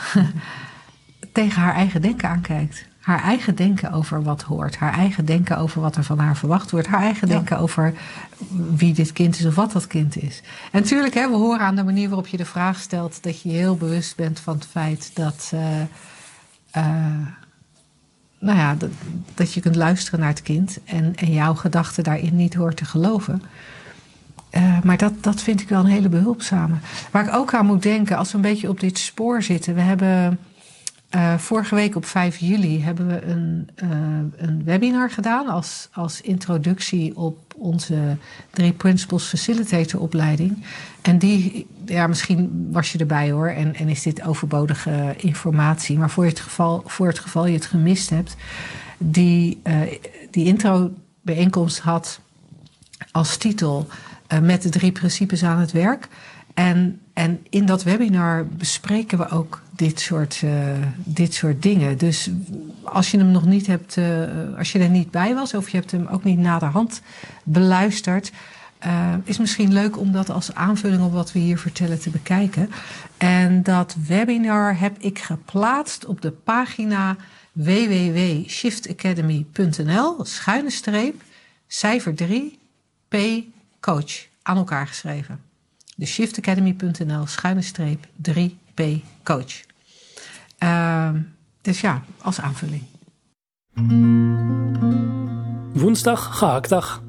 tegen 1.33 1.63
haar 1.63 1.75
eigen 1.75 2.03
denken 2.03 2.29
aankijkt. 2.29 2.85
Haar 3.01 3.23
eigen 3.23 3.55
denken 3.55 3.93
over 3.93 4.23
wat 4.23 4.43
hoort, 4.43 4.77
haar 4.77 4.93
eigen 4.93 5.25
denken 5.25 5.59
over 5.59 5.81
wat 5.81 5.97
er 5.97 6.05
van 6.05 6.19
haar 6.19 6.37
verwacht 6.37 6.71
wordt, 6.71 6.87
haar 6.87 7.01
eigen 7.01 7.29
denken 7.29 7.59
over 7.59 7.95
wie 8.77 8.95
dit 8.95 9.13
kind 9.13 9.39
is 9.39 9.45
of 9.45 9.55
wat 9.55 9.73
dat 9.73 9.87
kind 9.87 10.17
is. 10.17 10.43
En 10.73 10.81
natuurlijk, 10.81 11.15
hè, 11.15 11.29
we 11.29 11.37
horen 11.37 11.61
aan 11.61 11.77
de 11.77 11.85
manier 11.85 12.09
waarop 12.09 12.27
je 12.27 12.37
de 12.37 12.45
vraag 12.45 12.81
stelt 12.81 13.23
dat 13.23 13.41
je 13.41 13.49
heel 13.49 13.77
bewust 13.77 14.17
bent 14.17 14.41
van 14.41 14.55
het 14.55 14.67
feit 14.67 15.11
dat. 15.15 15.51
Uh, 15.55 15.81
uh, 16.77 17.27
nou 18.45 18.59
ja, 18.59 18.77
dat, 19.35 19.53
je 19.53 19.61
kunt 19.61 19.77
luisteren 19.77 20.21
naar 20.21 20.29
het 20.29 20.43
kind 20.43 20.79
en, 20.85 21.13
en 21.17 21.33
jouw 21.33 21.55
gedachten 21.55 22.05
daarin 22.05 22.37
niet 22.37 22.55
hoort 22.55 22.77
te 22.77 22.85
geloven. 22.85 23.43
Uh, 24.51 24.81
maar 24.83 24.97
dat, 24.97 25.13
dat 25.21 25.43
vind 25.43 25.61
ik 25.61 25.69
wel 25.69 25.81
een 25.81 25.87
hele 25.87 26.09
behulpzame. 26.09 26.75
Waar 27.11 27.27
ik 27.27 27.35
ook 27.35 27.55
aan 27.55 27.67
moet 27.67 27.83
denken, 27.83 28.17
als 28.17 28.31
we 28.31 28.37
een 28.37 28.43
beetje 28.43 28.69
op 28.69 28.81
dit 28.81 28.99
spoor 28.99 29.43
zitten. 29.43 29.75
We 29.75 29.81
hebben 29.81 30.39
uh, 31.15 31.39
vorige 31.39 31.75
week 31.75 31.97
op 31.97 32.07
5 32.07 32.37
juli 32.37 32.83
hebben 32.83 33.07
we 33.07 33.23
een, 33.23 33.69
uh, 33.85 33.89
een 34.37 34.65
webinar 34.65 35.11
gedaan 35.11 35.47
als, 35.47 35.89
als 35.93 36.21
introductie 36.21 37.17
op 37.17 37.55
onze 37.57 38.17
drie 38.51 38.73
Principles 38.73 39.25
Facilitator 39.25 40.01
opleiding. 40.01 40.65
En 41.03 41.19
die, 41.19 41.67
ja, 41.85 42.07
misschien 42.07 42.69
was 42.71 42.93
je 42.93 42.99
erbij 42.99 43.31
hoor, 43.31 43.49
en, 43.49 43.75
en 43.75 43.89
is 43.89 44.03
dit 44.03 44.23
overbodige 44.23 45.15
informatie. 45.17 45.99
Maar 45.99 46.11
voor 46.11 46.25
het 46.25 46.41
geval, 46.41 46.83
voor 46.87 47.07
het 47.07 47.19
geval 47.19 47.47
je 47.47 47.55
het 47.55 47.67
gemist 47.67 48.11
hebt, 48.11 48.37
die, 48.99 49.61
uh, 49.65 49.81
die 50.31 50.45
intro 50.45 50.93
bijeenkomst 51.21 51.79
had 51.79 52.21
als 53.13 53.37
titel 53.37 53.87
met 54.43 54.63
de 54.63 54.69
drie 54.69 54.93
principes 54.93 55.45
aan 55.45 55.59
het 55.59 55.73
werk. 55.73 56.09
En, 56.55 57.01
en 57.13 57.47
in 57.51 57.67
dat 57.67 57.83
webinar 57.83 58.47
bespreken 58.47 59.19
we 59.19 59.29
ook 59.29 59.63
dit 59.77 60.01
soort, 60.01 60.41
uh, 60.45 60.53
dit 60.97 61.35
soort 61.35 61.63
dingen. 61.63 61.99
Dus 61.99 62.31
als 62.83 63.11
je 63.11 63.19
hem 63.19 63.31
nog 63.31 63.45
niet 63.45 63.67
hebt, 63.67 63.97
uh, 63.97 64.29
als 64.59 64.73
je 64.73 64.79
er 64.79 64.89
niet 64.89 65.11
bij 65.11 65.35
was, 65.35 65.55
of 65.55 65.69
je 65.69 65.77
hebt 65.77 65.91
hem 65.91 66.07
ook 66.07 66.25
niet 66.25 66.39
naderhand 66.39 67.03
beluisterd. 67.43 68.33
Uh, 68.87 69.15
is 69.25 69.39
misschien 69.39 69.73
leuk 69.73 69.99
om 69.99 70.13
dat 70.13 70.31
als 70.31 70.55
aanvulling 70.55 71.03
op 71.03 71.13
wat 71.13 71.33
we 71.33 71.39
hier 71.39 71.59
vertellen 71.59 72.01
te 72.01 72.11
bekijken. 72.11 72.71
En 73.17 73.63
dat 73.63 73.97
webinar 74.07 74.79
heb 74.79 74.99
ik 74.99 75.19
geplaatst 75.19 76.07
op 76.07 76.21
de 76.21 76.31
pagina 76.31 77.17
www.shiftacademy.nl, 77.53 80.25
schuine 80.25 80.71
streep, 80.71 81.23
cijfer 81.67 82.15
3, 82.15 82.59
P, 83.09 83.17
coach, 83.81 84.27
aan 84.43 84.57
elkaar 84.57 84.87
geschreven. 84.87 85.41
De 85.97 86.07
shiftacademy.nl, 86.07 87.27
schuine 87.27 87.63
streep, 87.63 88.07
3P, 88.31 88.83
coach. 89.25 89.63
Uh, 90.63 91.11
dus 91.61 91.81
ja, 91.81 92.03
als 92.23 92.41
aanvulling. 92.41 92.83
Woensdag, 95.73 96.39
gehaktdag. 96.39 97.03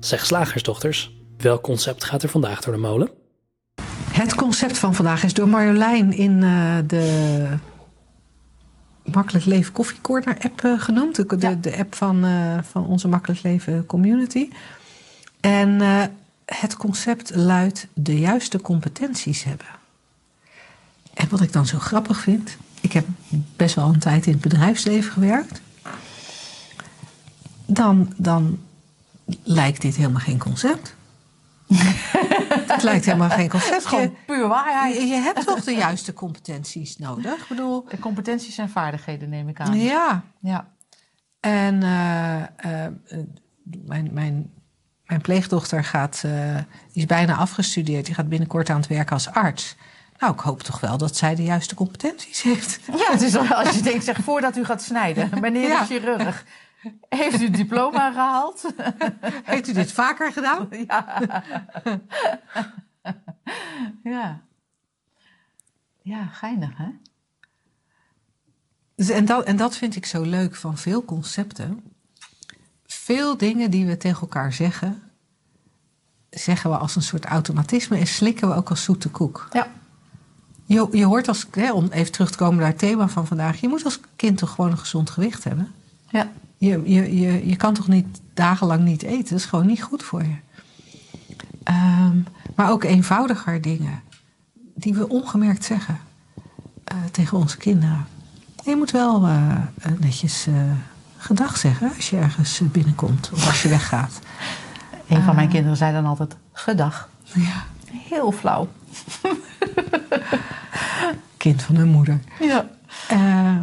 Zeg 0.00 0.26
slagersdochters, 0.26 1.14
welk 1.36 1.62
concept 1.62 2.04
gaat 2.04 2.22
er 2.22 2.28
vandaag 2.28 2.60
door 2.60 2.74
de 2.74 2.80
molen? 2.80 3.10
Het 4.10 4.34
concept 4.34 4.78
van 4.78 4.94
vandaag 4.94 5.22
is 5.24 5.34
door 5.34 5.48
Marjolein 5.48 6.12
in 6.12 6.42
uh, 6.42 6.76
de 6.86 7.46
Makkelijk 9.04 9.44
Leven 9.44 9.72
Koffie 9.72 10.00
Corner 10.00 10.38
app 10.40 10.62
uh, 10.62 10.80
genoemd. 10.80 11.16
De, 11.16 11.36
ja. 11.38 11.54
de, 11.54 11.76
app 11.78 11.94
van, 11.94 12.24
uh, 12.24 12.58
van 12.62 12.86
onze 12.86 13.08
Makkelijk 13.08 13.42
Leven 13.42 13.86
community. 13.86 14.48
En 15.40 15.80
het 16.44 16.76
concept 16.76 17.34
luidt 17.34 17.86
de 17.94 18.18
juiste 18.18 18.60
competenties 18.60 19.44
hebben. 19.44 19.66
En 21.14 21.28
wat 21.28 21.40
ik 21.40 21.52
dan 21.52 21.66
zo 21.66 21.78
grappig 21.78 22.20
vind, 22.20 22.56
ik 22.80 22.92
heb 22.92 23.06
best 23.56 23.74
wel 23.74 23.88
een 23.88 23.98
tijd 23.98 24.26
in 24.26 24.32
het 24.32 24.40
bedrijfsleven 24.42 25.12
gewerkt. 25.12 25.60
dan, 27.66 28.12
dan 28.16 28.58
lijkt 29.42 29.80
dit 29.82 29.96
helemaal 29.96 30.20
geen 30.20 30.38
concept. 30.38 30.94
het 32.74 32.82
lijkt 32.82 33.04
helemaal 33.04 33.30
geen 33.30 33.48
concept. 33.48 33.86
Gewoon 33.86 34.04
Je, 34.04 34.10
puur 34.26 34.48
waarheid. 34.48 34.94
je, 34.94 35.00
je 35.06 35.14
hebt 35.14 35.46
toch 35.46 35.64
de 35.64 35.74
juiste 35.74 36.12
competenties 36.12 36.96
nodig? 36.98 37.40
Ik 37.42 37.48
bedoel, 37.48 37.84
De 37.88 37.98
competenties 37.98 38.58
en 38.58 38.68
vaardigheden 38.70 39.28
neem 39.28 39.48
ik 39.48 39.60
aan. 39.60 39.78
ja. 39.78 40.22
Ja. 40.40 40.72
En 41.40 41.82
eh, 41.82 42.42
eh, 42.42 42.84
eh, 42.84 42.92
mijn, 43.62 44.10
mijn, 44.12 44.50
mijn 45.06 45.20
pleegdochter 45.20 45.84
gaat, 45.84 46.22
eh, 46.24 46.54
die 46.92 47.02
is 47.02 47.06
bijna 47.06 47.36
afgestudeerd. 47.36 48.06
Die 48.06 48.14
gaat 48.14 48.28
binnenkort 48.28 48.70
aan 48.70 48.76
het 48.76 48.86
werk 48.86 49.12
als 49.12 49.28
arts. 49.28 49.76
Nou, 50.24 50.36
ik 50.36 50.42
hoop 50.42 50.62
toch 50.62 50.80
wel 50.80 50.98
dat 50.98 51.16
zij 51.16 51.34
de 51.34 51.42
juiste 51.42 51.74
competenties 51.74 52.42
heeft. 52.42 52.80
Ja, 52.96 53.10
het 53.12 53.22
is 53.22 53.36
als 53.36 53.74
je 53.74 53.82
denkt, 53.82 54.04
zeg 54.04 54.18
voordat 54.18 54.56
u 54.56 54.64
gaat 54.64 54.82
snijden, 54.82 55.30
meneer 55.40 55.68
Ja. 55.68 55.80
de 55.80 55.86
chirurg, 55.86 56.44
heeft 57.08 57.40
u 57.40 57.44
het 57.44 57.54
diploma 57.54 58.10
gehaald? 58.10 58.72
Heeft 59.44 59.68
u 59.68 59.72
dit 59.72 59.92
vaker 59.92 60.32
gedaan? 60.32 60.68
Ja. 60.86 61.22
ja. 64.02 64.40
Ja, 66.02 66.24
geinig 66.26 66.76
hè? 66.76 66.88
Dus 68.94 69.08
en, 69.08 69.24
dat, 69.24 69.44
en 69.44 69.56
dat 69.56 69.76
vind 69.76 69.96
ik 69.96 70.06
zo 70.06 70.22
leuk 70.22 70.54
van 70.54 70.78
veel 70.78 71.04
concepten. 71.04 71.82
Veel 72.86 73.36
dingen 73.36 73.70
die 73.70 73.86
we 73.86 73.96
tegen 73.96 74.20
elkaar 74.20 74.52
zeggen, 74.52 75.02
zeggen 76.30 76.70
we 76.70 76.76
als 76.76 76.96
een 76.96 77.02
soort 77.02 77.24
automatisme 77.24 77.98
en 77.98 78.06
slikken 78.06 78.48
we 78.48 78.54
ook 78.54 78.70
als 78.70 78.82
zoete 78.84 79.08
koek. 79.08 79.48
Ja. 79.52 79.68
Je, 80.64 80.88
je 80.92 81.04
hoort 81.04 81.28
als, 81.28 81.46
hè, 81.50 81.72
om 81.72 81.88
even 81.90 82.12
terug 82.12 82.30
te 82.30 82.36
komen 82.36 82.58
naar 82.58 82.68
het 82.68 82.78
thema 82.78 83.08
van 83.08 83.26
vandaag, 83.26 83.60
je 83.60 83.68
moet 83.68 83.84
als 83.84 84.00
kind 84.16 84.38
toch 84.38 84.50
gewoon 84.50 84.70
een 84.70 84.78
gezond 84.78 85.10
gewicht 85.10 85.44
hebben. 85.44 85.72
Ja. 86.08 86.30
Je, 86.56 86.82
je, 86.84 87.20
je, 87.20 87.48
je 87.48 87.56
kan 87.56 87.74
toch 87.74 87.88
niet 87.88 88.20
dagenlang 88.34 88.82
niet 88.82 89.02
eten? 89.02 89.28
Dat 89.28 89.38
is 89.38 89.44
gewoon 89.44 89.66
niet 89.66 89.82
goed 89.82 90.02
voor 90.02 90.22
je. 90.22 90.36
Ehm, 91.62 92.16
maar 92.54 92.70
ook 92.70 92.84
eenvoudiger 92.84 93.60
dingen 93.60 94.02
die 94.74 94.94
we 94.94 95.08
ongemerkt 95.08 95.64
zeggen 95.64 95.98
eh, 96.84 96.96
tegen 97.10 97.38
onze 97.38 97.56
kinderen. 97.56 98.06
Je 98.64 98.76
moet 98.76 98.90
wel 98.90 99.26
eh, 99.26 99.58
netjes 99.98 100.46
eh 100.46 100.54
gedag 101.24 101.56
zeggen 101.56 101.92
als 101.96 102.10
je 102.10 102.16
ergens 102.16 102.60
binnenkomt 102.72 103.30
of 103.32 103.46
als 103.46 103.62
je 103.62 103.68
weggaat. 103.68 104.18
Een 105.08 105.22
van 105.22 105.34
mijn 105.34 105.48
kinderen 105.48 105.76
zei 105.76 105.92
dan 105.92 106.06
altijd, 106.06 106.36
gedag. 106.52 107.08
Ja, 107.22 107.64
Heel 107.90 108.32
flauw. 108.32 108.68
kind 111.36 111.62
van 111.62 111.74
hun 111.74 111.88
moeder. 111.88 112.20
Ja. 112.40 112.66
Eh, 113.08 113.56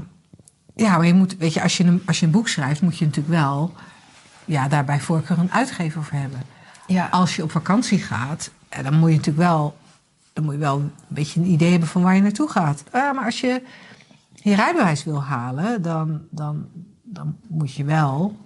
ja, 0.75 0.97
maar 0.97 1.05
je 1.05 1.13
moet, 1.13 1.37
weet 1.37 1.53
je, 1.53 1.61
als 1.61 1.77
je, 1.77 1.83
een, 1.83 2.01
als 2.05 2.19
je 2.19 2.25
een 2.25 2.31
boek 2.31 2.47
schrijft, 2.47 2.81
moet 2.81 2.97
je 2.97 3.05
natuurlijk 3.05 3.35
wel 3.35 3.73
ja, 4.45 4.67
daar 4.67 4.85
bij 4.85 4.99
voorkeur 4.99 5.39
een 5.39 5.51
uitgever 5.51 6.03
voor 6.03 6.19
hebben. 6.19 6.41
Ja. 6.87 7.07
Als 7.11 7.35
je 7.35 7.43
op 7.43 7.51
vakantie 7.51 7.99
gaat, 7.99 8.51
eh, 8.69 8.83
dan 8.83 8.93
moet 8.93 9.09
je 9.09 9.15
natuurlijk 9.15 9.47
wel, 9.47 9.77
dan 10.33 10.43
moet 10.43 10.53
je 10.53 10.59
wel 10.59 10.79
een 10.79 10.91
beetje 11.07 11.39
een 11.39 11.47
idee 11.47 11.71
hebben 11.71 11.89
van 11.89 12.01
waar 12.01 12.15
je 12.15 12.21
naartoe 12.21 12.49
gaat. 12.49 12.83
Eh, 12.91 13.13
maar 13.13 13.25
als 13.25 13.39
je 13.39 13.61
je 14.33 14.55
rijbewijs 14.55 15.03
wil 15.03 15.23
halen, 15.23 15.81
dan, 15.81 16.21
dan, 16.29 16.65
dan 17.03 17.35
moet 17.47 17.73
je 17.73 17.83
wel, 17.83 18.37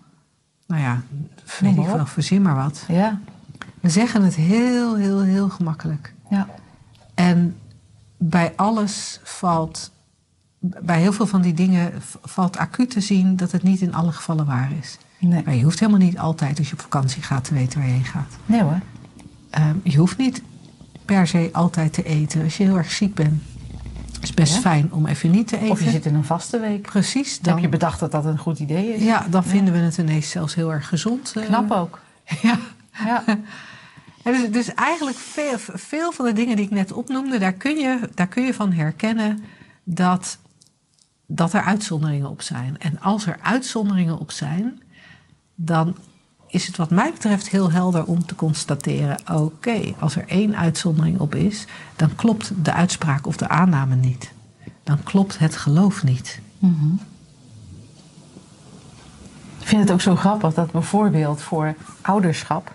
nou 0.68 0.82
ja, 0.82 1.02
weet 1.60 1.78
ik 1.78 1.86
wel, 1.86 2.06
verzin 2.06 2.42
maar 2.42 2.56
wat. 2.56 2.84
Ja. 2.88 3.20
We 3.80 3.90
zeggen 3.90 4.24
het 4.24 4.36
heel, 4.36 4.96
heel, 4.96 5.22
heel 5.22 5.50
gemakkelijk. 5.50 6.14
Ja. 6.30 6.48
En 7.16 7.56
bij 8.18 8.54
alles 8.56 9.20
valt, 9.24 9.92
bij 10.60 11.00
heel 11.00 11.14
veel 11.14 11.28
van 11.28 11.42
die 11.42 11.54
dingen 11.54 11.94
valt 12.24 12.58
acuut 12.58 12.90
te 12.90 13.02
zien 13.02 13.36
dat 13.36 13.52
het 13.52 13.64
niet 13.64 13.82
in 13.82 13.94
alle 13.94 14.12
gevallen 14.12 14.46
waar 14.46 14.72
is. 14.80 14.98
Nee. 15.20 15.42
Maar 15.46 15.56
je 15.56 15.64
hoeft 15.64 15.80
helemaal 15.80 16.02
niet 16.02 16.18
altijd 16.20 16.58
als 16.58 16.68
je 16.68 16.74
op 16.74 16.82
vakantie 16.82 17.22
gaat 17.22 17.44
te 17.44 17.54
weten 17.54 17.80
waar 17.80 17.88
je 17.88 17.94
heen 17.94 18.06
gaat. 18.06 18.34
Nee 18.46 18.62
hoor. 18.62 18.80
Ehm, 19.50 19.76
je 19.84 19.98
hoeft 19.98 20.18
niet 20.18 20.42
per 21.06 21.28
se 21.28 21.50
altijd 21.52 21.94
te 21.94 22.04
eten 22.04 22.44
als 22.44 22.58
je 22.58 22.64
heel 22.64 22.78
erg 22.78 22.92
ziek 22.92 23.14
bent. 23.16 23.42
Het 24.14 24.24
is 24.24 24.34
best 24.34 24.54
Ja. 24.54 24.60
fijn 24.60 24.92
om 24.94 25.06
even 25.06 25.32
niet 25.32 25.48
te 25.48 25.58
eten. 25.58 25.70
Of 25.70 25.84
je 25.84 25.90
zit 25.90 26.06
in 26.06 26.16
een 26.16 26.24
vaste 26.24 26.60
week. 26.60 26.82
Precies, 26.82 27.34
Dan 27.36 27.44
dan, 27.44 27.54
heb 27.54 27.64
je 27.64 27.70
bedacht 27.70 28.00
dat 28.00 28.12
dat 28.12 28.26
een 28.26 28.38
goed 28.38 28.60
idee 28.60 28.94
is. 28.96 29.02
ja, 29.04 29.26
dan 29.30 29.44
vinden 29.44 29.74
we 29.74 29.80
het 29.80 29.98
ineens 29.98 30.30
zelfs 30.30 30.56
heel 30.56 30.72
erg 30.74 30.88
gezond. 30.88 31.34
eh. 31.36 31.46
Knap 31.46 31.72
ook. 31.72 32.00
Ja. 32.42 32.58
Ja. 33.06 33.24
Dus, 34.32 34.52
dus 34.52 34.74
eigenlijk 34.74 35.18
veel, 35.18 35.58
veel 35.58 36.12
van 36.12 36.26
de 36.26 36.34
dingen 36.34 36.56
die 36.56 36.66
ik 36.66 36.72
net 36.72 36.92
opnoemde, 36.92 37.38
daar 37.38 37.54
kun 37.54 37.78
je, 37.78 38.10
daar 38.14 38.28
kun 38.28 38.44
je 38.44 38.54
van 38.54 38.72
herkennen 38.72 39.44
dat, 39.84 40.38
dat 41.26 41.54
er 41.54 41.62
uitzonderingen 41.62 42.30
op 42.30 42.42
zijn. 42.42 42.80
En 42.80 43.00
als 43.02 43.26
er 43.26 43.40
uitzonderingen 43.42 44.20
op 44.20 44.32
zijn, 44.32 44.82
dan 45.56 45.96
is 46.48 46.68
het 46.68 46.78
wat 46.78 46.90
mij 46.90 47.12
betreft 47.12 47.50
heel 47.50 47.72
helder 47.72 48.06
om 48.06 48.26
te 48.26 48.36
constateren: 48.36 49.18
oké, 49.32 49.94
als 50.00 50.16
er 50.16 50.28
één 50.28 50.58
uitzondering 50.58 51.20
op 51.20 51.36
is, 51.36 51.66
dan 51.96 52.16
klopt 52.16 52.52
de 52.64 52.74
uitspraak 52.74 53.28
of 53.28 53.38
de 53.38 53.48
aanname 53.48 53.96
niet. 53.96 54.32
Dan 54.84 55.04
klopt 55.04 55.40
het 55.40 55.56
geloof 55.56 56.04
niet. 56.04 56.40
Mhm. 56.60 56.94
Ik 59.60 59.68
vind 59.72 59.82
het 59.82 59.92
ook 59.92 60.02
zo 60.02 60.16
grappig 60.16 60.54
dat 60.54 60.72
bijvoorbeeld 60.72 61.42
voor 61.42 61.76
ouderschap. 62.02 62.74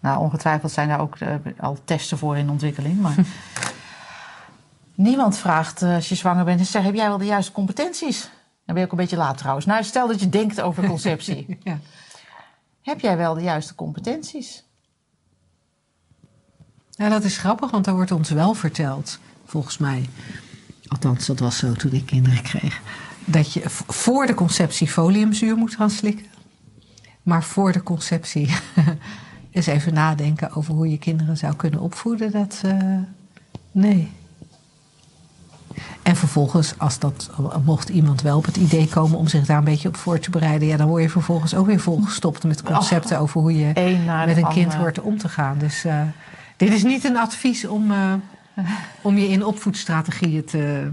Nou, 0.00 0.18
ongetwijfeld 0.18 0.72
zijn 0.72 0.88
daar 0.88 1.00
ook 1.00 1.16
eh, 1.16 1.34
al 1.58 1.78
testen 1.84 2.18
voor 2.18 2.36
in 2.36 2.50
ontwikkeling. 2.50 3.00
Maar 3.00 3.14
niemand 4.94 5.36
vraagt 5.36 5.82
eh, 5.82 5.94
als 5.94 6.08
je 6.08 6.14
zwanger 6.14 6.44
bent: 6.44 6.66
zeg, 6.66 6.82
heb 6.82 6.94
jij 6.94 7.08
wel 7.08 7.18
de 7.18 7.24
juiste 7.24 7.52
competenties? 7.52 8.20
Dan 8.20 8.74
ben 8.74 8.78
je 8.78 8.84
ook 8.84 8.92
een 8.92 9.04
beetje 9.04 9.16
laat 9.16 9.38
trouwens. 9.38 9.66
Nou, 9.66 9.84
stel 9.84 10.08
dat 10.08 10.20
je 10.20 10.28
denkt 10.28 10.60
over 10.60 10.86
conceptie. 10.86 11.46
Ja. 11.62 11.78
heb 12.82 13.00
jij 13.00 13.16
wel 13.16 13.34
de 13.34 13.42
juiste 13.42 13.74
competenties? 13.74 14.64
Ja, 16.90 17.08
dat 17.08 17.24
is 17.24 17.38
grappig, 17.38 17.70
want 17.70 17.84
dat 17.84 17.94
wordt 17.94 18.10
ons 18.10 18.30
wel 18.30 18.54
verteld, 18.54 19.18
volgens 19.44 19.78
mij. 19.78 20.08
Althans, 20.86 21.26
dat 21.26 21.38
was 21.38 21.58
zo 21.58 21.72
toen 21.72 21.92
ik 21.92 22.06
kinderen 22.06 22.42
kreeg. 22.42 22.80
Dat 23.24 23.52
je 23.52 23.62
voor 23.86 24.26
de 24.26 24.34
conceptie 24.34 24.88
foliumzuur 24.88 25.56
moet 25.56 25.74
gaan 25.74 25.90
slikken. 25.90 26.26
Maar 27.22 27.44
voor 27.44 27.72
de 27.72 27.82
conceptie 27.82 28.54
eens 29.50 29.66
even 29.66 29.94
nadenken 29.94 30.52
over 30.52 30.74
hoe 30.74 30.90
je 30.90 30.98
kinderen 30.98 31.36
zou 31.36 31.54
kunnen 31.54 31.80
opvoeden. 31.80 32.30
Dat, 32.30 32.60
eh, 32.64 32.98
nee. 33.72 34.12
En 36.02 36.16
vervolgens, 36.16 36.74
als 36.78 36.98
dat, 36.98 37.30
mocht 37.64 37.88
iemand 37.88 38.22
wel 38.22 38.36
op 38.36 38.44
het 38.44 38.56
idee 38.56 38.88
komen 38.88 39.18
om 39.18 39.28
zich 39.28 39.46
daar 39.46 39.58
een 39.58 39.64
beetje 39.64 39.88
op 39.88 39.96
voor 39.96 40.18
te 40.18 40.30
bereiden, 40.30 40.68
ja, 40.68 40.76
dan 40.76 40.88
word 40.88 41.02
je 41.02 41.08
vervolgens 41.08 41.54
ook 41.54 41.66
weer 41.66 41.80
volgestopt 41.80 42.44
met 42.44 42.62
concepten 42.62 43.18
over 43.18 43.40
hoe 43.40 43.58
je 43.58 43.66
met 44.26 44.36
een 44.36 44.48
kind 44.48 44.64
andere. 44.64 44.78
hoort 44.78 45.00
om 45.00 45.18
te 45.18 45.28
gaan. 45.28 45.58
Dus 45.58 45.84
eh, 45.84 46.02
dit 46.56 46.72
is 46.72 46.82
niet 46.82 47.04
een 47.04 47.16
advies 47.16 47.66
om, 47.66 47.90
eh, 47.90 48.12
om 49.02 49.18
je 49.18 49.28
in 49.28 49.44
opvoedstrategieën 49.44 50.44
te. 50.44 50.90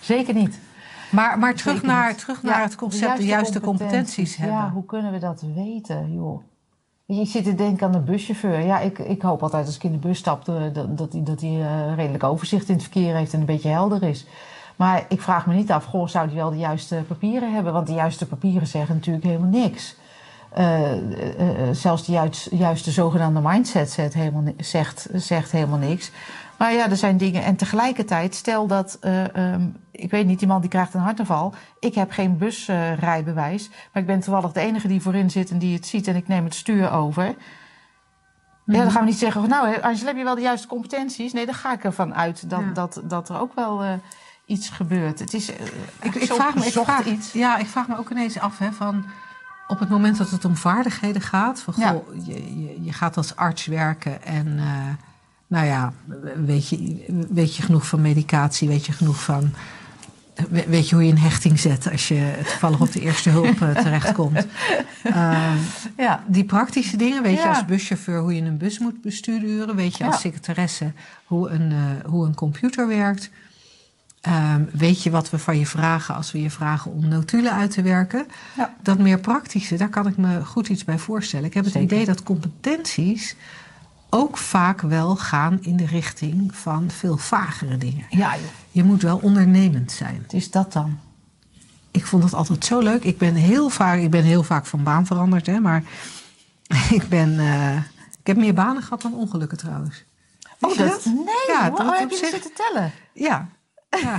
Zeker 0.00 0.34
niet. 0.34 0.58
Maar, 1.10 1.38
maar 1.38 1.54
terug, 1.54 1.74
Zeker 1.74 1.88
naar, 1.88 2.14
terug 2.14 2.42
naar 2.42 2.62
het 2.62 2.74
concept, 2.74 3.16
de 3.16 3.24
juiste, 3.24 3.60
competenties, 3.60 4.36
hebben. 4.36 4.56
Ja, 4.56 4.70
hoe 4.70 4.84
kunnen 4.84 5.12
we 5.12 5.18
dat 5.18 5.42
weten, 5.54 6.12
joh? 6.12 6.42
Je, 7.08 7.24
zit 7.24 7.44
te 7.44 7.54
denken 7.54 7.86
aan 7.86 7.92
de 7.92 7.98
buschauffeur. 7.98 8.60
Ja, 8.60 8.78
ik, 8.78 8.98
ik 8.98 9.22
hoop 9.22 9.42
altijd 9.42 9.66
als 9.66 9.76
ik 9.76 9.84
in 9.84 9.92
de 9.92 9.98
bus 9.98 10.18
stap 10.18 10.44
dat, 10.44 11.12
hij 11.12 11.22
dat 11.22 11.42
eh, 11.42 11.94
redelijk 11.94 12.24
overzicht 12.24 12.68
in 12.68 12.74
het 12.74 12.82
verkeer 12.82 13.16
heeft 13.16 13.32
en 13.32 13.40
een 13.40 13.46
beetje 13.46 13.68
helder 13.68 14.02
is. 14.02 14.26
Maar 14.76 15.04
ik 15.08 15.20
vraag 15.20 15.46
me 15.46 15.54
niet 15.54 15.70
af, 15.70 15.84
goh, 15.84 16.08
zou 16.08 16.26
hij 16.26 16.36
wel 16.36 16.50
de 16.50 16.56
juiste 16.56 17.04
papieren 17.08 17.54
hebben? 17.54 17.72
Want 17.72 17.86
de 17.86 17.92
juiste 17.92 18.26
papieren 18.26 18.66
zeggen 18.66 18.94
natuurlijk 18.94 19.24
helemaal 19.24 19.48
niks. 19.48 19.96
Eh, 20.50 20.92
eh, 20.92 20.98
zelfs 21.72 22.04
de 22.04 22.12
juist, 22.12 22.48
juiste 22.50 22.90
zogenaamde 22.90 23.40
mindset 23.42 23.90
zegt 23.90 24.14
helemaal, 24.14 24.44
zegt 25.12 25.52
helemaal 25.52 25.78
niks. 25.78 26.10
Maar 26.58 26.72
ja, 26.72 26.90
er 26.90 26.96
zijn 26.96 27.16
dingen. 27.16 27.42
En 27.44 27.56
tegelijkertijd, 27.56 28.34
stel 28.34 28.66
dat, 28.66 28.96
eh, 29.00 29.34
ehm, 29.36 29.68
ik 29.90 30.10
weet 30.10 30.26
niet, 30.26 30.38
die 30.38 30.48
man 30.48 30.60
die 30.60 30.70
krijgt 30.70 30.94
een 30.94 31.00
hartaanval. 31.00 31.54
Ik 31.80 31.94
heb 31.94 32.10
geen 32.10 32.38
busrijbewijs. 32.38 33.68
maar 33.92 34.02
ik 34.02 34.08
ben 34.08 34.20
toevallig 34.20 34.52
de 34.52 34.60
enige 34.60 34.88
die 34.88 35.00
voorin 35.02 35.30
zit 35.30 35.50
en 35.50 35.58
die 35.58 35.74
het 35.74 35.86
ziet. 35.86 36.06
En 36.06 36.16
ik 36.16 36.28
neem 36.28 36.44
het 36.44 36.54
stuur 36.54 36.90
over. 36.90 37.34
Ja, 38.64 38.82
dan 38.82 38.90
gaan 38.90 39.00
we 39.04 39.08
niet 39.08 39.18
zeggen, 39.18 39.48
nou, 39.48 39.80
Angela, 39.80 40.06
heb 40.06 40.16
je 40.16 40.24
wel 40.24 40.34
de 40.34 40.40
juiste 40.40 40.66
competenties? 40.66 41.32
Nee, 41.32 41.46
dan 41.46 41.54
ga 41.54 41.72
ik 41.72 41.84
ervan 41.84 42.14
uit 42.14 42.50
dat, 42.50 42.60
Ja. 42.60 42.72
dat, 42.72 43.00
dat 43.04 43.28
er 43.28 43.40
ook 43.40 43.54
wel 43.54 43.82
eh, 43.82 43.92
iets 44.46 44.68
gebeurt. 44.68 45.18
Het 45.18 45.34
is 45.34 45.50
eh, 45.56 45.66
Ik, 46.00 46.14
ik, 46.14 46.32
vraag 46.32 46.54
me, 46.54 46.64
ik, 46.66 46.72
vraag, 46.72 47.06
iets. 47.06 47.32
Ja, 47.32 47.56
ik 47.56 47.66
vraag 47.66 47.88
me 47.88 47.98
ook 47.98 48.10
ineens 48.10 48.38
af 48.38 48.58
hè, 48.58 48.72
van. 48.72 49.04
Op 49.68 49.78
het 49.78 49.88
moment 49.88 50.18
dat 50.18 50.30
het 50.30 50.44
om 50.44 50.56
vaardigheden 50.56 51.22
gaat, 51.22 51.60
van 51.60 51.74
Ja. 51.76 51.90
goh, 51.90 52.26
je, 52.26 52.60
je, 52.62 52.82
je 52.82 52.92
gaat 52.92 53.16
als 53.16 53.36
arts 53.36 53.66
werken 53.66 54.22
en 54.22 54.58
nou 55.46 55.66
ja, 55.66 55.92
weet 56.44 56.68
je, 56.68 57.04
weet 57.30 57.56
je 57.56 57.62
genoeg 57.62 57.86
van 57.86 58.00
medicatie, 58.00 58.68
weet 58.68 58.86
je 58.86 58.92
genoeg 58.92 59.22
van. 59.22 59.50
we- 60.50 60.64
Weet 60.68 60.88
je 60.88 60.94
hoe 60.94 61.04
je 61.04 61.10
een 61.12 61.18
hechting 61.18 61.58
zet 61.60 61.90
als 61.90 62.08
je 62.08 62.32
toevallig 62.48 62.80
op 62.80 62.92
de 62.92 63.00
eerste 63.00 63.30
hulp 63.30 63.60
eh, 63.62 63.70
terechtkomt? 63.76 64.46
Ehm, 65.02 65.56
Ja, 65.96 66.24
die 66.26 66.44
praktische 66.44 66.96
dingen, 66.96 67.22
weet 67.22 67.38
je 67.42 67.48
als 67.48 67.64
buschauffeur 67.64 68.20
hoe 68.20 68.34
je 68.34 68.42
een 68.42 68.58
bus 68.58 68.78
moet 68.78 69.02
besturen, 69.02 69.76
weet 69.76 69.96
je 69.96 70.04
als 70.04 70.14
Ja. 70.14 70.20
secretaresse 70.20 70.92
hoe 71.24 71.48
een, 71.50 71.72
eh, 71.72 72.10
hoe 72.10 72.26
een 72.26 72.34
computer 72.34 72.88
werkt. 72.88 73.30
Ehm, 74.20 74.62
weet 74.72 75.02
je 75.02 75.10
wat 75.10 75.30
we 75.30 75.38
van 75.38 75.58
je 75.58 75.66
vragen 75.66 76.14
als 76.14 76.32
we 76.32 76.42
je 76.42 76.50
vragen 76.50 76.92
om 76.92 77.08
notulen 77.08 77.52
uit 77.52 77.70
te 77.70 77.82
werken? 77.82 78.26
Ja. 78.56 78.74
Dat 78.82 78.98
meer 78.98 79.18
praktische, 79.20 79.76
daar 79.76 79.88
kan 79.88 80.06
ik 80.06 80.16
me 80.16 80.44
goed 80.44 80.68
iets 80.68 80.84
bij 80.84 80.98
voorstellen. 80.98 81.46
Ik 81.46 81.54
heb 81.54 81.64
het 81.64 81.72
Zeker. 81.72 81.92
idee 81.92 82.04
dat 82.06 82.22
competenties 82.22 83.36
ook 84.16 84.36
vaak 84.36 84.80
wel 84.80 85.16
gaan 85.16 85.58
in 85.62 85.76
de 85.76 85.86
richting 85.86 86.54
van 86.56 86.90
veel 86.90 87.16
vagere 87.16 87.76
dingen. 87.76 88.06
Ja, 88.10 88.34
joh. 88.36 88.44
Je 88.70 88.82
moet 88.84 89.02
wel 89.02 89.18
ondernemend 89.22 89.92
zijn. 89.92 90.24
Is 90.28 90.50
dat 90.50 90.72
dan? 90.72 90.98
Ik 91.90 92.06
vond 92.06 92.22
het 92.24 92.34
altijd 92.34 92.64
zo 92.64 92.78
leuk. 92.78 93.04
Ik 93.04 93.18
ben 93.18 93.34
heel 93.34 93.68
vaak, 93.68 93.98
ik 93.98 94.10
ben 94.10 94.22
heel 94.24 94.42
vaak 94.42 94.66
van 94.66 94.82
baan 94.82 95.06
veranderd, 95.06 95.46
hè, 95.46 95.60
maar 95.60 95.82
ik, 96.98 97.08
ben, 97.08 97.38
eh, 97.38 97.76
ik 98.20 98.26
heb 98.26 98.36
meer 98.36 98.54
banen 98.54 98.82
gehad 98.82 99.02
dan 99.02 99.14
ongelukken 99.14 99.58
trouwens. 99.58 100.04
Wist 100.58 100.76
je 100.76 101.10
Nee, 101.10 101.56
Ja, 101.56 101.68
hoor. 101.68 101.78
dat 101.78 101.86
oh, 101.86 101.98
heb 101.98 102.10
je 102.10 102.16
zich- 102.16 102.28
zitten 102.28 102.50
tellen? 102.54 102.92
Ja. 103.12 103.48
Ja. 104.02 104.18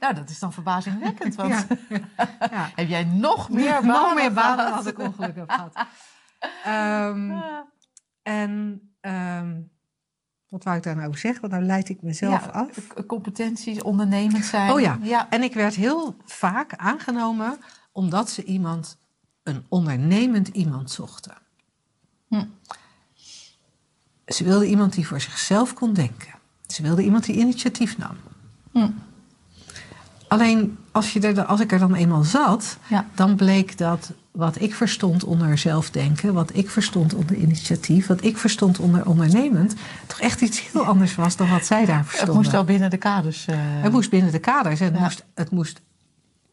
Nou, 0.00 0.14
dat 0.14 0.30
is 0.30 0.38
dan 0.38 0.52
verbazingwekkend. 0.52 1.34
Want 1.34 1.66
Ja. 1.88 2.70
heb 2.74 2.88
jij 2.88 3.04
nog 3.04 3.50
meer 3.50 3.72
banen 3.72 3.86
Nog 3.86 4.14
meer 4.14 4.32
banen 4.32 4.72
had 4.72 4.86
ik 4.86 4.98
ongeluk 4.98 5.36
heb 5.36 5.50
gehad. 5.50 5.72
Ehm, 6.64 7.30
en 8.22 8.80
ehm, 9.00 9.60
wat 10.48 10.64
wou 10.64 10.76
ik 10.76 10.82
daar 10.82 10.96
nou 10.96 11.16
zeggen? 11.16 11.40
Want 11.40 11.52
nou 11.52 11.64
leid 11.64 11.88
ik 11.88 12.02
mezelf 12.02 12.44
Ja, 12.44 12.50
af. 12.50 12.86
competenties, 13.06 13.82
ondernemend 13.82 14.44
zijn. 14.44 14.72
Oh 14.72 14.80
ja. 14.80 14.98
ja. 15.02 15.30
En 15.30 15.42
ik 15.42 15.54
werd 15.54 15.74
heel 15.74 16.16
vaak 16.24 16.74
aangenomen 16.76 17.58
omdat 17.92 18.30
ze 18.30 18.44
iemand, 18.44 18.96
een 19.42 19.64
ondernemend 19.68 20.48
iemand 20.48 20.90
zochten. 20.90 21.36
Hm. 22.28 22.44
Ze 24.26 24.44
wilden 24.44 24.68
iemand 24.68 24.92
die 24.92 25.06
voor 25.06 25.20
zichzelf 25.20 25.74
kon 25.74 25.92
denken. 25.92 26.34
Ze 26.66 26.82
wilden 26.82 27.04
iemand 27.04 27.24
die 27.24 27.36
initiatief 27.36 27.98
nam. 27.98 28.16
Hm. 28.72 28.90
Alleen 30.28 30.78
als, 30.92 31.12
je 31.12 31.20
er, 31.20 31.44
als 31.44 31.60
ik 31.60 31.72
er 31.72 31.78
dan 31.78 31.94
eenmaal 31.94 32.22
zat, 32.22 32.78
Ja. 32.88 33.06
dan 33.14 33.36
bleek 33.36 33.78
dat 33.78 34.12
wat 34.38 34.60
ik 34.60 34.74
verstond 34.74 35.24
onder 35.24 35.58
zelfdenken, 35.58 36.34
wat 36.34 36.50
ik 36.56 36.70
verstond 36.70 37.14
onder 37.14 37.36
initiatief, 37.36 38.06
wat 38.06 38.24
ik 38.24 38.36
verstond 38.38 38.78
onder 38.78 39.06
ondernemend, 39.06 39.74
toch 40.06 40.20
echt 40.20 40.40
iets 40.40 40.70
heel 40.72 40.84
anders 40.84 41.14
was 41.14 41.36
dan 41.36 41.50
wat 41.50 41.66
zij 41.66 41.84
daar 41.84 41.96
Het 41.98 42.06
verstonden. 42.06 42.36
moest 42.36 42.50
wel 42.50 42.64
binnen 42.64 42.90
de 42.90 42.96
kaders. 42.96 43.46
eh, 43.46 43.56
Het 43.58 43.92
moest 43.92 44.10
binnen 44.10 44.32
de 44.32 44.38
kaders. 44.38 44.80
En 44.80 44.86
het, 44.86 44.94
Ja. 44.96 45.02
moest, 45.02 45.24
het 45.34 45.50
moest. 45.50 45.80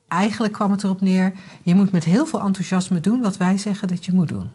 Eigenlijk 0.08 0.54
kwam 0.54 0.72
het 0.72 0.84
erop 0.84 1.02
neer. 1.02 1.34
Je 1.64 1.76
moet 1.76 1.92
met 1.92 2.04
heel 2.04 2.26
veel 2.26 2.42
enthousiasme 2.42 3.00
doen 3.00 3.22
wat 3.22 3.38
wij 3.38 3.58
zeggen 3.58 3.88
dat 3.88 4.06
je 4.06 4.14
moet 4.14 4.28
doen. 4.28 4.50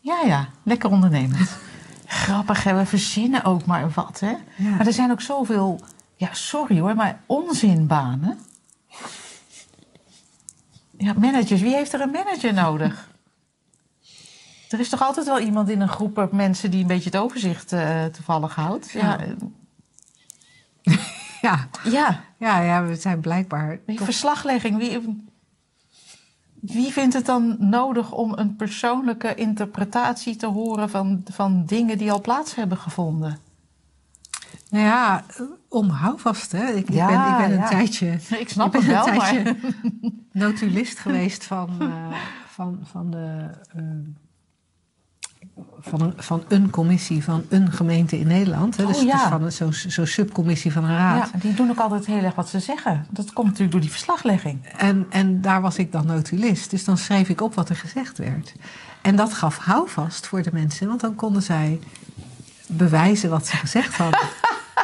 Ja, 0.00 0.18
ja, 0.26 0.48
lekker 0.62 0.90
ondernemend. 0.90 1.56
Grappig, 2.06 2.62
hè? 2.64 2.74
we 2.76 2.86
verzinnen 2.86 3.44
ook 3.44 3.64
maar 3.64 3.90
wat, 3.94 4.20
hè? 4.20 4.30
Ja. 4.56 4.68
Maar 4.76 4.86
er 4.86 4.92
zijn 4.92 5.10
ook 5.10 5.20
zoveel, 5.20 5.80
ja, 6.16 6.28
sorry 6.32 6.80
hoor, 6.80 6.94
maar 6.94 7.20
onzinbanen. 7.26 8.38
Ja, 11.00 11.12
managers. 11.12 11.60
Wie 11.60 11.74
heeft 11.74 11.92
er 11.92 12.00
een 12.00 12.10
manager 12.10 12.54
nodig? 12.54 13.08
Er 14.68 14.80
is 14.80 14.88
toch 14.88 15.02
altijd 15.02 15.26
wel 15.26 15.38
iemand 15.40 15.68
in 15.68 15.80
een 15.80 15.88
groep 15.88 16.28
mensen 16.32 16.70
die 16.70 16.80
een 16.80 16.86
beetje 16.86 17.10
het 17.10 17.18
overzicht 17.18 17.72
eh, 17.72 18.04
toevallig 18.04 18.54
houdt? 18.54 18.90
Ja, 18.90 19.18
Ja. 19.22 19.34
Ja, 21.42 21.68
ja. 21.84 22.24
ja, 22.38 22.60
ja 22.60 22.84
we 22.84 22.96
zijn 22.96 23.20
blijkbaar. 23.20 23.78
Toch- 23.86 24.04
verslaglegging. 24.04 24.78
Wie, 24.78 25.20
wie 26.60 26.92
vindt 26.92 27.14
het 27.14 27.26
dan 27.26 27.56
nodig 27.58 28.12
om 28.12 28.32
een 28.38 28.56
persoonlijke 28.56 29.34
interpretatie 29.34 30.36
te 30.36 30.46
horen 30.46 30.90
van, 30.90 31.22
van 31.30 31.64
dingen 31.66 31.98
die 31.98 32.12
al 32.12 32.20
plaats 32.20 32.54
hebben 32.54 32.78
gevonden? 32.78 33.38
Nou 34.70 34.84
ja, 34.84 35.24
om 35.68 35.88
houvast. 35.88 36.52
Hè. 36.52 36.66
Ik, 36.66 36.92
Ja, 36.92 37.08
ik 37.08 37.16
ben, 37.16 37.30
ik 37.30 37.36
ben 37.36 37.50
een 37.50 37.62
ja. 37.62 37.68
tijdje. 37.68 38.18
Ik 38.44 38.48
snap 38.48 38.74
ik 38.74 38.80
het 38.80 38.90
wel, 38.90 39.14
maar... 39.14 39.54
notulist 40.32 40.98
geweest 40.98 41.44
van, 41.44 41.70
eh, 41.80 42.12
van, 42.46 42.78
van, 42.82 43.10
de, 43.10 43.50
eh, 43.74 43.82
van, 45.80 46.00
een, 46.00 46.12
van 46.16 46.44
een 46.48 46.70
commissie 46.70 47.24
van 47.24 47.44
een 47.48 47.72
gemeente 47.72 48.18
in 48.18 48.26
Nederland. 48.26 48.76
Hè. 48.76 48.82
Oh, 48.82 48.88
dus 48.88 48.98
is 48.98 49.04
ja. 49.04 49.28
van 49.28 49.52
zo'n 49.52 49.72
zo 49.72 50.04
subcommissie 50.04 50.72
van 50.72 50.84
een 50.84 50.96
raad. 50.96 51.30
Ja, 51.32 51.38
die 51.38 51.54
doen 51.54 51.70
ook 51.70 51.78
altijd 51.78 52.06
heel 52.06 52.22
erg 52.22 52.34
wat 52.34 52.48
ze 52.48 52.60
zeggen. 52.60 53.06
Dat 53.10 53.32
komt 53.32 53.46
natuurlijk 53.46 53.72
door 53.72 53.80
die 53.80 53.90
verslaglegging. 53.90 54.66
En, 54.66 55.06
en 55.10 55.40
daar 55.40 55.60
was 55.60 55.76
ik 55.76 55.92
dan 55.92 56.06
notulist. 56.06 56.70
Dus 56.70 56.84
dan 56.84 56.98
schreef 56.98 57.28
ik 57.28 57.40
op 57.40 57.54
wat 57.54 57.68
er 57.68 57.76
gezegd 57.76 58.18
werd. 58.18 58.54
En 59.02 59.16
dat 59.16 59.32
gaf 59.32 59.56
houvast 59.56 60.26
voor 60.26 60.42
de 60.42 60.52
mensen. 60.52 60.88
Want 60.88 61.00
dan 61.00 61.14
konden 61.14 61.42
zij 61.42 61.80
bewijzen 62.66 63.30
wat 63.30 63.46
ze 63.46 63.56
gezegd 63.56 63.96
hadden. 63.96 64.20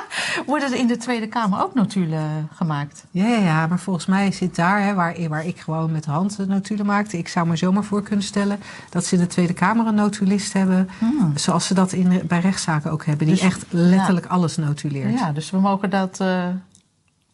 Worden 0.47 0.73
er 0.73 0.79
in 0.79 0.87
de 0.87 0.97
Tweede 0.97 1.27
Kamer 1.27 1.63
ook 1.63 1.75
notulen 1.75 2.49
gemaakt? 2.55 3.05
Ja, 3.11 3.27
ja, 3.27 3.37
ja, 3.39 3.67
maar 3.67 3.79
volgens 3.79 4.07
mij 4.07 4.33
zit 4.33 4.57
daar, 4.57 4.83
hè, 4.83 4.95
waar, 4.95 5.29
waar 5.29 5.47
ik 5.47 5.61
gewoon 5.61 5.93
met 5.93 6.05
de 6.05 6.11
hand 6.11 6.37
de 6.37 6.47
notulen 6.47 6.87
maakte. 6.87 7.19
Ik 7.19 7.29
zou 7.29 7.47
me 7.47 7.57
zomaar 7.57 7.85
voor 7.85 8.03
kunnen 8.03 8.25
stellen 8.25 8.59
dat 8.91 9.05
ze 9.05 9.15
in 9.15 9.21
de 9.21 9.27
Tweede 9.27 9.53
Kamer 9.53 9.87
een 9.87 9.95
notulist 9.95 10.53
hebben. 10.53 10.89
Hmm. 10.99 11.37
Zoals 11.37 11.67
ze 11.67 11.75
dat 11.75 11.93
in, 11.93 12.23
bij 12.27 12.41
rechtszaken 12.41 12.91
ook 12.91 13.05
hebben. 13.05 13.27
Die 13.27 13.35
Dus- 13.37 13.45
echt 13.45 13.65
letterlijk 13.71 14.27
alles 14.27 14.57
notuleert. 14.57 15.19
Ja, 15.19 15.33
dus 15.33 15.51
we 15.51 15.61
mogen 15.61 15.91
dat... 15.91 16.21
eh, 16.21 16.49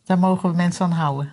daar 0.05 0.19
mogen 0.19 0.51
we 0.51 0.57
mensen 0.57 0.85
aan 0.85 0.91
houden. 0.93 1.31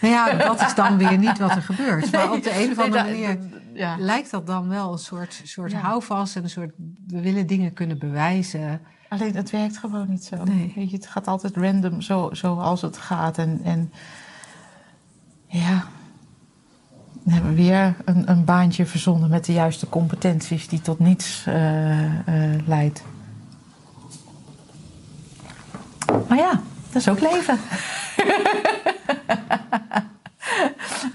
Nou 0.00 0.14
ja, 0.14 0.32
dat 0.46 0.60
is 0.60 0.74
dan 0.74 0.96
weer 0.98 1.18
niet 1.18 1.38
wat 1.38 1.50
er 1.50 1.62
gebeurt. 1.62 2.12
Maar 2.12 2.32
op 2.32 2.42
de 2.42 2.62
een 2.62 2.70
of 2.70 2.78
andere 2.78 3.04
manier 3.04 3.38
Ja. 3.74 3.96
lijkt 3.98 4.30
dat 4.30 4.46
dan 4.46 4.68
wel 4.68 4.92
een 4.92 4.98
soort, 4.98 5.40
soort 5.44 5.70
Ja. 5.70 5.78
houvast 5.78 6.36
en 6.36 6.42
een 6.42 6.50
soort 6.50 6.70
we 7.06 7.20
willen 7.20 7.46
dingen 7.46 7.72
kunnen 7.72 7.98
bewijzen. 7.98 8.80
Alleen 9.08 9.36
het 9.36 9.50
werkt 9.50 9.78
gewoon 9.78 10.08
niet 10.08 10.24
zo. 10.24 10.44
Nee. 10.44 10.72
Weet 10.74 10.90
je, 10.90 10.96
het 10.96 11.06
gaat 11.06 11.26
altijd 11.26 11.56
random 11.56 12.00
zo, 12.00 12.28
zoals 12.32 12.82
het 12.82 12.96
gaat. 12.96 13.38
En, 13.38 13.60
en 13.64 13.92
ja, 15.46 15.84
dan 17.22 17.32
hebben 17.32 17.50
we 17.50 17.62
weer 17.62 17.96
een, 18.04 18.30
een 18.30 18.44
baantje 18.44 18.86
verzonnen 18.86 19.30
met 19.30 19.44
de 19.44 19.52
juiste 19.52 19.88
competenties 19.88 20.68
die 20.68 20.80
tot 20.80 20.98
niets 20.98 21.44
eh, 21.46 22.04
eh, 22.04 22.14
leidt. 22.66 23.02
Maar 26.28 26.38
ja, 26.38 26.60
dat 26.86 27.02
is 27.02 27.08
ook 27.08 27.20
leven. 27.20 27.58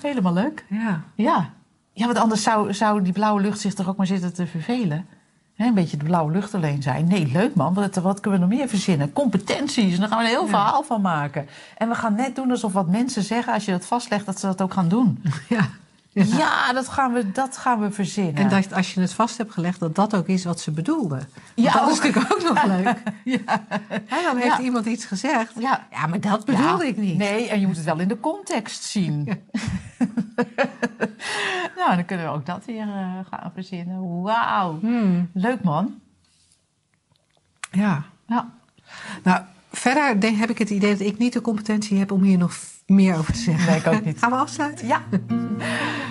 Helemaal 0.01 0.33
leuk. 0.33 0.65
Ja. 0.69 1.01
Ja. 1.15 1.49
Ja, 1.93 2.05
want 2.05 2.17
anders 2.17 2.43
zou, 2.43 2.73
zou 2.73 3.01
die 3.01 3.13
blauwe 3.13 3.41
lucht 3.41 3.59
zich 3.59 3.73
toch 3.73 3.87
ook 3.87 3.97
maar 3.97 4.07
zitten 4.07 4.33
te 4.33 4.47
vervelen. 4.47 5.07
Een 5.57 5.73
beetje 5.73 5.97
de 5.97 6.03
blauwe 6.05 6.31
lucht 6.31 6.53
alleen 6.55 6.81
zijn. 6.81 7.07
Nee, 7.07 7.27
leuk 7.27 7.55
man. 7.55 7.73
Wat, 7.73 7.95
wat 7.95 8.19
kunnen 8.19 8.39
we 8.39 8.45
nog 8.45 8.55
meer 8.57 8.67
verzinnen? 8.67 9.13
Competenties. 9.13 9.93
En 9.93 9.99
daar 9.99 10.09
gaan 10.09 10.17
we 10.17 10.23
een 10.23 10.29
heel 10.29 10.41
Ja. 10.43 10.47
verhaal 10.49 10.83
van 10.83 11.01
maken. 11.01 11.47
En 11.77 11.89
we 11.89 11.95
gaan 11.95 12.15
net 12.15 12.35
doen 12.35 12.51
alsof 12.51 12.73
wat 12.73 12.87
mensen 12.87 13.23
zeggen, 13.23 13.53
als 13.53 13.65
je 13.65 13.71
dat 13.71 13.85
vastlegt, 13.85 14.25
dat 14.25 14.39
ze 14.39 14.45
dat 14.45 14.61
ook 14.61 14.73
gaan 14.73 14.87
doen. 14.87 15.23
ja. 15.49 15.69
Ja, 16.13 16.73
dat, 16.73 16.89
gaan 16.89 17.13
we, 17.13 17.31
dat 17.31 17.57
gaan 17.57 17.79
we 17.79 17.91
verzinnen. 17.91 18.35
En 18.35 18.49
dat 18.49 18.73
als 18.73 18.93
je 18.93 19.01
het 19.01 19.13
vast 19.13 19.37
hebt 19.37 19.51
gelegd, 19.51 19.79
dat 19.79 19.95
dat 19.95 20.15
ook 20.15 20.27
is 20.27 20.45
wat 20.45 20.59
ze 20.59 20.71
bedoelden. 20.71 21.17
Want 21.17 21.29
Ja, 21.55 21.73
dat 21.73 21.89
is 21.91 21.99
natuurlijk 22.01 22.33
ook 22.33 22.43
nog 22.53 22.63
leuk. 22.75 23.01
Ja. 23.23 23.65
Hè, 23.87 24.21
dan 24.23 24.37
heeft 24.37 24.57
Ja. 24.57 24.59
iemand 24.59 24.85
iets 24.85 25.05
gezegd. 25.05 25.53
Ja. 25.59 25.87
Ja, 25.91 26.07
maar 26.07 26.19
dat 26.19 26.45
bedoelde 26.45 26.87
ik 26.87 26.97
niet. 26.97 27.17
Nee, 27.17 27.49
en 27.49 27.59
je 27.59 27.67
moet 27.67 27.75
het 27.75 27.85
wel 27.85 27.99
in 27.99 28.07
de 28.07 28.19
context 28.19 28.83
zien. 28.83 29.23
nou, 31.77 31.95
dan 31.95 32.05
kunnen 32.05 32.25
we 32.25 32.31
ook 32.31 32.45
dat 32.45 32.65
weer 32.65 32.87
eh, 32.87 33.19
gaan 33.31 33.51
verzinnen. 33.53 34.21
Wauw. 34.21 34.79
Hmm, 34.79 35.29
Leuk 35.33 35.63
man. 35.63 35.99
ja. 37.71 38.03
Ja. 38.27 38.49
Nou, 39.23 39.41
verder 39.83 40.19
denk, 40.19 40.37
heb 40.37 40.49
ik 40.49 40.57
het 40.57 40.69
idee 40.69 40.91
dat 40.91 41.07
ik 41.07 41.17
niet 41.17 41.33
de 41.33 41.41
competentie 41.41 41.97
heb 41.97 42.11
om 42.11 42.21
hier 42.21 42.37
nog 42.37 42.53
meer 42.85 43.17
over 43.17 43.33
te 43.33 43.39
zeggen. 43.39 43.65
Nee, 43.65 43.77
ik 43.79 43.87
ook 43.87 44.05
niet. 44.05 44.19
Gaan 44.19 44.29
we 44.29 44.35
afsluiten? 44.35 44.87
Ja. 44.87 45.01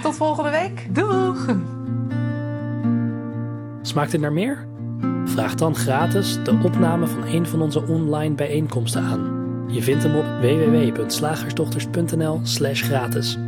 Tot 0.03 0.14
volgende 0.14 0.51
week. 0.51 0.95
Doeg! 0.95 1.47
Smaakt 3.83 4.12
het 4.12 4.20
naar 4.20 4.33
meer? 4.33 4.66
Vraag 5.25 5.55
dan 5.55 5.75
gratis 5.75 6.39
de 6.45 6.61
opname 6.62 7.07
van 7.07 7.23
een 7.23 7.47
van 7.47 7.62
onze 7.62 7.87
online 7.87 8.35
bijeenkomsten 8.35 9.03
aan. 9.03 9.41
Je 9.68 9.83
vindt 9.83 10.03
hem 10.03 10.16
op 10.16 10.27
www.slagersdochters.nl/gratis. 10.41 13.39